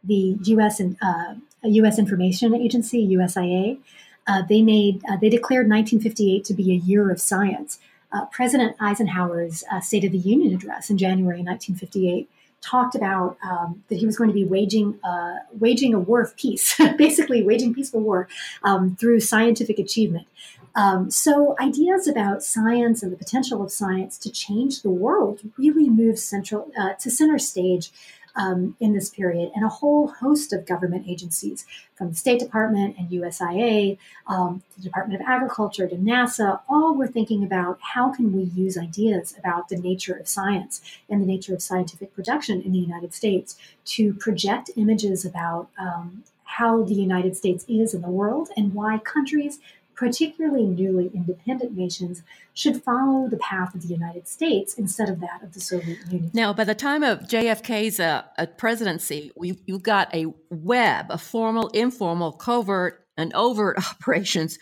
The 0.05 0.39
U.S. 0.45 0.79
and 0.79 0.97
uh, 1.03 1.35
U.S. 1.65 1.99
Information 1.99 2.55
Agency 2.55 3.07
(USIA) 3.17 3.79
uh, 4.27 4.43
they 4.49 4.63
made 4.63 5.03
uh, 5.09 5.17
they 5.17 5.29
declared 5.29 5.69
1958 5.69 6.45
to 6.45 6.55
be 6.55 6.73
a 6.73 6.77
year 6.77 7.11
of 7.11 7.21
science. 7.21 7.79
Uh, 8.13 8.25
President 8.27 8.77
Eisenhower's 8.81 9.65
uh, 9.71 9.81
State 9.81 10.05
of 10.05 10.13
the 10.13 10.19
Union 10.19 10.55
address 10.55 10.91
in 10.91 10.97
January 10.97 11.43
1958 11.43 12.31
talked 12.63 12.95
about 12.95 13.37
um, 13.45 13.83
that 13.89 13.97
he 13.97 14.07
was 14.07 14.17
going 14.17 14.29
to 14.29 14.35
be 14.35 14.45
waging 14.45 14.99
uh, 15.05 15.37
waging 15.59 15.95
a 15.95 15.99
war 15.99 16.21
of 16.21 16.37
peace, 16.37 16.81
basically 16.99 17.43
waging 17.43 17.75
peaceful 17.75 18.01
war 18.01 18.29
um, 18.63 18.97
through 18.97 19.21
scientific 19.21 19.79
achievement. 19.79 20.27
Um, 20.75 21.11
so 21.11 21.57
ideas 21.59 22.07
about 22.07 22.43
science 22.43 23.03
and 23.03 23.11
the 23.11 23.17
potential 23.17 23.63
of 23.63 23.73
science 23.73 24.19
to 24.19 24.31
change 24.31 24.83
the 24.83 24.91
world 24.91 25.41
really 25.57 25.89
moved 25.89 26.19
central 26.19 26.71
uh, 26.79 26.93
to 26.95 27.11
center 27.11 27.39
stage 27.39 27.91
um, 28.37 28.77
in 28.81 28.93
this 28.93 29.11
period, 29.11 29.51
and 29.55 29.65
a 29.65 29.69
whole 29.69 30.09
host 30.09 30.53
of 30.53 30.67
government 30.67 31.07
agencies, 31.09 31.65
from 31.95 32.11
the 32.11 32.15
State 32.15 32.41
Department 32.41 32.97
and 32.99 33.09
USIA, 33.09 33.97
um, 34.27 34.63
the 34.77 34.83
Department 34.83 35.21
of 35.21 35.27
Agriculture 35.27 35.89
to 35.89 35.97
NASA, 35.97 36.61
all 36.69 36.95
were 36.95 37.07
thinking 37.07 37.43
about 37.43 37.79
how 37.81 38.13
can 38.13 38.33
we 38.33 38.43
use 38.43 38.77
ideas 38.77 39.35
about 39.39 39.69
the 39.69 39.77
nature 39.77 40.15
of 40.15 40.29
science 40.29 40.83
and 41.09 41.23
the 41.23 41.27
nature 41.27 41.55
of 41.55 41.63
scientific 41.63 42.15
production 42.15 42.61
in 42.61 42.73
the 42.73 42.79
United 42.79 43.15
States 43.15 43.57
to 43.87 44.13
project 44.15 44.71
images 44.77 45.25
about 45.25 45.69
um, 45.79 46.23
how 46.45 46.83
the 46.83 46.95
United 46.95 47.37
States 47.37 47.65
is 47.69 47.93
in 47.93 48.03
the 48.03 48.09
world 48.09 48.49
and 48.57 48.73
why 48.73 48.99
countries 48.99 49.59
particularly 49.97 50.67
newly 50.67 51.11
independent 51.15 51.77
nations, 51.77 52.23
should 52.55 52.83
follow 52.83 53.29
the 53.29 53.39
path 53.39 53.75
of 53.75 53.83
the 53.83 53.89
United 53.89 54.29
States 54.29 54.75
instead 54.75 55.09
of 55.09 55.21
that 55.21 55.43
of 55.43 55.55
the 55.55 55.61
Soviet 55.61 55.99
Union. 56.11 56.31
Now, 56.35 56.53
by 56.53 56.65
the 56.65 56.75
time 56.75 57.03
of 57.03 57.21
JFK's 57.21 57.99
uh, 57.99 58.23
uh, 58.39 58.47
presidency, 58.59 59.33
we, 59.35 59.59
you 59.67 59.79
got 59.79 60.15
a 60.15 60.27
web 60.51 61.07
of 61.11 61.23
formal, 61.23 61.69
informal, 61.69 62.33
covert, 62.33 63.07
and 63.17 63.33
overt 63.35 63.79
operations 63.91 64.59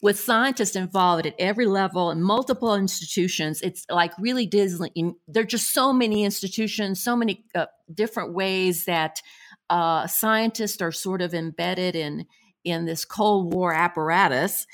with 0.00 0.18
scientists 0.18 0.76
involved 0.76 1.26
at 1.26 1.34
every 1.38 1.66
level 1.66 2.10
and 2.10 2.22
multiple 2.22 2.74
institutions. 2.74 3.60
It's 3.62 3.84
like 3.90 4.12
really 4.18 4.46
Disney. 4.46 5.14
There 5.26 5.42
are 5.42 5.46
just 5.46 5.74
so 5.74 5.92
many 5.92 6.24
institutions, 6.24 7.02
so 7.02 7.16
many 7.16 7.44
uh, 7.54 7.66
different 7.92 8.32
ways 8.32 8.84
that 8.84 9.20
uh, 9.68 10.06
scientists 10.06 10.80
are 10.80 10.92
sort 10.92 11.20
of 11.20 11.34
embedded 11.34 11.96
in 11.96 12.26
in 12.64 12.86
this 12.86 13.04
Cold 13.04 13.52
War 13.54 13.72
apparatus. 13.72 14.66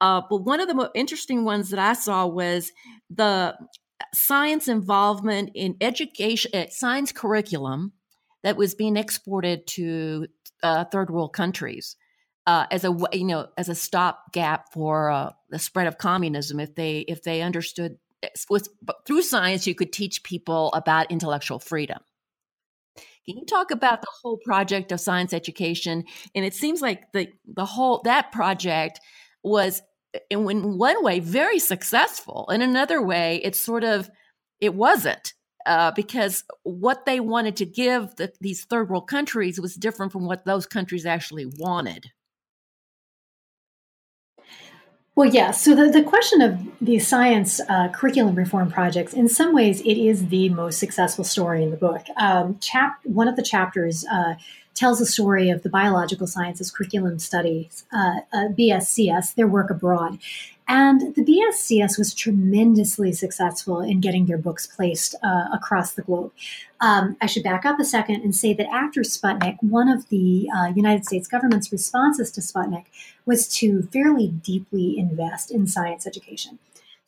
Uh, 0.00 0.22
but 0.28 0.38
one 0.38 0.60
of 0.60 0.68
the 0.68 0.74
most 0.74 0.92
interesting 0.94 1.44
ones 1.44 1.70
that 1.70 1.78
I 1.78 1.94
saw 1.94 2.26
was 2.26 2.72
the 3.08 3.56
science 4.14 4.68
involvement 4.68 5.50
in 5.54 5.76
education, 5.80 6.50
uh, 6.54 6.66
science 6.70 7.12
curriculum 7.12 7.92
that 8.42 8.56
was 8.56 8.74
being 8.74 8.96
exported 8.96 9.66
to 9.66 10.26
uh, 10.62 10.84
third 10.84 11.10
world 11.10 11.32
countries. 11.32 11.96
Uh, 12.46 12.66
as 12.70 12.84
a 12.84 12.96
you 13.12 13.24
know 13.24 13.48
as 13.58 13.68
a 13.68 13.74
stopgap 13.74 14.72
for 14.72 15.10
uh, 15.10 15.30
the 15.50 15.58
spread 15.58 15.86
of 15.86 15.98
communism, 15.98 16.58
if 16.58 16.74
they 16.74 17.00
if 17.00 17.22
they 17.22 17.42
understood 17.42 17.98
with 18.48 18.68
through 19.06 19.22
science, 19.22 19.66
you 19.66 19.74
could 19.74 19.92
teach 19.92 20.22
people 20.22 20.72
about 20.72 21.10
intellectual 21.10 21.58
freedom. 21.58 21.98
Can 23.26 23.38
you 23.38 23.44
talk 23.46 23.70
about 23.70 24.00
the 24.00 24.10
whole 24.22 24.38
project 24.44 24.92
of 24.92 25.00
science 25.00 25.32
education? 25.32 26.04
And 26.34 26.44
it 26.44 26.54
seems 26.54 26.80
like 26.80 27.12
the 27.12 27.28
the 27.46 27.66
whole 27.66 28.00
that 28.04 28.32
project 28.32 29.00
was 29.42 29.82
in 30.28 30.78
one 30.78 31.04
way 31.04 31.20
very 31.20 31.58
successful. 31.58 32.48
In 32.50 32.62
another 32.62 33.02
way, 33.02 33.40
it 33.44 33.54
sort 33.54 33.84
of 33.84 34.10
it 34.60 34.74
wasn't. 34.74 35.34
Uh, 35.66 35.90
because 35.90 36.42
what 36.62 37.04
they 37.04 37.20
wanted 37.20 37.54
to 37.54 37.66
give 37.66 38.16
the, 38.16 38.32
these 38.40 38.64
third 38.64 38.88
world 38.88 39.06
countries 39.06 39.60
was 39.60 39.74
different 39.74 40.10
from 40.10 40.24
what 40.24 40.46
those 40.46 40.66
countries 40.66 41.04
actually 41.04 41.44
wanted. 41.58 42.10
Well, 45.20 45.28
yeah. 45.28 45.50
So 45.50 45.74
the, 45.74 45.90
the 45.90 46.02
question 46.02 46.40
of 46.40 46.58
the 46.80 46.98
science 46.98 47.60
uh, 47.68 47.90
curriculum 47.90 48.34
reform 48.36 48.70
projects, 48.70 49.12
in 49.12 49.28
some 49.28 49.54
ways, 49.54 49.82
it 49.82 49.98
is 49.98 50.28
the 50.28 50.48
most 50.48 50.78
successful 50.78 51.24
story 51.24 51.62
in 51.62 51.70
the 51.70 51.76
book. 51.76 52.06
Um, 52.16 52.58
chap- 52.60 53.00
one 53.04 53.28
of 53.28 53.36
the 53.36 53.42
chapters 53.42 54.06
uh, 54.10 54.36
tells 54.72 54.98
the 54.98 55.04
story 55.04 55.50
of 55.50 55.62
the 55.62 55.68
biological 55.68 56.26
sciences 56.26 56.70
curriculum 56.70 57.18
studies, 57.18 57.84
uh, 57.92 58.20
uh 58.32 58.48
BSCS, 58.58 59.34
their 59.34 59.46
work 59.46 59.68
abroad. 59.68 60.18
And 60.72 61.16
the 61.16 61.22
BSCS 61.24 61.98
was 61.98 62.14
tremendously 62.14 63.12
successful 63.12 63.80
in 63.80 64.00
getting 64.00 64.26
their 64.26 64.38
books 64.38 64.68
placed 64.68 65.16
uh, 65.20 65.48
across 65.52 65.94
the 65.94 66.02
globe. 66.02 66.30
Um, 66.80 67.16
I 67.20 67.26
should 67.26 67.42
back 67.42 67.66
up 67.66 67.80
a 67.80 67.84
second 67.84 68.22
and 68.22 68.36
say 68.36 68.54
that 68.54 68.68
after 68.72 69.00
Sputnik, 69.00 69.60
one 69.62 69.88
of 69.88 70.08
the 70.10 70.48
uh, 70.56 70.72
United 70.76 71.04
States 71.04 71.26
government's 71.26 71.72
responses 71.72 72.30
to 72.30 72.40
Sputnik 72.40 72.84
was 73.26 73.48
to 73.56 73.82
fairly 73.82 74.28
deeply 74.28 74.96
invest 74.96 75.50
in 75.50 75.66
science 75.66 76.06
education. 76.06 76.60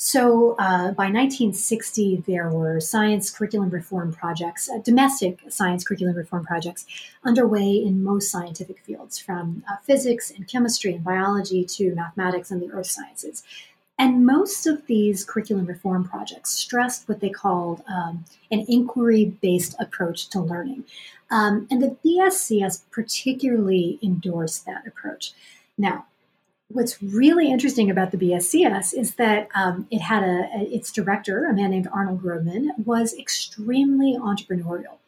So 0.05 0.57
uh, 0.59 0.91
by 0.91 1.05
1960, 1.05 2.25
there 2.27 2.49
were 2.49 2.81
science 2.81 3.31
curriculum 3.31 3.71
reform 3.71 4.13
projects, 4.13 4.69
uh, 4.69 4.79
domestic 4.79 5.39
science 5.49 5.85
curriculum 5.85 6.17
reform 6.17 6.45
projects 6.45 6.87
underway 7.23 7.71
in 7.77 8.03
most 8.03 8.29
scientific 8.29 8.81
fields, 8.81 9.21
from 9.21 9.63
uh, 9.71 9.77
physics 9.85 10.33
and 10.33 10.49
chemistry 10.49 10.93
and 10.93 11.05
biology 11.05 11.65
to 11.65 11.95
mathematics 11.95 12.51
and 12.51 12.61
the 12.61 12.73
earth 12.73 12.89
sciences. 12.89 13.45
And 13.97 14.27
most 14.27 14.67
of 14.67 14.85
these 14.89 15.25
curriculum 15.25 15.67
reform 15.67 16.03
projects 16.09 16.51
stressed 16.51 17.09
what 17.09 17.21
they 17.21 17.31
called 17.31 17.85
um, 17.87 18.25
an 18.51 18.67
inquiry 18.69 19.27
based 19.41 19.77
approach 19.79 20.29
to 20.31 20.41
learning. 20.41 20.83
Um, 21.31 21.69
and 21.71 21.81
the 21.81 21.97
BSCS 22.05 22.83
particularly 22.91 24.01
endorsed 24.03 24.67
that 24.67 24.85
approach. 24.85 25.33
Now, 25.79 26.07
what's 26.73 27.03
really 27.03 27.51
interesting 27.51 27.91
about 27.91 28.11
the 28.11 28.17
BSCS 28.17 28.95
is 28.95 29.15
that 29.17 29.49
um, 29.55 29.87
it 29.91 30.01
had 30.01 30.23
a, 30.23 30.49
a, 30.55 30.75
its 30.75 30.93
director, 30.93 31.47
a 31.47 31.55
man 31.55 31.71
named 31.71 31.89
Arnold 31.93 32.23
Grobman, 32.23 32.69
was 32.85 33.15
extremely 33.19 34.17
entrepreneurial, 34.19 34.99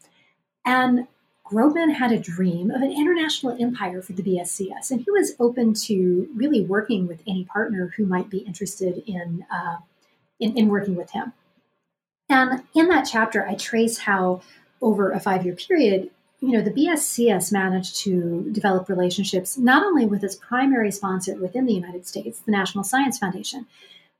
and 0.64 1.06
Grobman 1.44 1.92
had 1.94 2.10
a 2.10 2.18
dream 2.18 2.70
of 2.70 2.80
an 2.80 2.90
international 2.90 3.56
empire 3.60 4.00
for 4.00 4.12
the 4.12 4.22
BSCS, 4.22 4.90
and 4.90 5.00
he 5.00 5.10
was 5.10 5.34
open 5.38 5.74
to 5.74 6.28
really 6.34 6.62
working 6.62 7.06
with 7.06 7.20
any 7.26 7.44
partner 7.44 7.92
who 7.96 8.06
might 8.06 8.30
be 8.30 8.38
interested 8.38 9.02
in 9.06 9.44
uh, 9.52 9.76
in, 10.40 10.56
in 10.56 10.68
working 10.68 10.94
with 10.94 11.10
him. 11.10 11.32
And 12.28 12.62
in 12.74 12.88
that 12.88 13.06
chapter, 13.10 13.46
I 13.46 13.54
trace 13.54 13.98
how 13.98 14.40
over 14.80 15.10
a 15.10 15.20
five 15.20 15.44
year 15.44 15.54
period, 15.54 16.10
you 16.44 16.52
know, 16.52 16.60
the 16.60 16.70
BSCS 16.70 17.52
managed 17.52 17.96
to 18.00 18.50
develop 18.52 18.90
relationships 18.90 19.56
not 19.56 19.82
only 19.82 20.04
with 20.04 20.22
its 20.22 20.36
primary 20.36 20.90
sponsor 20.90 21.34
within 21.36 21.64
the 21.64 21.72
United 21.72 22.06
States, 22.06 22.40
the 22.40 22.52
National 22.52 22.84
Science 22.84 23.18
Foundation, 23.18 23.66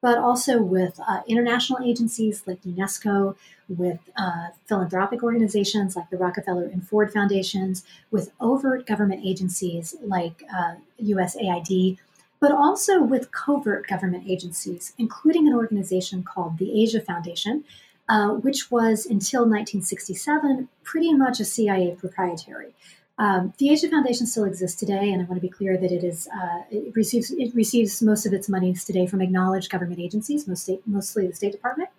but 0.01 0.17
also 0.17 0.63
with 0.63 0.99
uh, 1.07 1.21
international 1.29 1.87
agencies 1.87 2.43
like 2.47 2.63
UNESCO, 2.63 3.37
with 3.69 3.99
uh, 4.17 4.49
philanthropic 4.65 5.23
organizations 5.23 5.97
like 5.97 6.09
the 6.09 6.17
Rockefeller 6.17 6.65
and 6.65 6.89
Ford 6.89 7.13
Foundations, 7.13 7.85
with 8.11 8.33
overt 8.41 8.87
government 8.87 9.21
agencies 9.23 9.95
like 10.03 10.45
uh, 10.51 10.77
USAID, 11.03 11.99
but 12.41 12.53
also 12.53 13.03
with 13.03 13.33
covert 13.33 13.87
government 13.87 14.25
agencies, 14.27 14.95
including 14.97 15.47
an 15.47 15.55
organization 15.55 16.23
called 16.23 16.57
the 16.57 16.83
Asia 16.83 17.03
Foundation, 17.03 17.65
uh, 18.09 18.31
which 18.31 18.71
was 18.71 19.07
until 19.07 19.43
1967 19.43 20.69
pretty 20.83 21.13
much 21.13 21.41
a 21.41 21.45
CIA 21.45 21.95
proprietary. 21.95 22.75
Um, 23.17 23.55
the 23.59 23.71
Asia 23.71 23.89
Foundation 23.89 24.27
still 24.27 24.45
exists 24.45 24.79
today, 24.79 25.13
and 25.13 25.23
I 25.23 25.25
want 25.25 25.37
to 25.37 25.41
be 25.41 25.49
clear 25.49 25.77
that 25.77 25.93
it 25.93 26.03
is 26.03 26.29
uh, 26.29 26.63
it 26.71 26.95
receives 26.97 27.31
it 27.31 27.55
receives 27.55 28.03
most 28.03 28.27
of 28.27 28.33
its 28.33 28.49
monies 28.49 28.85
today 28.85 29.07
from 29.07 29.21
acknowledged 29.21 29.71
government 29.71 30.01
agencies, 30.01 30.49
most 30.49 30.69
mostly 30.87 31.27
the 31.27 31.35
State 31.35 31.53
Department. 31.53 31.91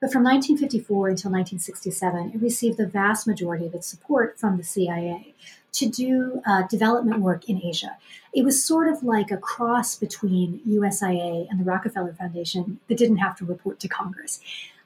But 0.00 0.12
from 0.12 0.24
1954 0.24 1.08
until 1.08 1.30
1967, 1.30 2.32
it 2.34 2.42
received 2.42 2.76
the 2.76 2.86
vast 2.86 3.26
majority 3.26 3.64
of 3.66 3.74
its 3.74 3.86
support 3.86 4.38
from 4.38 4.58
the 4.58 4.64
CIA 4.64 5.34
to 5.72 5.88
do 5.88 6.42
uh, 6.46 6.66
development 6.66 7.20
work 7.20 7.48
in 7.48 7.62
Asia. 7.62 7.96
It 8.34 8.44
was 8.44 8.62
sort 8.62 8.88
of 8.88 9.02
like 9.02 9.30
a 9.30 9.36
cross 9.36 9.94
between 9.94 10.60
USIA 10.66 11.46
and 11.48 11.60
the 11.60 11.64
Rockefeller 11.64 12.12
Foundation 12.12 12.80
that 12.88 12.98
didn't 12.98 13.18
have 13.18 13.36
to 13.38 13.44
report 13.44 13.80
to 13.80 13.88
Congress. 13.88 14.40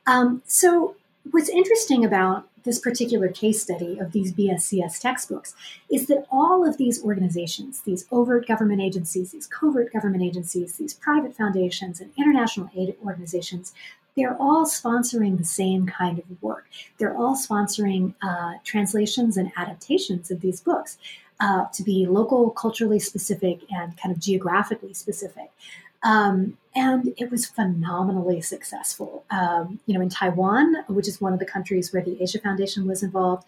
Um, 0.07 0.43
so, 0.47 0.97
what's 1.31 1.49
interesting 1.49 2.05
about 2.05 2.47
this 2.65 2.79
particular 2.79 3.29
case 3.29 3.63
study 3.63 3.99
of 3.99 4.13
these 4.13 4.33
BSCS 4.33 5.01
textbooks 5.01 5.55
is 5.91 6.07
that 6.07 6.27
all 6.31 6.67
of 6.67 6.77
these 6.77 7.03
organizations, 7.03 7.81
these 7.83 8.07
overt 8.13 8.47
government 8.47 8.81
agencies, 8.83 9.33
these 9.33 9.47
covert 9.47 9.93
government 9.93 10.23
agencies, 10.23 10.77
these 10.77 10.95
private 10.95 11.35
foundations, 11.35 12.01
and 12.01 12.11
international 12.19 12.71
aid 12.77 12.97
organizations, 13.05 13.73
they're 14.17 14.37
all 14.37 14.67
sponsoring 14.67 15.39
the 15.39 15.45
same 15.45 15.87
kind 15.87 16.19
of 16.19 16.43
work. 16.43 16.67
They're 16.99 17.17
all 17.17 17.37
sponsoring 17.37 18.15
uh, 18.23 18.55
translations 18.65 19.37
and 19.37 19.53
adaptations 19.57 20.31
of 20.31 20.41
these 20.41 20.61
books 20.61 20.99
uh, 21.39 21.67
to 21.73 21.83
be 21.83 22.07
local, 22.07 22.51
culturally 22.51 22.99
specific, 22.99 23.61
and 23.71 23.97
kind 23.97 24.15
of 24.15 24.21
geographically 24.21 24.93
specific. 24.93 25.51
Um, 26.03 26.57
and 26.75 27.13
it 27.17 27.31
was 27.31 27.47
phenomenally 27.47 28.41
successful. 28.41 29.25
Um, 29.31 29.81
you 29.87 29.95
know, 29.95 30.01
in 30.01 30.09
Taiwan, 30.09 30.77
which 30.89 31.09
is 31.09 31.21
one 31.21 31.33
of 31.33 31.39
the 31.39 31.45
countries 31.45 31.93
where 31.93 32.03
the 32.03 32.23
Asia 32.23 32.39
Foundation 32.39 32.87
was 32.87 33.03
involved, 33.03 33.45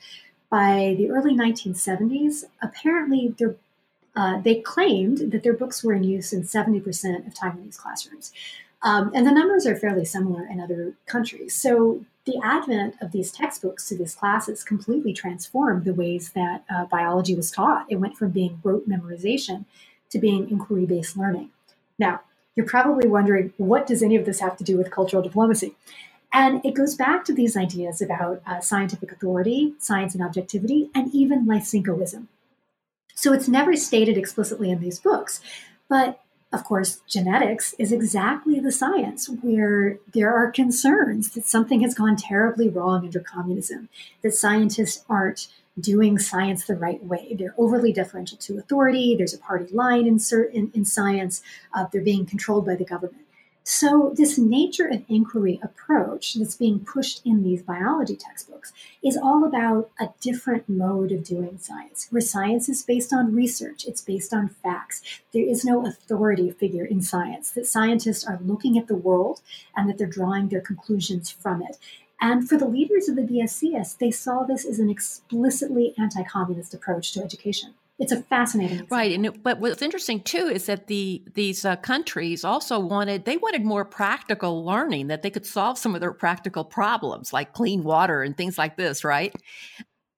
by 0.50 0.94
the 0.98 1.10
early 1.10 1.34
1970s, 1.34 2.44
apparently 2.60 3.34
uh, 4.14 4.40
they 4.40 4.56
claimed 4.60 5.32
that 5.32 5.42
their 5.42 5.54
books 5.54 5.82
were 5.82 5.94
in 5.94 6.04
use 6.04 6.32
in 6.32 6.42
70% 6.42 7.26
of 7.26 7.32
Taiwanese 7.32 7.78
classrooms. 7.78 8.32
Um, 8.82 9.12
and 9.14 9.26
the 9.26 9.32
numbers 9.32 9.66
are 9.66 9.76
fairly 9.76 10.04
similar 10.04 10.46
in 10.46 10.60
other 10.60 10.94
countries. 11.06 11.54
So 11.54 12.04
the 12.24 12.38
advent 12.42 12.96
of 13.00 13.12
these 13.12 13.32
textbooks 13.32 13.88
to 13.88 13.96
these 13.96 14.14
classes 14.14 14.64
completely 14.64 15.12
transformed 15.12 15.84
the 15.84 15.94
ways 15.94 16.32
that 16.34 16.64
uh, 16.68 16.84
biology 16.86 17.34
was 17.34 17.50
taught. 17.50 17.86
It 17.88 17.96
went 17.96 18.16
from 18.16 18.30
being 18.30 18.60
rote 18.62 18.88
memorization 18.88 19.64
to 20.10 20.18
being 20.18 20.50
inquiry 20.50 20.84
based 20.84 21.16
learning. 21.16 21.50
Now, 21.98 22.20
you're 22.54 22.66
probably 22.66 23.08
wondering 23.08 23.52
what 23.56 23.86
does 23.86 24.02
any 24.02 24.16
of 24.16 24.26
this 24.26 24.40
have 24.40 24.56
to 24.58 24.64
do 24.64 24.76
with 24.76 24.90
cultural 24.90 25.22
diplomacy? 25.22 25.74
And 26.32 26.64
it 26.64 26.74
goes 26.74 26.94
back 26.94 27.24
to 27.26 27.34
these 27.34 27.56
ideas 27.56 28.00
about 28.00 28.42
uh, 28.46 28.60
scientific 28.60 29.12
authority, 29.12 29.74
science 29.78 30.14
and 30.14 30.24
objectivity, 30.24 30.90
and 30.94 31.14
even 31.14 31.46
Lysenkoism. 31.46 32.26
So 33.14 33.32
it's 33.32 33.48
never 33.48 33.76
stated 33.76 34.16
explicitly 34.16 34.70
in 34.70 34.80
these 34.80 34.98
books, 34.98 35.40
but 35.88 36.22
of 36.52 36.64
course, 36.64 37.00
genetics 37.08 37.74
is 37.78 37.92
exactly 37.92 38.60
the 38.60 38.72
science 38.72 39.28
where 39.40 39.98
there 40.12 40.34
are 40.34 40.50
concerns 40.50 41.30
that 41.30 41.46
something 41.46 41.80
has 41.80 41.94
gone 41.94 42.14
terribly 42.14 42.68
wrong 42.68 43.06
under 43.06 43.20
communism, 43.20 43.88
that 44.20 44.34
scientists 44.34 45.02
aren't 45.08 45.48
doing 45.80 46.18
science 46.18 46.66
the 46.66 46.76
right 46.76 47.02
way. 47.04 47.34
They're 47.38 47.54
overly 47.56 47.92
deferential 47.92 48.38
to 48.38 48.58
authority. 48.58 49.14
There's 49.16 49.34
a 49.34 49.38
party 49.38 49.72
line 49.72 50.06
in, 50.06 50.20
in, 50.74 50.84
science. 50.84 51.42
Uh, 51.72 51.86
they're 51.90 52.02
being 52.02 52.26
controlled 52.26 52.66
by 52.66 52.74
the 52.74 52.84
government. 52.84 53.22
So, 53.64 54.12
this 54.16 54.38
nature 54.38 54.88
of 54.88 55.04
inquiry 55.08 55.60
approach 55.62 56.34
that's 56.34 56.56
being 56.56 56.80
pushed 56.80 57.24
in 57.24 57.44
these 57.44 57.62
biology 57.62 58.16
textbooks 58.16 58.72
is 59.04 59.16
all 59.16 59.44
about 59.44 59.88
a 60.00 60.08
different 60.20 60.68
mode 60.68 61.12
of 61.12 61.22
doing 61.22 61.58
science, 61.58 62.08
where 62.10 62.20
science 62.20 62.68
is 62.68 62.82
based 62.82 63.12
on 63.12 63.36
research, 63.36 63.84
it's 63.86 64.00
based 64.00 64.34
on 64.34 64.48
facts. 64.48 65.00
There 65.32 65.48
is 65.48 65.64
no 65.64 65.86
authority 65.86 66.50
figure 66.50 66.84
in 66.84 67.02
science, 67.02 67.52
that 67.52 67.68
scientists 67.68 68.26
are 68.26 68.40
looking 68.42 68.76
at 68.78 68.88
the 68.88 68.96
world 68.96 69.42
and 69.76 69.88
that 69.88 69.96
they're 69.96 70.08
drawing 70.08 70.48
their 70.48 70.60
conclusions 70.60 71.30
from 71.30 71.62
it. 71.62 71.78
And 72.22 72.48
for 72.48 72.56
the 72.56 72.68
leaders 72.68 73.08
of 73.08 73.16
the 73.16 73.22
BSCS, 73.22 73.98
they 73.98 74.12
saw 74.12 74.44
this 74.44 74.64
as 74.64 74.78
an 74.78 74.88
explicitly 74.88 75.92
anti 75.98 76.22
communist 76.22 76.72
approach 76.72 77.12
to 77.12 77.22
education. 77.22 77.74
It's 77.98 78.10
a 78.10 78.22
fascinating 78.22 78.86
right 78.90 79.12
and 79.12 79.42
but 79.44 79.60
what's 79.60 79.82
interesting 79.82 80.22
too 80.22 80.48
is 80.48 80.66
that 80.66 80.88
the 80.88 81.22
these 81.34 81.64
uh, 81.64 81.76
countries 81.76 82.42
also 82.42 82.80
wanted 82.80 83.26
they 83.26 83.36
wanted 83.36 83.64
more 83.64 83.84
practical 83.84 84.64
learning 84.64 85.06
that 85.08 85.22
they 85.22 85.30
could 85.30 85.46
solve 85.46 85.78
some 85.78 85.94
of 85.94 86.00
their 86.00 86.12
practical 86.12 86.64
problems 86.64 87.32
like 87.32 87.52
clean 87.52 87.84
water 87.84 88.22
and 88.22 88.36
things 88.36 88.58
like 88.58 88.76
this 88.76 89.04
right 89.04 89.36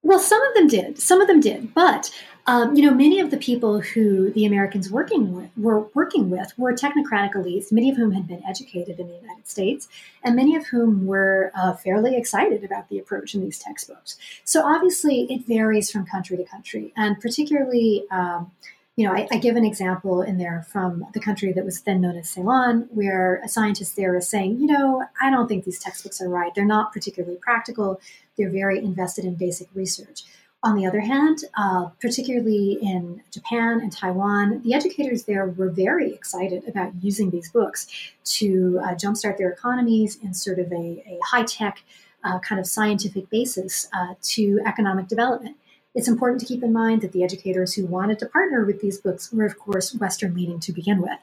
well, 0.05 0.21
some 0.21 0.41
of 0.47 0.55
them 0.55 0.69
did. 0.69 1.01
Some 1.01 1.21
of 1.21 1.27
them 1.27 1.41
did. 1.41 1.75
But 1.75 2.13
um, 2.47 2.77
you 2.77 2.83
know, 2.83 2.95
many 2.95 3.21
of 3.21 3.31
the 3.31 3.39
people 3.39 3.81
who 3.81 4.31
the 4.33 4.45
Americans 4.45 4.91
working 4.91 5.35
with, 5.35 5.49
were 5.57 5.81
working 5.95 6.29
with 6.29 6.53
were 6.59 6.75
technocratic 6.75 7.33
elites, 7.33 7.73
many 7.73 7.91
of 7.91 7.97
whom 7.97 8.13
had 8.13 8.29
been 8.29 8.45
educated 8.47 9.01
in 9.01 9.09
the 9.09 9.15
United 9.15 9.49
States, 9.49 9.89
and 10.23 10.37
many 10.37 10.55
of 10.55 10.67
whom 10.67 11.07
were 11.07 11.51
uh, 11.55 11.73
fairly 11.73 12.17
excited 12.17 12.63
about 12.63 12.91
the 12.91 12.99
approach 12.99 13.35
in 13.35 13.41
these 13.41 13.59
textbooks. 13.59 14.19
So 14.45 14.63
obviously, 14.63 15.23
it 15.31 15.47
varies 15.47 15.91
from 15.91 16.05
country 16.05 16.37
to 16.37 16.45
country, 16.45 16.93
and 16.97 17.19
particularly. 17.19 18.05
Um, 18.11 18.53
you 18.97 19.07
know, 19.07 19.13
I, 19.13 19.27
I, 19.33 19.39
give 19.39 19.57
an 19.57 19.65
example 19.65 20.23
in 20.23 20.39
there 20.39 20.65
from 20.71 21.05
the 21.15 21.21
country 21.21 21.53
that 21.53 21.65
was 21.65 21.81
then 21.81 22.01
known 22.01 22.17
as 22.17 22.29
Ceylon, 22.29 22.89
where 22.91 23.41
a 23.45 23.49
scientist 23.49 23.97
there 23.97 24.15
is 24.15 24.29
saying, 24.29 24.61
you 24.61 24.67
know, 24.67 25.05
I 25.21 25.31
don't 25.31 25.49
think 25.49 25.65
these 25.65 25.81
textbooks 25.81 26.21
are 26.21 26.29
right. 26.29 26.55
They're 26.55 26.65
not 26.65 26.93
particularly 26.93 27.37
practical. 27.37 28.01
They're 28.39 28.51
very 28.51 28.79
invested 28.79 29.25
in 29.25 29.35
basic 29.35 29.69
research. 29.75 30.23
On 30.63 30.77
the 30.77 30.87
other 30.87 31.01
hand, 31.01 31.41
uh, 31.59 31.89
particularly 32.01 32.79
in 32.81 33.23
Japan 33.31 33.81
and 33.81 33.93
Taiwan, 33.93 34.63
the 34.63 34.73
educators 34.73 35.25
there 35.25 35.47
were 35.47 35.69
very 35.69 36.15
excited 36.15 36.67
about 36.67 36.93
using 37.03 37.31
these 37.31 37.51
books 37.51 37.87
to 38.25 38.81
uh, 38.83 38.95
jumpstart 38.95 39.37
their 39.37 39.51
economies 39.51 40.17
in 40.23 40.33
sort 40.33 40.59
of 40.59 40.73
a, 40.73 41.03
a 41.07 41.19
high 41.23 41.43
tech 41.43 41.83
uh, 42.23 42.39
kind 42.39 42.59
of 42.59 42.67
scientific 42.67 43.29
basis 43.29 43.89
uh, 43.93 44.15
to 44.23 44.61
economic 44.65 45.09
development. 45.09 45.57
It's 45.95 46.09
important 46.09 46.41
to 46.41 46.47
keep 46.47 46.63
in 46.63 46.73
mind 46.73 47.03
that 47.03 47.13
the 47.13 47.23
educators 47.23 47.75
who 47.75 47.87
wanted 47.87 48.19
to 48.19 48.27
partner 48.27 48.65
with 48.65 48.81
these 48.81 48.99
books 48.99 49.33
were, 49.33 49.45
of 49.45 49.59
course, 49.59 49.95
Western 49.95 50.35
leaning 50.35 50.61
to 50.61 50.73
begin 50.73 51.01
with. 51.01 51.19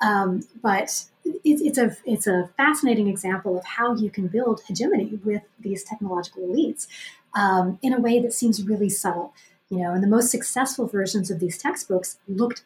Um, 0.00 0.46
but 0.62 1.04
it's, 1.44 1.62
it's, 1.62 1.78
a 1.78 1.96
it's 2.04 2.26
a 2.26 2.50
fascinating 2.56 3.08
example 3.08 3.58
of 3.58 3.64
how 3.64 3.94
you 3.94 4.10
can 4.10 4.26
build 4.26 4.62
hegemony 4.66 5.20
with 5.24 5.42
these 5.60 5.84
technological 5.84 6.42
elites 6.42 6.86
um, 7.34 7.78
in 7.82 7.92
a 7.92 8.00
way 8.00 8.20
that 8.20 8.32
seems 8.32 8.62
really 8.62 8.88
subtle. 8.88 9.32
You 9.68 9.78
know, 9.78 9.92
and 9.92 10.02
the 10.02 10.08
most 10.08 10.30
successful 10.30 10.86
versions 10.86 11.30
of 11.30 11.40
these 11.40 11.58
textbooks 11.58 12.18
looked 12.28 12.62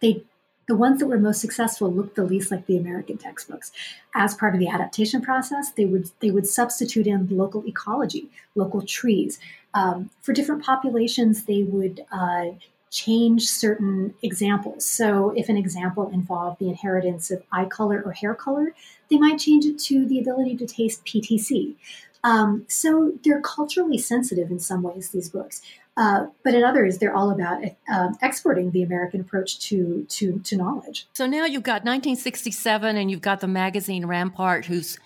they 0.00 0.24
the 0.66 0.76
ones 0.76 0.98
that 0.98 1.06
were 1.06 1.18
most 1.18 1.40
successful 1.40 1.92
looked 1.92 2.16
the 2.16 2.24
least 2.24 2.50
like 2.50 2.66
the 2.66 2.78
American 2.78 3.18
textbooks. 3.18 3.70
As 4.14 4.34
part 4.34 4.54
of 4.54 4.60
the 4.60 4.68
adaptation 4.68 5.20
process, 5.20 5.70
they 5.70 5.84
would 5.84 6.10
they 6.20 6.30
would 6.30 6.46
substitute 6.46 7.06
in 7.06 7.28
local 7.28 7.66
ecology, 7.66 8.30
local 8.54 8.82
trees. 8.82 9.38
Um, 9.74 10.10
for 10.22 10.32
different 10.32 10.64
populations, 10.64 11.44
they 11.44 11.64
would 11.64 12.04
uh, 12.10 12.46
change 12.90 13.46
certain 13.46 14.14
examples. 14.22 14.84
So, 14.84 15.30
if 15.36 15.48
an 15.48 15.56
example 15.56 16.08
involved 16.10 16.60
the 16.60 16.68
inheritance 16.68 17.30
of 17.30 17.42
eye 17.52 17.64
color 17.66 18.00
or 18.04 18.12
hair 18.12 18.34
color, 18.34 18.72
they 19.10 19.18
might 19.18 19.38
change 19.38 19.66
it 19.66 19.78
to 19.80 20.06
the 20.06 20.20
ability 20.20 20.56
to 20.56 20.66
taste 20.66 21.04
PTC. 21.04 21.74
Um, 22.22 22.64
so, 22.68 23.14
they're 23.24 23.40
culturally 23.40 23.98
sensitive 23.98 24.50
in 24.50 24.60
some 24.60 24.82
ways, 24.82 25.10
these 25.10 25.28
books. 25.28 25.60
Uh, 25.96 26.26
but 26.42 26.54
in 26.54 26.64
others, 26.64 26.98
they're 26.98 27.14
all 27.14 27.30
about 27.30 27.62
uh, 27.92 28.08
exporting 28.22 28.70
the 28.72 28.82
American 28.82 29.20
approach 29.20 29.60
to, 29.60 30.04
to, 30.08 30.40
to 30.40 30.56
knowledge. 30.56 31.06
So 31.12 31.26
now 31.26 31.44
you've 31.44 31.62
got 31.62 31.84
1967, 31.84 32.96
and 32.96 33.10
you've 33.10 33.20
got 33.20 33.40
the 33.40 33.46
magazine 33.46 34.06
Rampart, 34.06 34.66
who's 34.66 34.98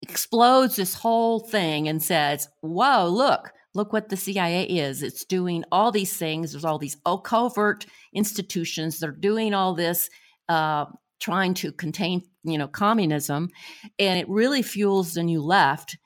explodes 0.00 0.76
this 0.76 0.94
whole 0.94 1.40
thing 1.40 1.88
and 1.88 2.02
says, 2.02 2.48
"Whoa, 2.60 3.08
look, 3.08 3.53
look 3.74 3.92
what 3.92 4.08
the 4.08 4.16
CIA 4.16 4.64
is. 4.64 5.02
It's 5.02 5.24
doing 5.24 5.64
all 5.72 5.90
these 5.90 6.16
things. 6.16 6.52
There's 6.52 6.64
all 6.64 6.78
these 6.78 6.96
covert 7.24 7.86
institutions. 8.12 9.00
They're 9.00 9.10
doing 9.10 9.54
all 9.54 9.74
this, 9.74 10.08
uh, 10.48 10.86
trying 11.20 11.54
to 11.54 11.72
contain, 11.72 12.22
you 12.42 12.58
know, 12.58 12.68
communism, 12.68 13.50
and 13.98 14.18
it 14.18 14.28
really 14.28 14.62
fuels 14.62 15.14
the 15.14 15.22
new 15.22 15.42
left 15.42 15.96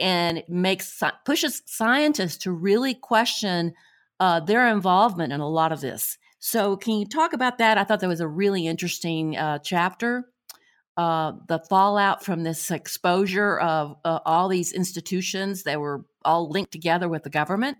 and 0.00 0.38
it 0.38 0.48
makes 0.48 1.02
pushes 1.24 1.62
scientists 1.66 2.36
to 2.38 2.52
really 2.52 2.94
question 2.94 3.74
uh, 4.20 4.40
their 4.40 4.68
involvement 4.68 5.32
in 5.32 5.40
a 5.40 5.48
lot 5.48 5.72
of 5.72 5.80
this. 5.80 6.18
So, 6.40 6.76
can 6.76 6.94
you 6.94 7.06
talk 7.06 7.32
about 7.32 7.58
that? 7.58 7.78
I 7.78 7.84
thought 7.84 8.00
that 8.00 8.08
was 8.08 8.20
a 8.20 8.28
really 8.28 8.66
interesting 8.66 9.36
uh, 9.36 9.58
chapter. 9.58 10.24
Uh, 10.98 11.34
the 11.46 11.60
fallout 11.60 12.24
from 12.24 12.42
this 12.42 12.72
exposure 12.72 13.56
of 13.60 13.96
uh, 14.04 14.18
all 14.26 14.48
these 14.48 14.72
institutions 14.72 15.62
that 15.62 15.80
were 15.80 16.04
all 16.24 16.50
linked 16.50 16.72
together 16.72 17.08
with 17.08 17.22
the 17.22 17.30
government. 17.30 17.78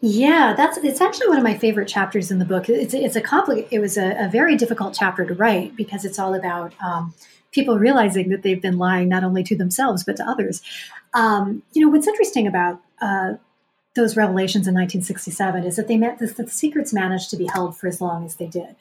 Yeah, 0.00 0.54
that's 0.56 0.78
it's 0.78 1.00
actually 1.00 1.28
one 1.28 1.38
of 1.38 1.44
my 1.44 1.56
favorite 1.56 1.86
chapters 1.86 2.32
in 2.32 2.40
the 2.40 2.44
book. 2.44 2.68
It's 2.68 2.92
it's 2.92 3.14
a 3.14 3.20
compli- 3.20 3.68
It 3.70 3.78
was 3.78 3.96
a, 3.96 4.24
a 4.24 4.28
very 4.28 4.56
difficult 4.56 4.96
chapter 4.98 5.24
to 5.24 5.32
write 5.32 5.76
because 5.76 6.04
it's 6.04 6.18
all 6.18 6.34
about 6.34 6.74
um, 6.84 7.14
people 7.52 7.78
realizing 7.78 8.30
that 8.30 8.42
they've 8.42 8.60
been 8.60 8.76
lying 8.76 9.08
not 9.08 9.22
only 9.22 9.44
to 9.44 9.56
themselves 9.56 10.02
but 10.02 10.16
to 10.16 10.28
others. 10.28 10.60
Um, 11.14 11.62
you 11.72 11.80
know, 11.80 11.88
what's 11.88 12.08
interesting 12.08 12.48
about 12.48 12.80
uh, 13.00 13.34
those 13.94 14.16
revelations 14.16 14.66
in 14.66 14.74
1967 14.74 15.62
is 15.62 15.76
that 15.76 15.86
they 15.86 15.96
meant 15.96 16.18
that 16.18 16.36
the 16.36 16.48
secrets 16.48 16.92
managed 16.92 17.30
to 17.30 17.36
be 17.36 17.46
held 17.46 17.76
for 17.76 17.86
as 17.86 18.00
long 18.00 18.24
as 18.24 18.34
they 18.34 18.46
did. 18.46 18.74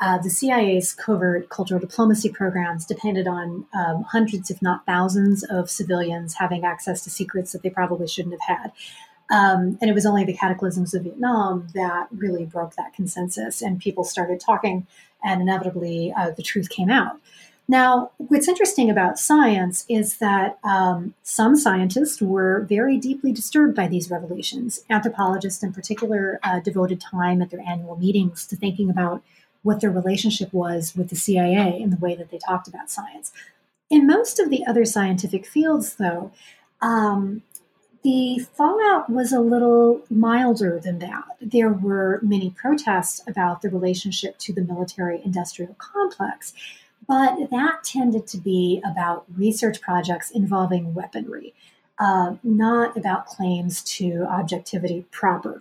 Uh, 0.00 0.16
the 0.18 0.30
CIA's 0.30 0.94
covert 0.94 1.50
cultural 1.50 1.78
diplomacy 1.78 2.30
programs 2.30 2.86
depended 2.86 3.28
on 3.28 3.66
um, 3.74 4.02
hundreds, 4.04 4.50
if 4.50 4.62
not 4.62 4.86
thousands, 4.86 5.44
of 5.44 5.70
civilians 5.70 6.34
having 6.34 6.64
access 6.64 7.04
to 7.04 7.10
secrets 7.10 7.52
that 7.52 7.62
they 7.62 7.70
probably 7.70 8.08
shouldn't 8.08 8.34
have 8.40 8.58
had. 8.58 8.72
Um, 9.30 9.78
and 9.80 9.88
it 9.88 9.94
was 9.94 10.06
only 10.06 10.24
the 10.24 10.32
cataclysms 10.32 10.94
of 10.94 11.04
Vietnam 11.04 11.68
that 11.74 12.08
really 12.10 12.44
broke 12.44 12.74
that 12.76 12.94
consensus, 12.94 13.62
and 13.62 13.78
people 13.78 14.02
started 14.02 14.40
talking, 14.40 14.86
and 15.22 15.40
inevitably 15.42 16.12
uh, 16.16 16.30
the 16.30 16.42
truth 16.42 16.68
came 16.68 16.90
out. 16.90 17.20
Now, 17.68 18.10
what's 18.16 18.48
interesting 18.48 18.90
about 18.90 19.16
science 19.16 19.84
is 19.88 20.16
that 20.16 20.58
um, 20.64 21.14
some 21.22 21.54
scientists 21.54 22.20
were 22.20 22.62
very 22.62 22.96
deeply 22.96 23.30
disturbed 23.30 23.76
by 23.76 23.86
these 23.86 24.10
revelations. 24.10 24.80
Anthropologists, 24.90 25.62
in 25.62 25.72
particular, 25.72 26.40
uh, 26.42 26.58
devoted 26.58 27.00
time 27.00 27.40
at 27.40 27.50
their 27.50 27.60
annual 27.60 27.96
meetings 27.96 28.44
to 28.48 28.56
thinking 28.56 28.90
about 28.90 29.22
what 29.62 29.80
their 29.80 29.90
relationship 29.90 30.52
was 30.52 30.94
with 30.96 31.10
the 31.10 31.16
CIA 31.16 31.82
and 31.82 31.92
the 31.92 31.98
way 31.98 32.14
that 32.14 32.30
they 32.30 32.38
talked 32.38 32.68
about 32.68 32.90
science. 32.90 33.32
In 33.90 34.06
most 34.06 34.38
of 34.38 34.50
the 34.50 34.64
other 34.66 34.84
scientific 34.84 35.46
fields, 35.46 35.96
though, 35.96 36.30
um, 36.80 37.42
the 38.02 38.38
fallout 38.54 39.10
was 39.10 39.32
a 39.32 39.40
little 39.40 40.00
milder 40.08 40.80
than 40.82 41.00
that. 41.00 41.24
There 41.40 41.72
were 41.72 42.20
many 42.22 42.50
protests 42.50 43.20
about 43.26 43.60
the 43.60 43.68
relationship 43.68 44.38
to 44.38 44.54
the 44.54 44.62
military 44.62 45.20
industrial 45.22 45.74
complex. 45.74 46.54
But 47.06 47.50
that 47.50 47.84
tended 47.84 48.26
to 48.28 48.38
be 48.38 48.80
about 48.84 49.24
research 49.36 49.80
projects 49.80 50.30
involving 50.30 50.94
weaponry, 50.94 51.54
uh, 51.98 52.36
not 52.42 52.96
about 52.96 53.26
claims 53.26 53.82
to 53.96 54.24
objectivity 54.30 55.04
proper. 55.10 55.60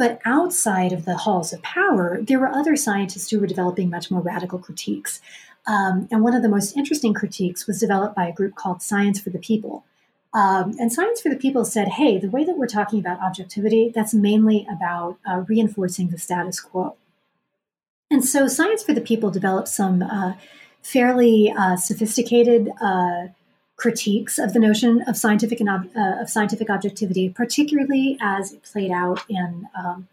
But 0.00 0.18
outside 0.24 0.94
of 0.94 1.04
the 1.04 1.14
halls 1.14 1.52
of 1.52 1.60
power, 1.60 2.20
there 2.22 2.40
were 2.40 2.48
other 2.48 2.74
scientists 2.74 3.28
who 3.28 3.38
were 3.38 3.46
developing 3.46 3.90
much 3.90 4.10
more 4.10 4.22
radical 4.22 4.58
critiques. 4.58 5.20
Um, 5.66 6.08
and 6.10 6.22
one 6.22 6.34
of 6.34 6.40
the 6.40 6.48
most 6.48 6.74
interesting 6.74 7.12
critiques 7.12 7.66
was 7.66 7.80
developed 7.80 8.16
by 8.16 8.26
a 8.26 8.32
group 8.32 8.54
called 8.54 8.80
Science 8.80 9.20
for 9.20 9.28
the 9.28 9.38
People. 9.38 9.84
Um, 10.32 10.74
and 10.80 10.90
Science 10.90 11.20
for 11.20 11.28
the 11.28 11.36
People 11.36 11.66
said, 11.66 11.88
hey, 11.88 12.16
the 12.16 12.30
way 12.30 12.46
that 12.46 12.56
we're 12.56 12.66
talking 12.66 12.98
about 12.98 13.20
objectivity, 13.20 13.92
that's 13.94 14.14
mainly 14.14 14.66
about 14.74 15.18
uh, 15.28 15.44
reinforcing 15.46 16.08
the 16.08 16.16
status 16.16 16.60
quo. 16.60 16.96
And 18.10 18.24
so 18.24 18.48
Science 18.48 18.82
for 18.82 18.94
the 18.94 19.02
People 19.02 19.30
developed 19.30 19.68
some 19.68 20.02
uh, 20.02 20.32
fairly 20.80 21.52
uh, 21.54 21.76
sophisticated 21.76 22.70
uh, 22.80 23.26
critiques 23.80 24.38
of 24.38 24.52
the 24.52 24.60
notion 24.60 25.02
of 25.08 25.16
scientific 25.16 25.58
and 25.58 25.70
ob- 25.70 25.90
uh, 25.96 26.22
of 26.22 26.28
scientific 26.28 26.68
objectivity, 26.68 27.30
particularly 27.30 28.18
as 28.20 28.52
it 28.52 28.62
played 28.62 28.90
out 28.90 29.20
in 29.28 29.66
um, 29.78 30.06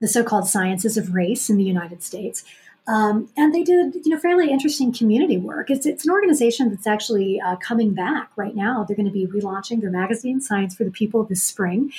the 0.00 0.08
so-called 0.08 0.48
sciences 0.48 0.96
of 0.96 1.14
race 1.14 1.50
in 1.50 1.56
the 1.58 1.64
United 1.64 2.02
States. 2.02 2.42
Um, 2.88 3.28
and 3.36 3.54
they 3.54 3.62
did, 3.62 3.94
you 3.94 4.10
know, 4.10 4.18
fairly 4.18 4.50
interesting 4.50 4.90
community 4.90 5.36
work. 5.36 5.70
It's, 5.70 5.84
it's 5.84 6.04
an 6.06 6.10
organization 6.10 6.70
that's 6.70 6.86
actually 6.86 7.38
uh, 7.40 7.56
coming 7.56 7.92
back 7.92 8.30
right 8.36 8.56
now. 8.56 8.84
They're 8.84 8.96
going 8.96 9.12
to 9.12 9.12
be 9.12 9.26
relaunching 9.26 9.82
their 9.82 9.90
magazine, 9.90 10.40
Science 10.40 10.74
for 10.74 10.84
the 10.84 10.90
People, 10.90 11.22
this 11.22 11.42
spring. 11.42 11.92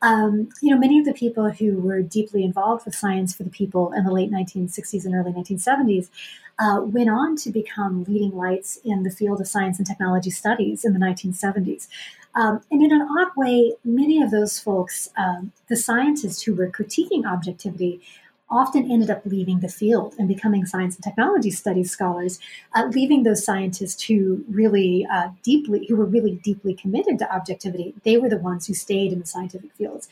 Um, 0.00 0.50
you 0.62 0.70
know, 0.72 0.78
many 0.78 0.98
of 1.00 1.04
the 1.04 1.12
people 1.12 1.50
who 1.50 1.80
were 1.80 2.02
deeply 2.02 2.44
involved 2.44 2.84
with 2.84 2.94
Science 2.94 3.34
for 3.34 3.42
the 3.42 3.50
People 3.50 3.92
in 3.92 4.04
the 4.04 4.12
late 4.12 4.30
1960s 4.30 5.04
and 5.04 5.14
early 5.14 5.32
1970s 5.32 6.08
uh, 6.58 6.80
went 6.82 7.10
on 7.10 7.36
to 7.36 7.50
become 7.50 8.04
leading 8.04 8.36
lights 8.36 8.78
in 8.84 9.02
the 9.02 9.10
field 9.10 9.40
of 9.40 9.48
science 9.48 9.78
and 9.78 9.86
technology 9.86 10.30
studies 10.30 10.84
in 10.84 10.92
the 10.92 10.98
1970s. 10.98 11.88
Um, 12.34 12.60
and 12.70 12.82
in 12.82 12.92
an 12.92 13.02
odd 13.02 13.28
way, 13.36 13.74
many 13.84 14.22
of 14.22 14.30
those 14.30 14.58
folks, 14.58 15.08
um, 15.16 15.52
the 15.68 15.76
scientists 15.76 16.42
who 16.42 16.54
were 16.54 16.68
critiquing 16.70 17.24
objectivity, 17.26 18.00
often 18.50 18.90
ended 18.90 19.10
up 19.10 19.22
leaving 19.24 19.60
the 19.60 19.68
field 19.68 20.14
and 20.18 20.26
becoming 20.26 20.64
science 20.64 20.94
and 20.94 21.04
technology 21.04 21.50
studies 21.50 21.90
scholars, 21.90 22.38
uh, 22.74 22.88
leaving 22.92 23.22
those 23.22 23.44
scientists 23.44 24.02
who 24.04 24.44
really 24.48 25.06
uh, 25.12 25.28
deeply, 25.42 25.86
who 25.86 25.96
were 25.96 26.06
really 26.06 26.40
deeply 26.42 26.74
committed 26.74 27.18
to 27.18 27.30
objectivity. 27.34 27.94
They 28.04 28.16
were 28.16 28.28
the 28.28 28.38
ones 28.38 28.66
who 28.66 28.74
stayed 28.74 29.12
in 29.12 29.20
the 29.20 29.26
scientific 29.26 29.72
fields. 29.74 30.08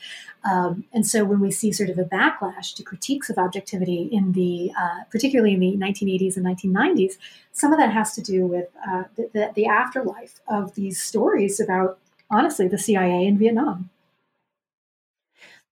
Um, 0.49 0.85
and 0.93 1.05
so 1.05 1.25
when 1.25 1.39
we 1.39 1.51
see 1.51 1.71
sort 1.71 1.89
of 1.89 1.97
a 1.97 2.03
backlash 2.03 2.75
to 2.75 2.83
critiques 2.83 3.29
of 3.29 3.37
objectivity 3.37 4.07
in 4.11 4.33
the, 4.33 4.71
uh, 4.79 5.03
particularly 5.09 5.53
in 5.53 5.59
the 5.59 5.77
1980s 5.77 6.37
and 6.37 6.45
1990s, 6.45 7.13
some 7.51 7.73
of 7.73 7.79
that 7.79 7.91
has 7.91 8.13
to 8.13 8.21
do 8.21 8.45
with 8.45 8.67
uh, 8.87 9.03
the, 9.15 9.29
the, 9.33 9.51
the 9.55 9.65
afterlife 9.65 10.39
of 10.47 10.75
these 10.75 11.01
stories 11.01 11.59
about, 11.59 11.97
honestly, 12.29 12.67
the 12.67 12.77
CIA 12.77 13.25
in 13.25 13.37
Vietnam. 13.37 13.89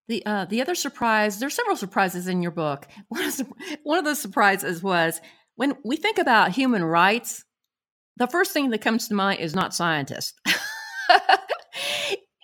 The 0.08 0.26
uh, 0.26 0.46
the 0.46 0.62
other 0.62 0.76
surprise, 0.76 1.40
there's 1.40 1.56
several 1.56 1.76
surprises 1.76 2.28
in 2.28 2.42
your 2.42 2.52
book. 2.52 2.88
One 3.08 3.24
of, 3.24 3.38
the, 3.38 3.48
one 3.84 3.98
of 3.98 4.06
the 4.06 4.16
surprises 4.16 4.84
was 4.84 5.20
when 5.56 5.76
we 5.84 5.98
think 5.98 6.18
about 6.18 6.52
human 6.52 6.84
rights, 6.84 7.44
the 8.18 8.28
first 8.28 8.52
thing 8.52 8.70
that 8.70 8.82
comes 8.82 9.08
to 9.08 9.16
mind 9.16 9.40
is 9.40 9.56
not 9.56 9.74
scientists. 9.74 10.34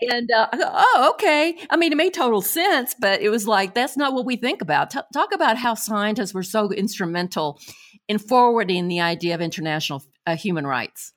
and 0.01 0.29
uh, 0.31 0.47
oh, 0.53 1.11
okay. 1.13 1.57
I 1.69 1.77
mean, 1.77 1.91
it 1.91 1.97
made 1.97 2.13
total 2.13 2.41
sense, 2.41 2.95
but 2.99 3.21
it 3.21 3.29
was 3.29 3.47
like 3.47 3.73
that's 3.73 3.97
not 3.97 4.13
what 4.13 4.25
we 4.25 4.37
think 4.37 4.61
about. 4.61 4.91
T- 4.91 4.99
talk 5.13 5.33
about 5.33 5.57
how 5.57 5.75
scientists 5.75 6.33
were 6.33 6.43
so 6.43 6.71
instrumental 6.71 7.59
in 8.07 8.17
forwarding 8.17 8.87
the 8.87 9.01
idea 9.01 9.35
of 9.35 9.41
international 9.41 10.03
uh, 10.25 10.35
human 10.35 10.65
rights. 10.65 11.13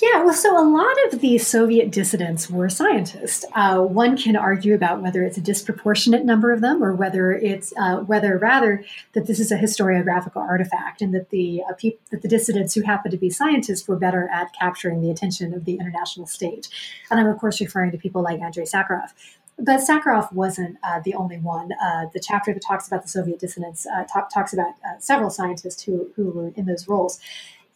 Yeah, 0.00 0.24
well, 0.24 0.32
so 0.32 0.58
a 0.58 0.64
lot 0.64 0.96
of 1.06 1.20
the 1.20 1.36
Soviet 1.36 1.90
dissidents 1.90 2.48
were 2.48 2.70
scientists. 2.70 3.44
Uh, 3.52 3.80
one 3.80 4.16
can 4.16 4.36
argue 4.36 4.74
about 4.74 5.02
whether 5.02 5.22
it's 5.22 5.36
a 5.36 5.42
disproportionate 5.42 6.24
number 6.24 6.50
of 6.50 6.62
them, 6.62 6.82
or 6.82 6.94
whether 6.94 7.32
it's 7.32 7.74
uh, 7.76 7.96
whether 7.98 8.38
rather 8.38 8.82
that 9.12 9.26
this 9.26 9.38
is 9.38 9.52
a 9.52 9.58
historiographical 9.58 10.36
artifact, 10.36 11.02
and 11.02 11.14
that 11.14 11.28
the 11.28 11.62
uh, 11.68 11.74
that 12.10 12.22
the 12.22 12.28
dissidents 12.28 12.74
who 12.74 12.80
happened 12.80 13.12
to 13.12 13.18
be 13.18 13.28
scientists 13.28 13.86
were 13.86 13.96
better 13.96 14.30
at 14.32 14.54
capturing 14.58 15.02
the 15.02 15.10
attention 15.10 15.52
of 15.52 15.66
the 15.66 15.74
international 15.74 16.26
stage. 16.26 16.70
And 17.10 17.20
I'm 17.20 17.26
of 17.26 17.38
course 17.38 17.60
referring 17.60 17.90
to 17.90 17.98
people 17.98 18.22
like 18.22 18.40
Andrei 18.40 18.64
Sakharov. 18.64 19.10
But 19.58 19.80
Sakharov 19.80 20.32
wasn't 20.32 20.78
uh, 20.82 21.00
the 21.04 21.12
only 21.14 21.36
one. 21.36 21.70
Uh, 21.72 22.06
the 22.14 22.20
chapter 22.20 22.54
that 22.54 22.62
talks 22.66 22.86
about 22.86 23.02
the 23.02 23.08
Soviet 23.08 23.38
dissidents 23.38 23.86
uh, 23.86 24.04
talk, 24.04 24.30
talks 24.32 24.54
about 24.54 24.72
several 25.00 25.28
scientists 25.28 25.82
who 25.82 26.10
who 26.16 26.30
were 26.30 26.52
in 26.56 26.64
those 26.64 26.88
roles. 26.88 27.20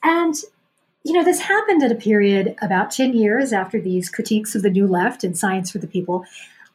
And 0.02 0.34
you 1.06 1.12
know, 1.12 1.22
this 1.22 1.38
happened 1.38 1.84
at 1.84 1.92
a 1.92 1.96
period 1.96 2.56
about 2.60 2.90
10 2.90 3.14
years 3.14 3.52
after 3.52 3.80
these 3.80 4.10
critiques 4.10 4.56
of 4.56 4.62
the 4.62 4.70
New 4.70 4.88
Left 4.88 5.22
and 5.22 5.38
Science 5.38 5.70
for 5.70 5.78
the 5.78 5.86
People. 5.86 6.24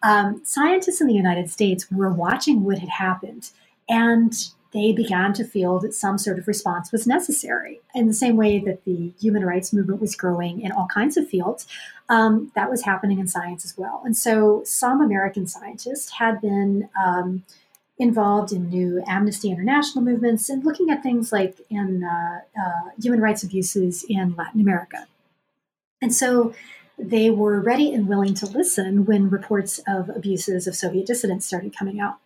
Um, 0.03 0.39
scientists 0.45 1.01
in 1.01 1.07
the 1.07 1.13
United 1.13 1.49
States 1.49 1.91
were 1.91 2.13
watching 2.13 2.63
what 2.63 2.79
had 2.79 2.87
happened, 2.87 3.49
and 3.89 4.33
they 4.71 4.93
began 4.93 5.33
to 5.33 5.43
feel 5.43 5.79
that 5.79 5.93
some 5.93 6.17
sort 6.17 6.39
of 6.39 6.47
response 6.47 6.93
was 6.93 7.05
necessary. 7.05 7.81
In 7.93 8.07
the 8.07 8.13
same 8.13 8.37
way 8.37 8.59
that 8.59 8.85
the 8.85 9.11
human 9.19 9.43
rights 9.43 9.73
movement 9.73 9.99
was 9.99 10.15
growing 10.15 10.61
in 10.61 10.71
all 10.71 10.87
kinds 10.87 11.17
of 11.17 11.27
fields, 11.27 11.67
um, 12.07 12.53
that 12.55 12.69
was 12.69 12.83
happening 12.83 13.19
in 13.19 13.27
science 13.27 13.65
as 13.65 13.77
well. 13.77 14.01
And 14.05 14.15
so 14.15 14.61
some 14.63 15.01
American 15.01 15.45
scientists 15.45 16.09
had 16.09 16.39
been. 16.39 16.87
Um, 17.03 17.43
involved 18.01 18.51
in 18.51 18.67
new 18.67 19.03
Amnesty 19.07 19.51
International 19.51 20.03
movements 20.03 20.49
and 20.49 20.65
looking 20.65 20.89
at 20.89 21.03
things 21.03 21.31
like 21.31 21.61
in 21.69 22.03
uh, 22.03 22.39
uh, 22.59 22.89
human 22.99 23.21
rights 23.21 23.43
abuses 23.43 24.03
in 24.09 24.35
Latin 24.35 24.59
America. 24.59 25.05
And 26.01 26.11
so 26.11 26.53
they 26.97 27.29
were 27.29 27.59
ready 27.59 27.93
and 27.93 28.07
willing 28.07 28.33
to 28.33 28.47
listen 28.47 29.05
when 29.05 29.29
reports 29.29 29.79
of 29.87 30.09
abuses 30.09 30.65
of 30.65 30.75
Soviet 30.75 31.05
dissidents 31.05 31.45
started 31.45 31.77
coming 31.77 31.99
out. 31.99 32.17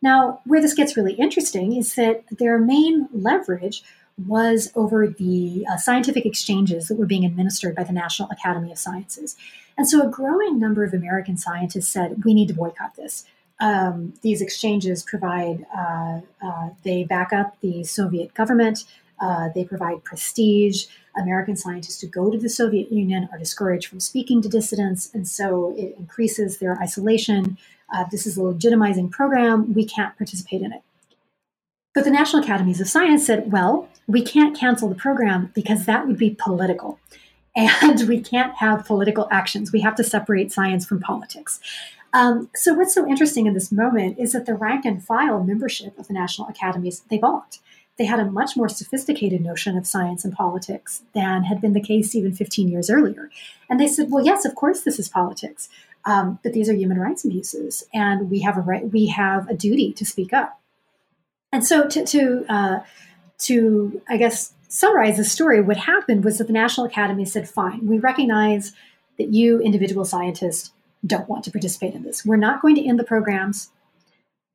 Now, 0.00 0.40
where 0.46 0.62
this 0.62 0.72
gets 0.72 0.96
really 0.96 1.14
interesting 1.14 1.76
is 1.76 1.94
that 1.96 2.24
their 2.30 2.58
main 2.58 3.08
leverage 3.12 3.82
was 4.26 4.72
over 4.74 5.06
the 5.06 5.66
uh, 5.70 5.76
scientific 5.76 6.24
exchanges 6.24 6.88
that 6.88 6.98
were 6.98 7.06
being 7.06 7.26
administered 7.26 7.74
by 7.74 7.84
the 7.84 7.92
National 7.92 8.30
Academy 8.30 8.72
of 8.72 8.78
Sciences. 8.78 9.36
And 9.76 9.88
so 9.88 10.02
a 10.02 10.10
growing 10.10 10.58
number 10.58 10.84
of 10.84 10.94
American 10.94 11.36
scientists 11.36 11.88
said, 11.88 12.24
we 12.24 12.32
need 12.32 12.48
to 12.48 12.54
boycott 12.54 12.96
this 12.96 13.24
um, 13.60 14.14
these 14.22 14.40
exchanges 14.40 15.02
provide, 15.02 15.66
uh, 15.76 16.20
uh, 16.44 16.68
they 16.84 17.04
back 17.04 17.32
up 17.32 17.60
the 17.60 17.84
Soviet 17.84 18.34
government, 18.34 18.84
uh, 19.20 19.48
they 19.54 19.64
provide 19.64 20.04
prestige. 20.04 20.86
American 21.16 21.56
scientists 21.56 22.00
who 22.00 22.06
go 22.06 22.30
to 22.30 22.38
the 22.38 22.48
Soviet 22.48 22.92
Union 22.92 23.28
are 23.32 23.38
discouraged 23.38 23.88
from 23.88 23.98
speaking 23.98 24.40
to 24.42 24.48
dissidents, 24.48 25.12
and 25.12 25.26
so 25.26 25.74
it 25.76 25.96
increases 25.98 26.58
their 26.58 26.80
isolation. 26.80 27.58
Uh, 27.92 28.04
this 28.12 28.26
is 28.26 28.38
a 28.38 28.40
legitimizing 28.40 29.10
program. 29.10 29.74
We 29.74 29.84
can't 29.84 30.16
participate 30.16 30.62
in 30.62 30.72
it. 30.72 30.82
But 31.94 32.04
the 32.04 32.10
National 32.10 32.44
Academies 32.44 32.80
of 32.80 32.88
Science 32.88 33.26
said, 33.26 33.50
well, 33.50 33.88
we 34.06 34.22
can't 34.22 34.56
cancel 34.56 34.88
the 34.88 34.94
program 34.94 35.50
because 35.54 35.86
that 35.86 36.06
would 36.06 36.18
be 36.18 36.30
political. 36.30 37.00
And 37.56 38.06
we 38.06 38.20
can't 38.20 38.54
have 38.58 38.84
political 38.84 39.26
actions. 39.32 39.72
We 39.72 39.80
have 39.80 39.96
to 39.96 40.04
separate 40.04 40.52
science 40.52 40.86
from 40.86 41.00
politics. 41.00 41.58
Um, 42.12 42.48
so 42.54 42.74
what's 42.74 42.94
so 42.94 43.06
interesting 43.06 43.46
in 43.46 43.54
this 43.54 43.70
moment 43.70 44.18
is 44.18 44.32
that 44.32 44.46
the 44.46 44.54
rank 44.54 44.84
and 44.84 45.04
file 45.04 45.42
membership 45.42 45.98
of 45.98 46.08
the 46.08 46.14
national 46.14 46.48
academies 46.48 47.02
they 47.10 47.18
balked. 47.18 47.60
They 47.98 48.06
had 48.06 48.20
a 48.20 48.30
much 48.30 48.56
more 48.56 48.68
sophisticated 48.68 49.40
notion 49.40 49.76
of 49.76 49.86
science 49.86 50.24
and 50.24 50.32
politics 50.32 51.02
than 51.14 51.44
had 51.44 51.60
been 51.60 51.72
the 51.72 51.80
case 51.80 52.14
even 52.14 52.32
15 52.32 52.68
years 52.68 52.88
earlier. 52.88 53.28
And 53.68 53.80
they 53.80 53.88
said, 53.88 54.10
"Well, 54.10 54.24
yes, 54.24 54.44
of 54.44 54.54
course, 54.54 54.82
this 54.82 54.98
is 54.98 55.08
politics, 55.08 55.68
um, 56.04 56.38
but 56.42 56.52
these 56.52 56.68
are 56.68 56.74
human 56.74 56.98
rights 56.98 57.24
abuses, 57.24 57.84
and 57.92 58.30
we 58.30 58.40
have 58.40 58.56
a 58.56 58.60
right, 58.60 58.90
we 58.90 59.08
have 59.08 59.48
a 59.48 59.54
duty 59.54 59.92
to 59.94 60.06
speak 60.06 60.32
up." 60.32 60.60
And 61.52 61.66
so, 61.66 61.88
to 61.88 62.04
to, 62.04 62.44
uh, 62.48 62.78
to 63.38 64.00
I 64.08 64.16
guess 64.16 64.52
summarize 64.68 65.16
the 65.16 65.24
story, 65.24 65.60
what 65.60 65.78
happened 65.78 66.24
was 66.24 66.38
that 66.38 66.46
the 66.46 66.52
National 66.52 66.86
Academy 66.86 67.24
said, 67.24 67.48
"Fine, 67.48 67.86
we 67.88 67.98
recognize 67.98 68.72
that 69.18 69.34
you, 69.34 69.58
individual 69.58 70.04
scientists, 70.04 70.70
don't 71.06 71.28
want 71.28 71.44
to 71.44 71.50
participate 71.50 71.94
in 71.94 72.02
this. 72.02 72.24
We're 72.24 72.36
not 72.36 72.62
going 72.62 72.74
to 72.76 72.84
end 72.84 72.98
the 72.98 73.04
programs, 73.04 73.70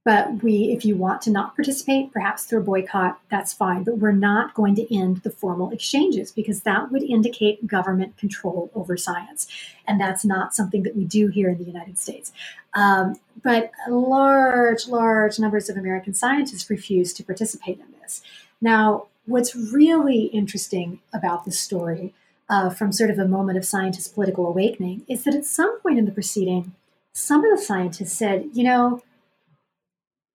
but 0.05 0.43
we, 0.43 0.71
if 0.71 0.83
you 0.83 0.97
want 0.97 1.21
to 1.21 1.31
not 1.31 1.55
participate, 1.55 2.11
perhaps 2.11 2.43
through 2.43 2.59
a 2.59 2.63
boycott, 2.63 3.19
that's 3.31 3.53
fine. 3.53 3.83
But 3.83 3.99
we're 3.99 4.11
not 4.11 4.53
going 4.53 4.75
to 4.75 4.95
end 4.95 5.23
the 5.23 5.29
formal 5.29 5.71
exchanges 5.71 6.31
because 6.31 6.63
that 6.63 6.91
would 6.91 7.03
indicate 7.03 7.65
government 7.65 8.17
control 8.17 8.69
over 8.75 8.97
science, 8.97 9.47
and 9.87 9.99
that's 9.99 10.25
not 10.25 10.53
something 10.53 10.83
that 10.83 10.95
we 10.95 11.05
do 11.05 11.27
here 11.27 11.49
in 11.49 11.57
the 11.57 11.63
United 11.63 11.97
States. 11.97 12.33
Um, 12.73 13.15
but 13.43 13.71
large, 13.87 14.87
large 14.87 15.39
numbers 15.39 15.69
of 15.69 15.77
American 15.77 16.13
scientists 16.13 16.69
refuse 16.69 17.13
to 17.13 17.23
participate 17.23 17.79
in 17.79 17.85
this. 18.01 18.21
Now, 18.61 19.07
what's 19.25 19.55
really 19.55 20.23
interesting 20.25 20.99
about 21.13 21.45
this 21.45 21.59
story 21.59 22.13
uh, 22.49 22.69
from 22.69 22.91
sort 22.91 23.09
of 23.09 23.19
a 23.19 23.27
moment 23.27 23.57
of 23.57 23.65
scientist 23.65 24.13
political 24.13 24.47
awakening 24.47 25.03
is 25.07 25.23
that 25.23 25.35
at 25.35 25.45
some 25.45 25.79
point 25.79 25.97
in 25.97 26.05
the 26.05 26.11
proceeding, 26.11 26.73
some 27.13 27.43
of 27.43 27.57
the 27.57 27.63
scientists 27.63 28.13
said, 28.13 28.49
you 28.53 28.63
know, 28.63 29.01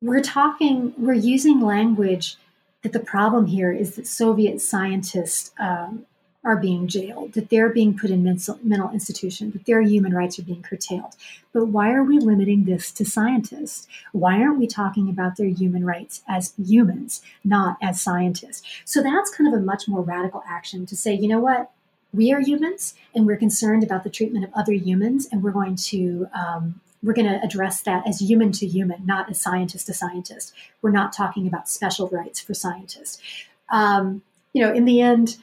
we're 0.00 0.22
talking, 0.22 0.94
we're 0.96 1.12
using 1.12 1.60
language 1.60 2.36
that 2.82 2.92
the 2.92 3.00
problem 3.00 3.46
here 3.46 3.72
is 3.72 3.96
that 3.96 4.06
Soviet 4.06 4.60
scientists 4.60 5.50
um, 5.58 6.06
are 6.44 6.56
being 6.56 6.86
jailed, 6.86 7.32
that 7.32 7.50
they're 7.50 7.68
being 7.68 7.98
put 7.98 8.10
in 8.10 8.22
mental, 8.22 8.58
mental 8.62 8.90
institution, 8.90 9.50
that 9.50 9.66
their 9.66 9.82
human 9.82 10.14
rights 10.14 10.38
are 10.38 10.44
being 10.44 10.62
curtailed. 10.62 11.14
But 11.52 11.66
why 11.66 11.92
are 11.92 12.04
we 12.04 12.18
limiting 12.18 12.64
this 12.64 12.92
to 12.92 13.04
scientists? 13.04 13.88
Why 14.12 14.40
aren't 14.40 14.58
we 14.58 14.68
talking 14.68 15.10
about 15.10 15.36
their 15.36 15.48
human 15.48 15.84
rights 15.84 16.22
as 16.28 16.54
humans, 16.56 17.20
not 17.42 17.76
as 17.82 18.00
scientists? 18.00 18.62
So 18.84 19.02
that's 19.02 19.34
kind 19.34 19.52
of 19.52 19.60
a 19.60 19.62
much 19.62 19.88
more 19.88 20.02
radical 20.02 20.44
action 20.48 20.86
to 20.86 20.96
say, 20.96 21.12
you 21.12 21.26
know 21.26 21.40
what? 21.40 21.72
We 22.18 22.32
are 22.32 22.40
humans, 22.40 22.94
and 23.14 23.26
we're 23.26 23.36
concerned 23.36 23.84
about 23.84 24.02
the 24.02 24.10
treatment 24.10 24.44
of 24.44 24.50
other 24.52 24.72
humans, 24.72 25.28
and 25.30 25.40
we're 25.40 25.52
going 25.52 25.76
to 25.76 26.26
um, 26.34 26.80
we're 27.00 27.12
going 27.12 27.28
to 27.28 27.40
address 27.44 27.80
that 27.82 28.08
as 28.08 28.20
human 28.20 28.50
to 28.58 28.66
human, 28.66 29.06
not 29.06 29.30
as 29.30 29.40
scientist 29.40 29.86
to 29.86 29.94
scientist. 29.94 30.52
We're 30.82 30.90
not 30.90 31.12
talking 31.12 31.46
about 31.46 31.68
special 31.68 32.08
rights 32.08 32.40
for 32.40 32.54
scientists. 32.54 33.22
Um, 33.70 34.22
you 34.52 34.60
know, 34.62 34.72
in 34.72 34.84
the 34.84 35.00
end, 35.00 35.36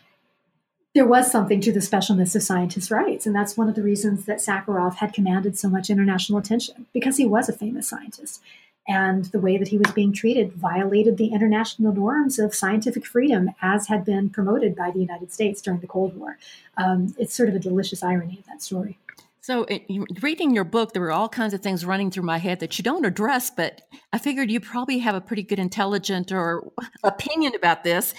there 0.93 1.07
was 1.07 1.31
something 1.31 1.61
to 1.61 1.71
the 1.71 1.79
specialness 1.79 2.35
of 2.35 2.43
scientists' 2.43 2.91
rights. 2.91 3.25
And 3.25 3.33
that's 3.33 3.55
one 3.55 3.69
of 3.69 3.75
the 3.75 3.81
reasons 3.81 4.25
that 4.25 4.39
Sakharov 4.39 4.95
had 4.95 5.13
commanded 5.13 5.57
so 5.57 5.69
much 5.69 5.89
international 5.89 6.39
attention, 6.39 6.87
because 6.93 7.15
he 7.15 7.25
was 7.25 7.47
a 7.47 7.53
famous 7.53 7.87
scientist. 7.87 8.41
And 8.87 9.25
the 9.25 9.39
way 9.39 9.57
that 9.57 9.69
he 9.69 9.77
was 9.77 9.91
being 9.93 10.13
treated 10.13 10.53
violated 10.53 11.17
the 11.17 11.27
international 11.27 11.93
norms 11.93 12.37
of 12.37 12.53
scientific 12.53 13.05
freedom 13.05 13.49
as 13.61 13.87
had 13.87 14.05
been 14.05 14.29
promoted 14.29 14.75
by 14.75 14.91
the 14.91 14.99
United 14.99 15.31
States 15.31 15.61
during 15.61 15.79
the 15.79 15.87
Cold 15.87 16.15
War. 16.15 16.37
Um, 16.77 17.15
it's 17.17 17.33
sort 17.33 17.49
of 17.49 17.55
a 17.55 17.59
delicious 17.59 18.03
irony 18.03 18.37
of 18.39 18.45
that 18.45 18.61
story. 18.61 18.99
So, 19.45 19.65
it, 19.65 19.83
reading 20.23 20.55
your 20.55 20.63
book, 20.63 20.93
there 20.93 21.03
were 21.03 21.11
all 21.11 21.29
kinds 21.29 21.53
of 21.53 21.61
things 21.61 21.85
running 21.85 22.09
through 22.09 22.23
my 22.23 22.39
head 22.39 22.61
that 22.61 22.79
you 22.79 22.83
don't 22.83 23.05
address, 23.05 23.51
but 23.51 23.83
I 24.11 24.17
figured 24.17 24.49
you 24.49 24.59
probably 24.59 24.97
have 24.97 25.13
a 25.13 25.21
pretty 25.21 25.43
good 25.43 25.59
intelligent 25.59 26.31
or 26.31 26.71
opinion 27.03 27.53
about 27.53 27.83
this. 27.83 28.15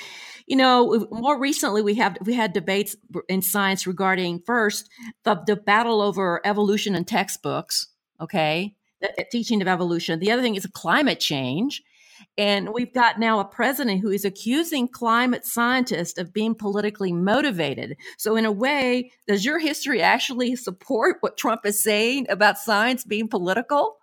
You 0.46 0.54
know, 0.54 1.08
more 1.10 1.36
recently 1.36 1.82
we 1.82 1.94
have 1.94 2.16
we 2.24 2.34
had 2.34 2.52
debates 2.52 2.94
in 3.28 3.42
science 3.42 3.88
regarding 3.88 4.42
first 4.46 4.88
the, 5.24 5.42
the 5.44 5.56
battle 5.56 6.00
over 6.00 6.40
evolution 6.44 6.94
in 6.94 7.04
textbooks. 7.04 7.88
Okay, 8.20 8.76
teaching 9.30 9.62
of 9.62 9.68
evolution. 9.68 10.18
The 10.18 10.30
other 10.30 10.42
thing 10.42 10.57
is 10.57 10.66
climate 10.74 11.20
change. 11.20 11.82
And 12.38 12.72
we've 12.72 12.92
got 12.92 13.18
now 13.18 13.40
a 13.40 13.44
president 13.44 14.01
who 14.01 14.11
is 14.11 14.24
accusing 14.24 14.88
climate 14.88 15.44
scientists 15.44 16.18
of 16.18 16.32
being 16.32 16.55
politically 16.55 17.12
motivated. 17.12 17.97
So, 18.18 18.36
in 18.36 18.44
a 18.44 18.53
way, 18.53 19.11
does 19.26 19.44
your 19.44 19.59
history 19.59 20.03
actually 20.03 20.57
support 20.57 21.16
what 21.20 21.36
Trump 21.36 21.62
is 21.64 21.82
saying 21.82 22.26
about 22.28 22.59
science 22.59 23.05
being 23.05 23.28
political? 23.28 23.97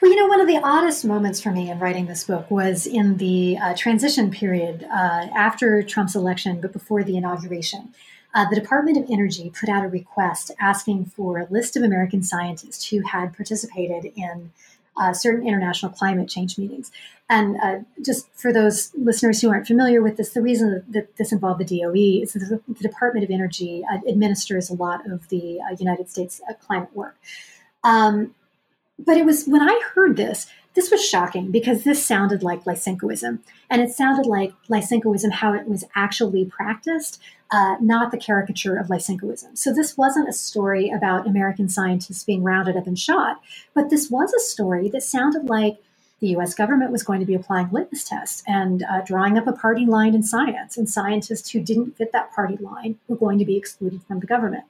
Well, 0.00 0.10
you 0.10 0.16
know, 0.16 0.26
one 0.26 0.40
of 0.40 0.46
the 0.46 0.58
oddest 0.58 1.04
moments 1.04 1.40
for 1.40 1.50
me 1.50 1.70
in 1.70 1.78
writing 1.78 2.06
this 2.06 2.24
book 2.24 2.50
was 2.50 2.86
in 2.86 3.16
the 3.16 3.56
uh, 3.56 3.74
transition 3.74 4.30
period 4.30 4.84
uh, 4.84 5.28
after 5.34 5.82
Trump's 5.82 6.14
election, 6.14 6.60
but 6.60 6.72
before 6.72 7.02
the 7.02 7.16
inauguration. 7.16 7.94
Uh, 8.36 8.46
the 8.50 8.54
Department 8.54 8.98
of 8.98 9.10
Energy 9.10 9.50
put 9.58 9.70
out 9.70 9.82
a 9.82 9.88
request 9.88 10.52
asking 10.60 11.06
for 11.06 11.38
a 11.38 11.46
list 11.50 11.74
of 11.74 11.82
American 11.82 12.22
scientists 12.22 12.90
who 12.90 13.00
had 13.00 13.34
participated 13.34 14.12
in 14.14 14.52
uh, 14.98 15.14
certain 15.14 15.48
international 15.48 15.90
climate 15.90 16.28
change 16.28 16.58
meetings. 16.58 16.92
And 17.30 17.56
uh, 17.62 17.78
just 18.04 18.28
for 18.34 18.52
those 18.52 18.92
listeners 18.94 19.40
who 19.40 19.48
aren't 19.48 19.66
familiar 19.66 20.02
with 20.02 20.18
this, 20.18 20.30
the 20.30 20.42
reason 20.42 20.84
that 20.90 21.16
this 21.16 21.32
involved 21.32 21.66
the 21.66 21.80
DOE 21.80 22.22
is 22.22 22.34
that 22.34 22.60
the 22.68 22.74
Department 22.74 23.24
of 23.24 23.30
Energy 23.30 23.82
uh, 23.90 23.98
administers 24.06 24.68
a 24.68 24.74
lot 24.74 25.10
of 25.10 25.28
the 25.30 25.58
uh, 25.60 25.74
United 25.78 26.10
States 26.10 26.42
uh, 26.48 26.52
climate 26.54 26.94
work. 26.94 27.16
Um, 27.84 28.34
but 28.98 29.16
it 29.16 29.24
was 29.24 29.46
when 29.46 29.62
I 29.62 29.80
heard 29.94 30.16
this, 30.16 30.46
this 30.76 30.90
was 30.90 31.04
shocking 31.04 31.50
because 31.50 31.82
this 31.82 32.04
sounded 32.04 32.42
like 32.42 32.64
Lysenkoism. 32.64 33.40
And 33.68 33.82
it 33.82 33.90
sounded 33.90 34.26
like 34.26 34.52
Lysenkoism, 34.68 35.32
how 35.32 35.54
it 35.54 35.66
was 35.66 35.84
actually 35.96 36.44
practiced, 36.44 37.20
uh, 37.50 37.76
not 37.80 38.12
the 38.12 38.18
caricature 38.18 38.76
of 38.76 38.88
Lysenkoism. 38.88 39.56
So 39.56 39.72
this 39.72 39.96
wasn't 39.96 40.28
a 40.28 40.34
story 40.34 40.90
about 40.90 41.26
American 41.26 41.68
scientists 41.70 42.22
being 42.22 42.44
rounded 42.44 42.76
up 42.76 42.86
and 42.86 42.98
shot, 42.98 43.40
but 43.74 43.88
this 43.88 44.10
was 44.10 44.32
a 44.34 44.40
story 44.40 44.90
that 44.90 45.02
sounded 45.02 45.46
like 45.46 45.78
the 46.20 46.28
US 46.36 46.54
government 46.54 46.92
was 46.92 47.02
going 47.02 47.20
to 47.20 47.26
be 47.26 47.34
applying 47.34 47.70
litmus 47.70 48.04
tests 48.04 48.42
and 48.46 48.82
uh, 48.84 49.00
drawing 49.00 49.36
up 49.36 49.46
a 49.46 49.52
party 49.52 49.86
line 49.86 50.14
in 50.14 50.22
science, 50.22 50.76
and 50.76 50.88
scientists 50.88 51.50
who 51.50 51.60
didn't 51.60 51.96
fit 51.96 52.12
that 52.12 52.32
party 52.34 52.56
line 52.56 52.98
were 53.08 53.16
going 53.16 53.38
to 53.38 53.44
be 53.44 53.56
excluded 53.56 54.02
from 54.02 54.20
the 54.20 54.26
government. 54.26 54.64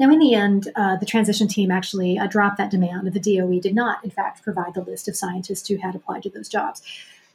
Now, 0.00 0.10
in 0.10 0.18
the 0.18 0.34
end, 0.34 0.68
uh, 0.74 0.96
the 0.96 1.06
transition 1.06 1.46
team 1.46 1.70
actually 1.70 2.18
uh, 2.18 2.26
dropped 2.26 2.58
that 2.58 2.70
demand. 2.70 3.12
The 3.12 3.20
DOE 3.20 3.60
did 3.60 3.74
not, 3.74 4.02
in 4.04 4.10
fact, 4.10 4.42
provide 4.42 4.74
the 4.74 4.82
list 4.82 5.08
of 5.08 5.16
scientists 5.16 5.68
who 5.68 5.76
had 5.76 5.94
applied 5.94 6.24
to 6.24 6.30
those 6.30 6.48
jobs. 6.48 6.82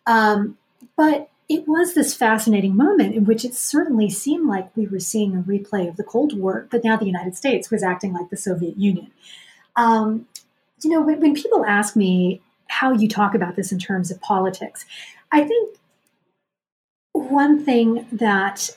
Um, 0.05 0.57
but 0.97 1.30
it 1.47 1.68
was 1.68 1.93
this 1.93 2.14
fascinating 2.14 2.76
moment 2.76 3.16
in 3.16 3.26
which 3.26 3.43
it 3.43 3.55
certainly 3.55 4.10
seemed 4.10 4.47
like 4.47 4.76
we 4.76 4.88
were 4.88 4.99
seeing 4.99 5.36
a 5.36 5.41
replay 5.41 5.88
of 5.88 5.97
the 5.97 6.03
Cold 6.03 6.38
War, 6.38 6.68
but 6.70 6.84
now 6.84 6.95
the 6.95 7.05
United 7.05 7.36
States 7.36 7.72
was 7.72 7.82
acting 7.82 8.14
like 8.14 8.30
the 8.30 8.38
Soviet 8.38 8.78
Union. 8.78 9.12
Um, 9.76 10.28
you 10.84 10.91
know, 10.91 11.01
when, 11.01 11.20
when 11.20 11.34
people 11.34 11.66
ask 11.66 11.95
me 11.95 12.41
how 12.68 12.93
you 12.93 13.07
talk 13.07 13.34
about 13.34 13.55
this 13.55 13.72
in 13.72 13.80
terms 13.80 14.12
of 14.12 14.22
politics, 14.22 14.86
I 15.32 15.43
think 15.43 15.78
one 17.14 17.64
thing 17.64 18.05
that 18.12 18.70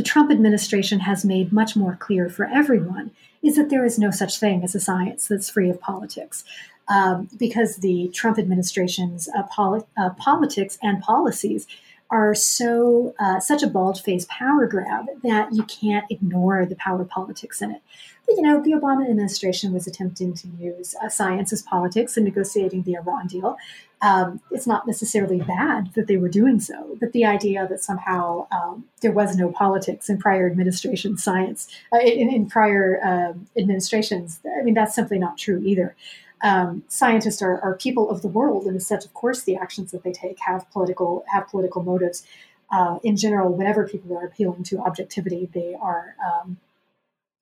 the 0.00 0.04
Trump 0.04 0.30
administration 0.30 1.00
has 1.00 1.26
made 1.26 1.52
much 1.52 1.76
more 1.76 1.94
clear 1.94 2.30
for 2.30 2.46
everyone 2.46 3.10
is 3.42 3.56
that 3.56 3.68
there 3.68 3.84
is 3.84 3.98
no 3.98 4.10
such 4.10 4.38
thing 4.38 4.64
as 4.64 4.74
a 4.74 4.80
science 4.80 5.28
that's 5.28 5.50
free 5.50 5.68
of 5.68 5.78
politics. 5.78 6.42
Um, 6.88 7.28
because 7.38 7.76
the 7.76 8.08
Trump 8.14 8.38
administration's 8.38 9.28
uh, 9.36 9.42
poli- 9.42 9.84
uh, 9.98 10.08
politics 10.16 10.78
and 10.82 11.02
policies 11.02 11.66
are 12.10 12.34
so 12.34 13.14
uh, 13.20 13.40
such 13.40 13.62
a 13.62 13.66
bald-faced 13.66 14.26
power 14.30 14.66
grab 14.66 15.04
that 15.22 15.52
you 15.52 15.64
can't 15.64 16.06
ignore 16.08 16.64
the 16.64 16.76
power 16.76 17.04
politics 17.04 17.60
in 17.60 17.70
it. 17.70 17.82
You 18.30 18.42
know, 18.42 18.62
the 18.62 18.72
Obama 18.72 19.08
administration 19.08 19.72
was 19.72 19.86
attempting 19.86 20.34
to 20.34 20.48
use 20.58 20.94
uh, 21.02 21.08
science 21.08 21.52
as 21.52 21.62
politics 21.62 22.16
in 22.16 22.24
negotiating 22.24 22.84
the 22.84 22.94
Iran 22.94 23.26
deal. 23.26 23.56
Um, 24.02 24.40
it's 24.50 24.66
not 24.66 24.86
necessarily 24.86 25.40
bad 25.40 25.92
that 25.94 26.06
they 26.06 26.16
were 26.16 26.28
doing 26.28 26.58
so, 26.58 26.96
but 26.98 27.12
the 27.12 27.26
idea 27.26 27.66
that 27.68 27.82
somehow 27.82 28.46
um, 28.50 28.84
there 29.02 29.12
was 29.12 29.36
no 29.36 29.50
politics 29.50 30.08
in 30.08 30.16
prior 30.18 30.48
administration 30.50 31.18
science 31.18 31.68
uh, 31.92 31.98
in, 31.98 32.32
in, 32.32 32.46
prior 32.46 32.98
um, 33.04 33.46
administrations, 33.58 34.40
I 34.58 34.62
mean, 34.62 34.74
that's 34.74 34.94
simply 34.94 35.18
not 35.18 35.36
true 35.36 35.60
either 35.62 35.94
um, 36.42 36.84
scientists 36.88 37.42
are, 37.42 37.60
are, 37.60 37.74
people 37.74 38.10
of 38.10 38.22
the 38.22 38.28
world, 38.28 38.64
and 38.64 38.76
as 38.76 38.86
such, 38.86 39.04
of 39.04 39.12
course, 39.14 39.42
the 39.42 39.56
actions 39.56 39.90
that 39.92 40.02
they 40.02 40.12
take 40.12 40.38
have 40.40 40.70
political 40.70 41.24
have 41.28 41.48
political 41.48 41.82
motives. 41.82 42.26
Uh, 42.72 42.98
in 43.02 43.16
general, 43.16 43.52
whenever 43.52 43.86
people 43.86 44.16
are 44.16 44.24
appealing 44.24 44.62
to 44.62 44.78
objectivity, 44.78 45.50
they 45.52 45.74
are, 45.74 46.14
um, 46.24 46.56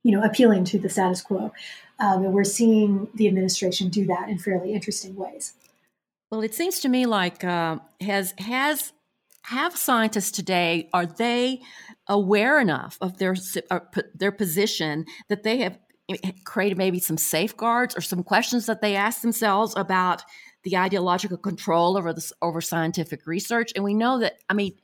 you 0.03 0.13
know, 0.13 0.23
appealing 0.23 0.65
to 0.65 0.79
the 0.79 0.89
status 0.89 1.21
quo, 1.21 1.53
um, 1.99 2.25
and 2.25 2.33
we're 2.33 2.45
seeing 2.45 3.09
the 3.15 3.27
administration 3.27 3.89
do 3.89 4.07
that 4.07 4.29
in 4.29 4.39
fairly 4.39 4.73
interesting 4.73 5.17
ways. 5.17 5.55
Well, 6.31 6.43
it 6.43 6.55
seems 6.55 6.81
to 6.81 6.89
me 6.89 7.07
like 7.07 7.43
uh, 7.45 7.79
has 8.01 8.35
has 8.39 8.93
have 9.43 9.77
scientists 9.77 10.31
today 10.31 10.89
are 10.93 11.07
they 11.07 11.63
aware 12.07 12.61
enough 12.61 12.99
of 13.01 13.19
their 13.19 13.35
uh, 13.71 13.81
their 14.15 14.33
position 14.33 15.07
that 15.29 15.43
they 15.43 15.59
have 15.59 15.79
created 16.45 16.79
maybe 16.79 16.99
some 16.99 17.17
safeguards 17.17 17.97
or 17.97 18.01
some 18.01 18.23
questions 18.23 18.67
that 18.67 18.81
they 18.81 18.95
ask 18.95 19.21
themselves 19.23 19.75
about 19.77 20.23
the 20.65 20.77
ideological 20.77 21.37
control 21.37 21.97
over 21.97 22.13
this 22.13 22.33
over 22.43 22.61
scientific 22.61 23.27
research? 23.27 23.73
And 23.75 23.85
we 23.85 23.95
know 23.95 24.19
that 24.19 24.39
i 24.49 24.55
mean 24.55 24.75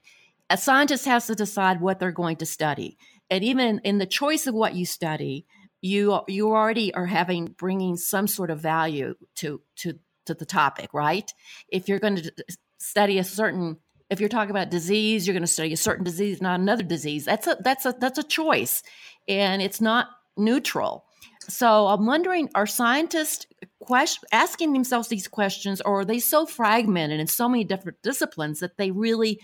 a 0.50 0.56
scientist 0.56 1.06
has 1.06 1.26
to 1.26 1.34
decide 1.34 1.80
what 1.80 1.98
they're 1.98 2.12
going 2.12 2.36
to 2.36 2.46
study 2.46 2.96
and 3.30 3.44
even 3.44 3.80
in 3.84 3.98
the 3.98 4.06
choice 4.06 4.46
of 4.46 4.54
what 4.54 4.74
you 4.74 4.86
study 4.86 5.46
you 5.80 6.20
you 6.28 6.48
already 6.48 6.94
are 6.94 7.06
having 7.06 7.46
bringing 7.46 7.96
some 7.96 8.26
sort 8.26 8.50
of 8.50 8.60
value 8.60 9.14
to 9.34 9.60
to 9.76 9.98
to 10.26 10.34
the 10.34 10.46
topic 10.46 10.94
right? 10.94 11.32
If 11.68 11.88
you're 11.88 11.98
going 11.98 12.16
to 12.16 12.32
study 12.78 13.18
a 13.18 13.24
certain 13.24 13.78
if 14.10 14.20
you're 14.20 14.28
talking 14.28 14.50
about 14.50 14.70
disease 14.70 15.26
you're 15.26 15.34
going 15.34 15.42
to 15.42 15.46
study 15.46 15.72
a 15.72 15.76
certain 15.76 16.04
disease 16.04 16.40
not 16.40 16.60
another 16.60 16.82
disease. 16.82 17.24
That's 17.24 17.46
a 17.46 17.56
that's 17.60 17.84
a 17.86 17.94
that's 17.98 18.18
a 18.18 18.22
choice 18.22 18.82
and 19.28 19.60
it's 19.62 19.80
not 19.80 20.08
neutral. 20.36 21.04
So 21.48 21.88
I'm 21.88 22.06
wondering, 22.06 22.48
are 22.54 22.66
scientists 22.66 23.46
question, 23.80 24.26
asking 24.32 24.72
themselves 24.72 25.08
these 25.08 25.28
questions, 25.28 25.80
or 25.82 26.00
are 26.00 26.04
they 26.04 26.18
so 26.18 26.46
fragmented 26.46 27.20
in 27.20 27.26
so 27.26 27.48
many 27.48 27.64
different 27.64 28.02
disciplines 28.02 28.60
that 28.60 28.78
they 28.78 28.90
really 28.90 29.40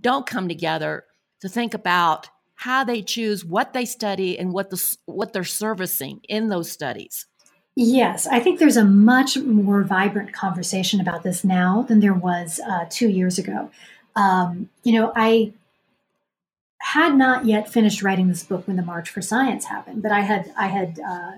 don't 0.00 0.26
come 0.26 0.48
together 0.48 1.04
to 1.40 1.48
think 1.48 1.74
about 1.74 2.28
how 2.56 2.82
they 2.84 3.02
choose 3.02 3.44
what 3.44 3.72
they 3.72 3.84
study 3.84 4.38
and 4.38 4.52
what 4.52 4.70
the 4.70 4.96
what 5.06 5.32
they're 5.32 5.44
servicing 5.44 6.20
in 6.28 6.48
those 6.48 6.70
studies? 6.70 7.26
Yes, 7.76 8.26
I 8.26 8.40
think 8.40 8.58
there's 8.58 8.78
a 8.78 8.84
much 8.84 9.36
more 9.36 9.82
vibrant 9.82 10.32
conversation 10.32 10.98
about 10.98 11.22
this 11.22 11.44
now 11.44 11.84
than 11.86 12.00
there 12.00 12.14
was 12.14 12.58
uh, 12.66 12.86
two 12.88 13.08
years 13.08 13.38
ago. 13.38 13.70
Um, 14.16 14.70
you 14.82 14.98
know, 14.98 15.12
I 15.14 15.52
had 16.78 17.16
not 17.16 17.44
yet 17.44 17.68
finished 17.68 18.02
writing 18.02 18.28
this 18.28 18.42
book 18.42 18.66
when 18.66 18.76
the 18.76 18.82
March 18.82 19.10
for 19.10 19.20
Science 19.20 19.66
happened, 19.66 20.02
but 20.02 20.10
I 20.10 20.20
had 20.20 20.50
I 20.56 20.68
had 20.68 20.98
uh, 21.06 21.32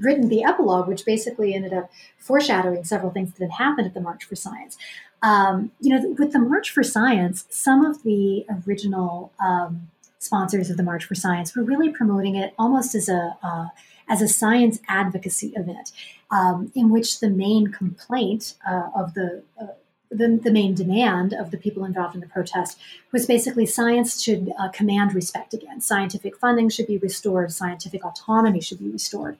written 0.00 0.28
the 0.28 0.44
epilogue, 0.44 0.86
which 0.86 1.04
basically 1.04 1.54
ended 1.54 1.72
up 1.72 1.90
foreshadowing 2.18 2.84
several 2.84 3.10
things 3.10 3.32
that 3.32 3.42
had 3.42 3.64
happened 3.64 3.88
at 3.88 3.94
the 3.94 4.00
March 4.00 4.24
for 4.24 4.36
Science. 4.36 4.78
Um, 5.22 5.72
you 5.80 5.90
know, 5.90 6.14
with 6.16 6.32
the 6.32 6.38
March 6.38 6.70
for 6.70 6.84
Science, 6.84 7.46
some 7.48 7.84
of 7.84 8.04
the 8.04 8.46
original 8.68 9.32
um, 9.40 9.88
sponsors 10.18 10.70
of 10.70 10.76
the 10.76 10.82
March 10.82 11.04
for 11.04 11.14
Science 11.14 11.54
were 11.54 11.62
really 11.62 11.90
promoting 11.90 12.36
it 12.36 12.54
almost 12.58 12.94
as 12.94 13.08
a 13.08 13.36
uh, 13.42 13.68
as 14.08 14.22
a 14.22 14.28
science 14.28 14.78
advocacy 14.88 15.52
event, 15.56 15.92
um, 16.30 16.70
in 16.74 16.90
which 16.90 17.20
the 17.20 17.30
main 17.30 17.68
complaint 17.68 18.54
uh, 18.68 18.88
of 18.94 19.14
the, 19.14 19.42
uh, 19.60 19.66
the, 20.10 20.40
the 20.42 20.52
main 20.52 20.74
demand 20.74 21.32
of 21.32 21.50
the 21.50 21.56
people 21.56 21.84
involved 21.84 22.14
in 22.14 22.20
the 22.20 22.28
protest 22.28 22.78
was 23.12 23.26
basically 23.26 23.66
science 23.66 24.22
should 24.22 24.52
uh, 24.58 24.68
command 24.68 25.14
respect 25.14 25.52
again. 25.54 25.80
Scientific 25.80 26.36
funding 26.36 26.68
should 26.68 26.86
be 26.86 26.98
restored. 26.98 27.52
Scientific 27.52 28.04
autonomy 28.04 28.60
should 28.60 28.78
be 28.78 28.88
restored. 28.88 29.36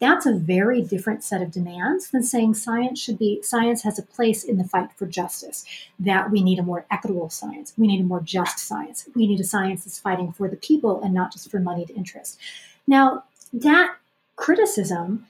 That's 0.00 0.26
a 0.26 0.34
very 0.34 0.80
different 0.80 1.24
set 1.24 1.42
of 1.42 1.50
demands 1.50 2.10
than 2.10 2.22
saying 2.22 2.54
science 2.54 3.00
should 3.00 3.18
be 3.18 3.42
science 3.42 3.82
has 3.82 3.98
a 3.98 4.02
place 4.02 4.44
in 4.44 4.56
the 4.56 4.64
fight 4.64 4.92
for 4.96 5.06
justice. 5.06 5.64
That 5.98 6.30
we 6.30 6.42
need 6.42 6.58
a 6.58 6.62
more 6.62 6.86
equitable 6.90 7.30
science. 7.30 7.72
We 7.76 7.88
need 7.88 8.00
a 8.00 8.04
more 8.04 8.20
just 8.20 8.60
science. 8.60 9.08
We 9.14 9.26
need 9.26 9.40
a 9.40 9.44
science 9.44 9.84
that's 9.84 9.98
fighting 9.98 10.32
for 10.32 10.48
the 10.48 10.56
people 10.56 11.02
and 11.02 11.12
not 11.12 11.32
just 11.32 11.50
for 11.50 11.58
moneyed 11.58 11.90
interest. 11.90 12.38
Now, 12.86 13.24
that 13.52 13.96
criticism 14.36 15.26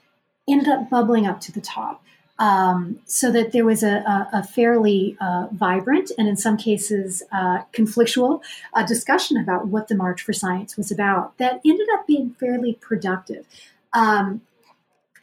ended 0.47 0.67
up 0.67 0.89
bubbling 0.89 1.25
up 1.25 1.41
to 1.41 1.51
the 1.51 1.61
top. 1.61 2.03
Um, 2.37 3.01
so 3.03 3.33
that 3.33 3.51
there 3.51 3.65
was 3.65 3.83
a, 3.83 3.97
a, 3.97 4.29
a 4.31 4.43
fairly 4.43 5.17
uh, 5.19 5.47
vibrant 5.51 6.09
and 6.17 6.25
in 6.25 6.37
some 6.37 6.55
cases 6.55 7.21
uh, 7.33 7.63
conflictual 7.73 8.41
uh, 8.73 8.85
discussion 8.85 9.35
about 9.35 9.67
what 9.67 9.89
the 9.89 9.95
March 9.95 10.21
for 10.21 10.31
Science 10.31 10.77
was 10.77 10.89
about 10.89 11.37
that 11.37 11.59
ended 11.65 11.87
up 11.93 12.07
being 12.07 12.33
fairly 12.39 12.75
productive. 12.79 13.45
Um, 13.91 14.39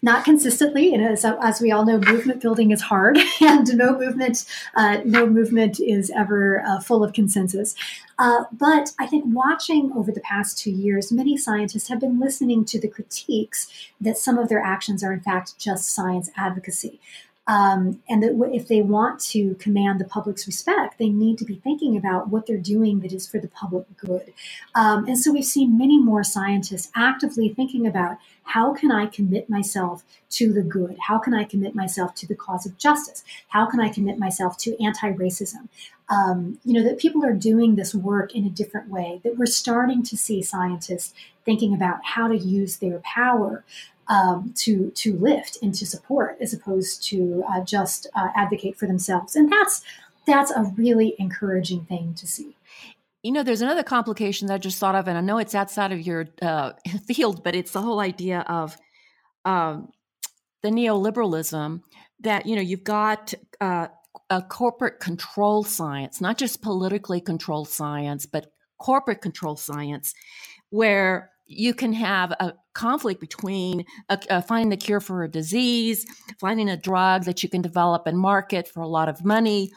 not 0.07 0.25
consistently. 0.25 0.95
And 0.95 1.05
as, 1.05 1.25
as, 1.25 1.61
we 1.61 1.73
all 1.73 1.85
know, 1.85 1.99
movement 1.99 2.41
building 2.41 2.71
is 2.71 2.81
hard, 2.81 3.19
and 3.41 3.67
no 3.77 3.99
movement, 3.99 4.47
uh, 4.77 4.99
no 5.05 5.27
movement 5.27 5.81
is 5.81 6.11
ever 6.11 6.63
uh, 6.65 6.81
full 6.81 7.03
of 7.03 7.13
consensus. 7.13 7.75
Uh, 8.17 8.45
but 8.53 8.93
I 9.01 9.07
think 9.09 9.25
watching 9.27 9.93
over 9.97 10.13
the 10.13 10.21
past 10.21 10.59
two 10.59 10.71
years, 10.71 11.11
many 11.11 11.37
scientists 11.37 11.89
have 11.89 12.01
been 12.01 12.21
listening 12.21 12.65
to 12.67 12.81
the 12.81 12.89
critiques 12.89 13.67
that 14.01 14.17
some 14.17 14.39
of 14.39 14.49
their 14.49 14.61
actions 14.61 15.03
are 15.03 15.13
in 15.13 15.21
fact 15.21 15.59
just 15.59 15.91
science 15.91 16.31
advocacy. 16.37 17.01
Um, 17.49 18.03
and 18.09 18.23
that 18.25 18.35
if 18.53 18.67
they 18.67 18.83
want 18.83 19.21
to 19.21 19.55
command 19.57 20.01
the 20.01 20.05
public's 20.05 20.49
respect, 20.49 20.99
they 20.99 21.09
need 21.09 21.39
to 21.39 21.45
be 21.45 21.55
thinking 21.57 21.97
about 21.97 22.29
what 22.29 22.47
they're 22.47 22.57
doing 22.57 23.01
that 23.01 23.13
is 23.13 23.29
for 23.29 23.39
the 23.39 23.47
public 23.49 23.85
good. 23.97 24.33
Um, 24.75 25.07
and 25.07 25.17
so 25.17 25.33
we've 25.33 25.45
seen 25.45 25.79
many 25.79 25.99
more 25.99 26.25
scientists 26.25 26.91
actively 26.97 27.49
thinking 27.49 27.87
about 27.87 28.19
how 28.43 28.73
can 28.75 28.91
I 28.91 29.07
commit 29.07 29.49
myself 29.49 30.05
to 30.31 30.53
the 30.53 30.63
good? 30.63 30.97
How 31.07 31.19
can 31.19 31.35
I 31.35 31.45
commit 31.45 31.75
myself 31.75 32.15
to 32.17 32.27
the 32.27 32.35
cause 32.35 32.67
of 32.67 32.79
justice? 32.79 33.23
How 33.49 33.67
can 33.67 33.81
I 33.81 33.91
commit 33.91 34.19
myself 34.19 34.57
to 34.59 34.83
anti 34.83 35.13
racism? 35.13 35.69
Um, 36.09 36.59
you 36.65 36.73
know, 36.73 36.85
that 36.85 36.99
people 36.99 37.25
are 37.25 37.33
doing 37.33 37.75
this 37.75 37.95
work 37.95 38.35
in 38.35 38.45
a 38.45 38.51
different 38.51 38.89
way, 38.89 39.21
that 39.25 39.37
we're 39.37 39.47
starting 39.47 40.05
to 40.05 40.17
see 40.17 40.41
scientists 40.43 41.13
thinking 41.45 41.75
about 41.75 41.99
how 42.05 42.29
to 42.29 42.37
use 42.37 42.77
their 42.77 43.01
power 43.01 43.65
um, 44.09 44.53
to 44.57 44.91
to 44.91 45.17
lift 45.17 45.59
and 45.63 45.75
to 45.75 45.87
support, 45.87 46.39
as 46.41 46.53
opposed 46.53 47.03
to 47.05 47.45
uh, 47.49 47.65
just 47.65 48.07
uh, 48.15 48.29
advocate 48.35 48.77
for 48.77 48.87
themselves. 48.87 49.37
And 49.37 49.51
that's 49.51 49.83
that's 50.27 50.51
a 50.51 50.73
really 50.77 51.15
encouraging 51.19 51.85
thing 51.85 52.15
to 52.15 52.27
see. 52.27 52.57
You 53.23 53.33
know, 53.33 53.43
there's 53.43 53.63
another 53.63 53.83
complication 53.83 54.49
that 54.49 54.55
I 54.55 54.59
just 54.59 54.79
thought 54.79 54.95
of, 54.95 55.09
and 55.09 55.19
I 55.19 55.21
know 55.21 55.39
it's 55.39 55.55
outside 55.55 55.93
of 55.93 56.01
your 56.01 56.29
uh, 56.43 56.73
field, 57.07 57.43
but 57.43 57.55
it's 57.55 57.73
the 57.73 57.83
whole 57.83 58.01
idea 58.01 58.41
of 58.41 58.77
um, 59.45 59.89
the 60.63 60.69
neoliberalism 60.69 61.83
that 62.21 62.47
you 62.47 62.57
know 62.57 62.63
you've 62.63 62.85
got 62.85 63.35
uh, 63.61 63.89
a 64.31 64.43
corporate 64.43 65.01
control 65.01 65.65
science, 65.65 66.21
not 66.21 66.39
just 66.39 66.63
politically 66.63 67.21
controlled 67.21 67.69
science, 67.69 68.27
but 68.27 68.47
corporate 68.79 69.21
control 69.21 69.57
science, 69.57 70.15
where 70.71 71.31
you 71.47 71.75
can 71.75 71.93
have 71.93 72.33
a 72.33 72.55
conflict 72.77 73.21
between 73.21 73.85
a, 74.09 74.19
a 74.31 74.43
finding 74.43 74.69
the 74.69 74.77
cure 74.77 75.01
for 75.01 75.25
a 75.25 75.29
disease, 75.29 76.07
finding 76.39 76.69
a 76.69 76.77
drug 76.77 77.25
that 77.25 77.43
you 77.43 77.49
can 77.49 77.63
develop 77.63 78.07
and 78.07 78.19
market 78.19 78.69
for 78.69 78.81
a 78.81 78.89
lot 78.89 79.09
of 79.09 79.25
money, 79.25 79.73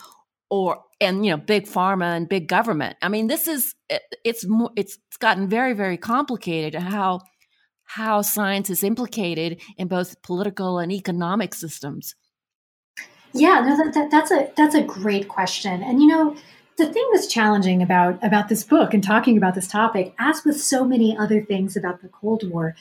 or 0.50 0.84
and 1.00 1.26
you 1.26 1.32
know 1.32 1.38
big 1.38 1.66
pharma 1.66 2.16
and 2.18 2.28
big 2.28 2.48
government. 2.48 2.98
I 3.02 3.08
mean, 3.08 3.28
this 3.28 3.48
is 3.48 3.74
it, 3.90 4.02
it's 4.26 4.46
it's 4.76 4.98
gotten 5.20 5.48
very 5.48 5.74
very 5.74 5.98
complicated 5.98 6.76
how 6.76 7.22
how 7.86 8.22
science 8.22 8.70
is 8.70 8.84
implicated 8.84 9.62
in 9.78 9.88
both 9.88 10.22
political 10.22 10.78
and 10.78 10.92
economic 10.92 11.56
systems. 11.56 12.14
Yeah, 13.34 13.62
no, 13.62 13.78
that, 13.78 13.94
that, 13.94 14.12
that's 14.12 14.32
a 14.32 14.52
that's 14.56 14.76
a 14.76 14.82
great 14.82 15.28
question, 15.28 15.82
and 15.84 16.02
you 16.02 16.08
know 16.08 16.36
the 16.80 16.92
thing 16.92 17.08
that's 17.14 17.28
challenging 17.28 17.84
about 17.84 18.24
about 18.24 18.50
this 18.50 18.64
book 18.64 18.94
and 18.94 19.04
talking 19.04 19.38
about 19.38 19.54
this 19.54 19.68
topic, 19.68 20.16
as 20.18 20.44
with 20.44 20.60
so 20.60 20.84
many 20.84 21.16
other 21.16 21.42
things 21.42 21.78
about 21.78 22.02
the 22.02 22.08
Cold 22.08 22.50
War, 22.50 22.76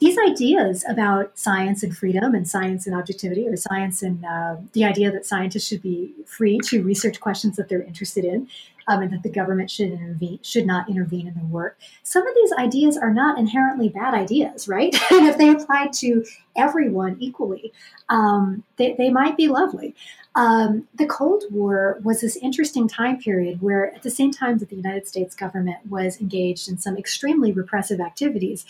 these 0.00 0.16
ideas 0.18 0.84
about 0.88 1.36
science 1.36 1.82
and 1.82 1.96
freedom 1.96 2.34
and 2.34 2.46
science 2.46 2.86
and 2.86 2.94
objectivity 2.94 3.48
or 3.48 3.56
science 3.56 4.02
and 4.02 4.24
uh, 4.24 4.56
the 4.72 4.84
idea 4.84 5.10
that 5.10 5.26
scientists 5.26 5.66
should 5.66 5.82
be 5.82 6.12
free 6.26 6.58
to 6.64 6.82
research 6.82 7.20
questions 7.20 7.56
that 7.56 7.68
they're 7.68 7.82
interested 7.82 8.24
in 8.24 8.48
um, 8.86 9.02
and 9.02 9.12
that 9.12 9.22
the 9.22 9.30
government 9.30 9.70
should 9.70 9.90
intervene 9.90 10.38
should 10.42 10.66
not 10.66 10.88
intervene 10.88 11.26
in 11.26 11.34
their 11.34 11.44
work 11.44 11.78
some 12.02 12.26
of 12.26 12.34
these 12.34 12.52
ideas 12.52 12.96
are 12.96 13.12
not 13.12 13.38
inherently 13.38 13.88
bad 13.88 14.14
ideas 14.14 14.68
right? 14.68 14.94
And 15.10 15.26
if 15.26 15.36
they 15.36 15.48
apply 15.48 15.88
to 15.94 16.24
everyone 16.56 17.16
equally 17.18 17.72
um, 18.08 18.64
they, 18.76 18.94
they 18.96 19.10
might 19.10 19.36
be 19.36 19.48
lovely. 19.48 19.94
Um, 20.34 20.86
the 20.94 21.06
Cold 21.06 21.44
War 21.50 21.98
was 22.04 22.20
this 22.20 22.36
interesting 22.36 22.86
time 22.86 23.18
period 23.18 23.60
where, 23.60 23.92
at 23.92 24.02
the 24.02 24.10
same 24.10 24.30
time 24.30 24.58
that 24.58 24.68
the 24.68 24.76
United 24.76 25.08
States 25.08 25.34
government 25.34 25.78
was 25.88 26.20
engaged 26.20 26.68
in 26.68 26.78
some 26.78 26.96
extremely 26.96 27.50
repressive 27.50 27.98
activities, 27.98 28.64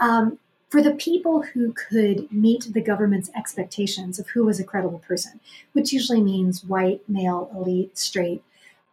um, 0.00 0.38
for 0.72 0.80
the 0.80 0.94
people 0.94 1.42
who 1.42 1.70
could 1.74 2.32
meet 2.32 2.72
the 2.72 2.80
government's 2.80 3.28
expectations 3.36 4.18
of 4.18 4.26
who 4.28 4.42
was 4.42 4.58
a 4.58 4.64
credible 4.64 5.00
person, 5.00 5.38
which 5.74 5.92
usually 5.92 6.22
means 6.22 6.64
white, 6.64 7.06
male, 7.06 7.50
elite, 7.54 7.98
straight, 7.98 8.42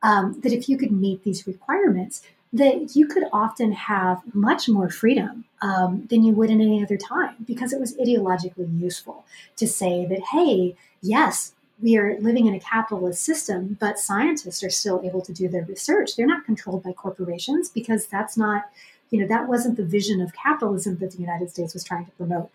um, 0.03 0.37
that 0.41 0.51
if 0.51 0.67
you 0.67 0.77
could 0.77 0.91
meet 0.91 1.23
these 1.23 1.47
requirements, 1.47 2.21
that 2.51 2.97
you 2.97 3.07
could 3.07 3.23
often 3.31 3.71
have 3.71 4.21
much 4.35 4.67
more 4.67 4.89
freedom 4.89 5.45
um, 5.61 6.05
than 6.09 6.21
you 6.21 6.33
would 6.33 6.49
in 6.49 6.59
any 6.59 6.83
other 6.83 6.97
time 6.97 7.37
because 7.45 7.71
it 7.71 7.79
was 7.79 7.95
ideologically 7.95 8.77
useful 8.77 9.23
to 9.55 9.65
say 9.65 10.05
that, 10.05 10.19
hey, 10.33 10.75
yes, 11.01 11.53
we 11.81 11.95
are 11.95 12.19
living 12.19 12.45
in 12.45 12.55
a 12.55 12.59
capitalist 12.59 13.23
system, 13.23 13.77
but 13.79 13.97
scientists 13.97 14.65
are 14.65 14.69
still 14.69 14.99
able 15.05 15.21
to 15.21 15.31
do 15.31 15.47
their 15.47 15.63
research. 15.63 16.17
They're 16.17 16.27
not 16.27 16.43
controlled 16.43 16.83
by 16.83 16.91
corporations 16.91 17.69
because 17.69 18.05
that's 18.07 18.35
not, 18.35 18.63
you 19.09 19.19
know, 19.19 19.27
that 19.27 19.47
wasn't 19.47 19.77
the 19.77 19.85
vision 19.85 20.21
of 20.21 20.33
capitalism 20.33 20.97
that 20.97 21.11
the 21.11 21.17
United 21.17 21.49
States 21.49 21.73
was 21.73 21.83
trying 21.83 22.05
to 22.05 22.11
promote. 22.11 22.49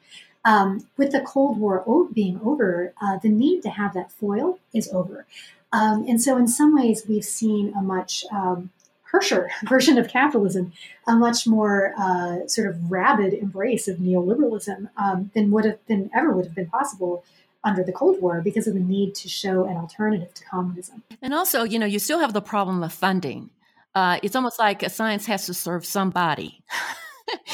Um, 0.44 0.86
with 0.96 1.12
the 1.12 1.20
Cold 1.20 1.58
War 1.58 1.84
being 2.12 2.40
over, 2.44 2.92
uh, 3.00 3.18
the 3.18 3.28
need 3.28 3.62
to 3.62 3.70
have 3.70 3.94
that 3.94 4.12
foil 4.12 4.58
is 4.72 4.92
over. 4.92 5.26
Um, 5.72 6.04
and 6.06 6.22
so, 6.22 6.36
in 6.36 6.46
some 6.46 6.74
ways, 6.74 7.04
we've 7.08 7.24
seen 7.24 7.72
a 7.76 7.82
much 7.82 8.24
um, 8.30 8.70
harsher 9.10 9.50
version 9.68 9.98
of 9.98 10.08
capitalism, 10.08 10.72
a 11.06 11.16
much 11.16 11.46
more 11.46 11.94
uh, 11.98 12.46
sort 12.46 12.68
of 12.68 12.90
rabid 12.90 13.32
embrace 13.32 13.88
of 13.88 13.98
neoliberalism 13.98 14.88
um, 14.96 15.30
than 15.34 15.50
would 15.50 15.64
have 15.64 15.84
been 15.86 16.10
ever 16.14 16.32
would 16.32 16.46
have 16.46 16.54
been 16.54 16.68
possible 16.68 17.24
under 17.64 17.82
the 17.82 17.92
Cold 17.92 18.20
War 18.20 18.42
because 18.42 18.66
of 18.66 18.74
the 18.74 18.80
need 18.80 19.14
to 19.16 19.28
show 19.28 19.64
an 19.64 19.76
alternative 19.76 20.34
to 20.34 20.44
communism. 20.44 21.02
And 21.22 21.32
also, 21.32 21.64
you 21.64 21.78
know, 21.78 21.86
you 21.86 21.98
still 21.98 22.18
have 22.18 22.34
the 22.34 22.42
problem 22.42 22.82
of 22.82 22.92
funding. 22.92 23.50
Uh, 23.94 24.18
it's 24.22 24.34
almost 24.34 24.58
like 24.58 24.82
a 24.82 24.90
science 24.90 25.26
has 25.26 25.46
to 25.46 25.54
serve 25.54 25.86
somebody. 25.86 26.62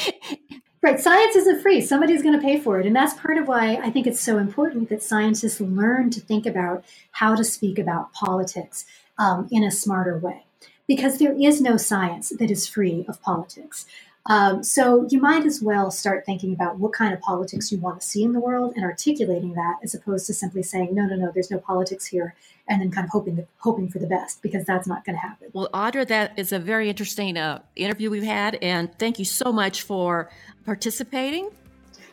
right. 0.81 0.99
Science 0.99 1.35
isn't 1.35 1.61
free. 1.61 1.81
Somebody's 1.81 2.23
going 2.23 2.39
to 2.39 2.43
pay 2.43 2.59
for 2.59 2.79
it. 2.79 2.85
And 2.85 2.95
that's 2.95 3.13
part 3.13 3.37
of 3.37 3.47
why 3.47 3.75
I 3.75 3.91
think 3.91 4.07
it's 4.07 4.19
so 4.19 4.37
important 4.37 4.89
that 4.89 5.03
scientists 5.03 5.61
learn 5.61 6.09
to 6.11 6.19
think 6.19 6.45
about 6.45 6.83
how 7.11 7.35
to 7.35 7.43
speak 7.43 7.77
about 7.77 8.13
politics 8.13 8.85
um, 9.17 9.47
in 9.51 9.63
a 9.63 9.71
smarter 9.71 10.17
way. 10.17 10.45
Because 10.87 11.19
there 11.19 11.35
is 11.39 11.61
no 11.61 11.77
science 11.77 12.29
that 12.37 12.51
is 12.51 12.67
free 12.67 13.05
of 13.07 13.21
politics. 13.21 13.85
Um, 14.27 14.63
so 14.63 15.07
you 15.09 15.19
might 15.19 15.45
as 15.45 15.61
well 15.61 15.89
start 15.89 16.25
thinking 16.25 16.53
about 16.53 16.77
what 16.77 16.93
kind 16.93 17.13
of 17.13 17.19
politics 17.21 17.71
you 17.71 17.79
want 17.79 18.01
to 18.01 18.07
see 18.07 18.23
in 18.23 18.33
the 18.33 18.39
world 18.39 18.73
and 18.75 18.85
articulating 18.85 19.53
that, 19.53 19.77
as 19.83 19.95
opposed 19.95 20.27
to 20.27 20.33
simply 20.33 20.61
saying, 20.61 20.93
"No, 20.93 21.05
no, 21.05 21.15
no, 21.15 21.31
there's 21.31 21.49
no 21.49 21.57
politics 21.57 22.05
here," 22.05 22.35
and 22.67 22.79
then 22.79 22.91
kind 22.91 23.05
of 23.05 23.11
hoping 23.11 23.47
hoping 23.57 23.89
for 23.89 23.97
the 23.97 24.05
best 24.05 24.41
because 24.43 24.63
that's 24.65 24.85
not 24.85 25.03
going 25.05 25.15
to 25.15 25.21
happen. 25.21 25.47
Well, 25.53 25.69
Audra, 25.73 26.07
that 26.07 26.33
is 26.37 26.51
a 26.51 26.59
very 26.59 26.87
interesting 26.87 27.35
uh, 27.35 27.61
interview 27.75 28.11
we've 28.11 28.23
had, 28.23 28.59
and 28.61 28.95
thank 28.99 29.17
you 29.17 29.25
so 29.25 29.51
much 29.51 29.81
for 29.81 30.29
participating. 30.65 31.49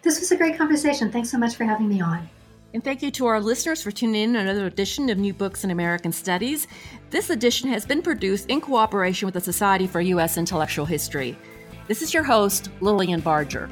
This 0.03 0.19
was 0.19 0.33
a 0.33 0.37
great 0.37 0.57
conversation. 0.57 1.13
Thanks 1.13 1.31
so 1.31 1.37
much 1.37 1.57
for 1.57 1.65
having 1.65 1.89
me 1.89 2.01
on. 2.01 2.29
And 2.73 2.85
thank 2.85 3.03
you 3.03 3.11
to 3.13 3.27
our 3.27 3.41
listeners 3.41 3.83
for 3.83 3.91
tuning 3.91 4.23
in 4.23 4.33
to 4.35 4.41
another 4.41 4.67
edition 4.67 5.09
of 5.11 5.19
New 5.19 5.33
Books 5.33 5.65
in 5.65 5.71
American 5.71 6.13
Studies. 6.13 6.67
This 7.11 7.31
edition 7.31 7.71
has 7.71 7.85
been 7.87 8.03
produced 8.03 8.49
in 8.49 8.61
cooperation 8.61 9.27
with 9.27 9.35
the 9.35 9.41
Society 9.41 9.87
for 9.87 10.01
U.S. 10.01 10.37
Intellectual 10.37 10.85
History. 10.85 11.37
This 11.89 12.03
is 12.03 12.13
your 12.13 12.23
host, 12.23 12.69
Lilian 12.83 13.21
Barger. 13.21 13.71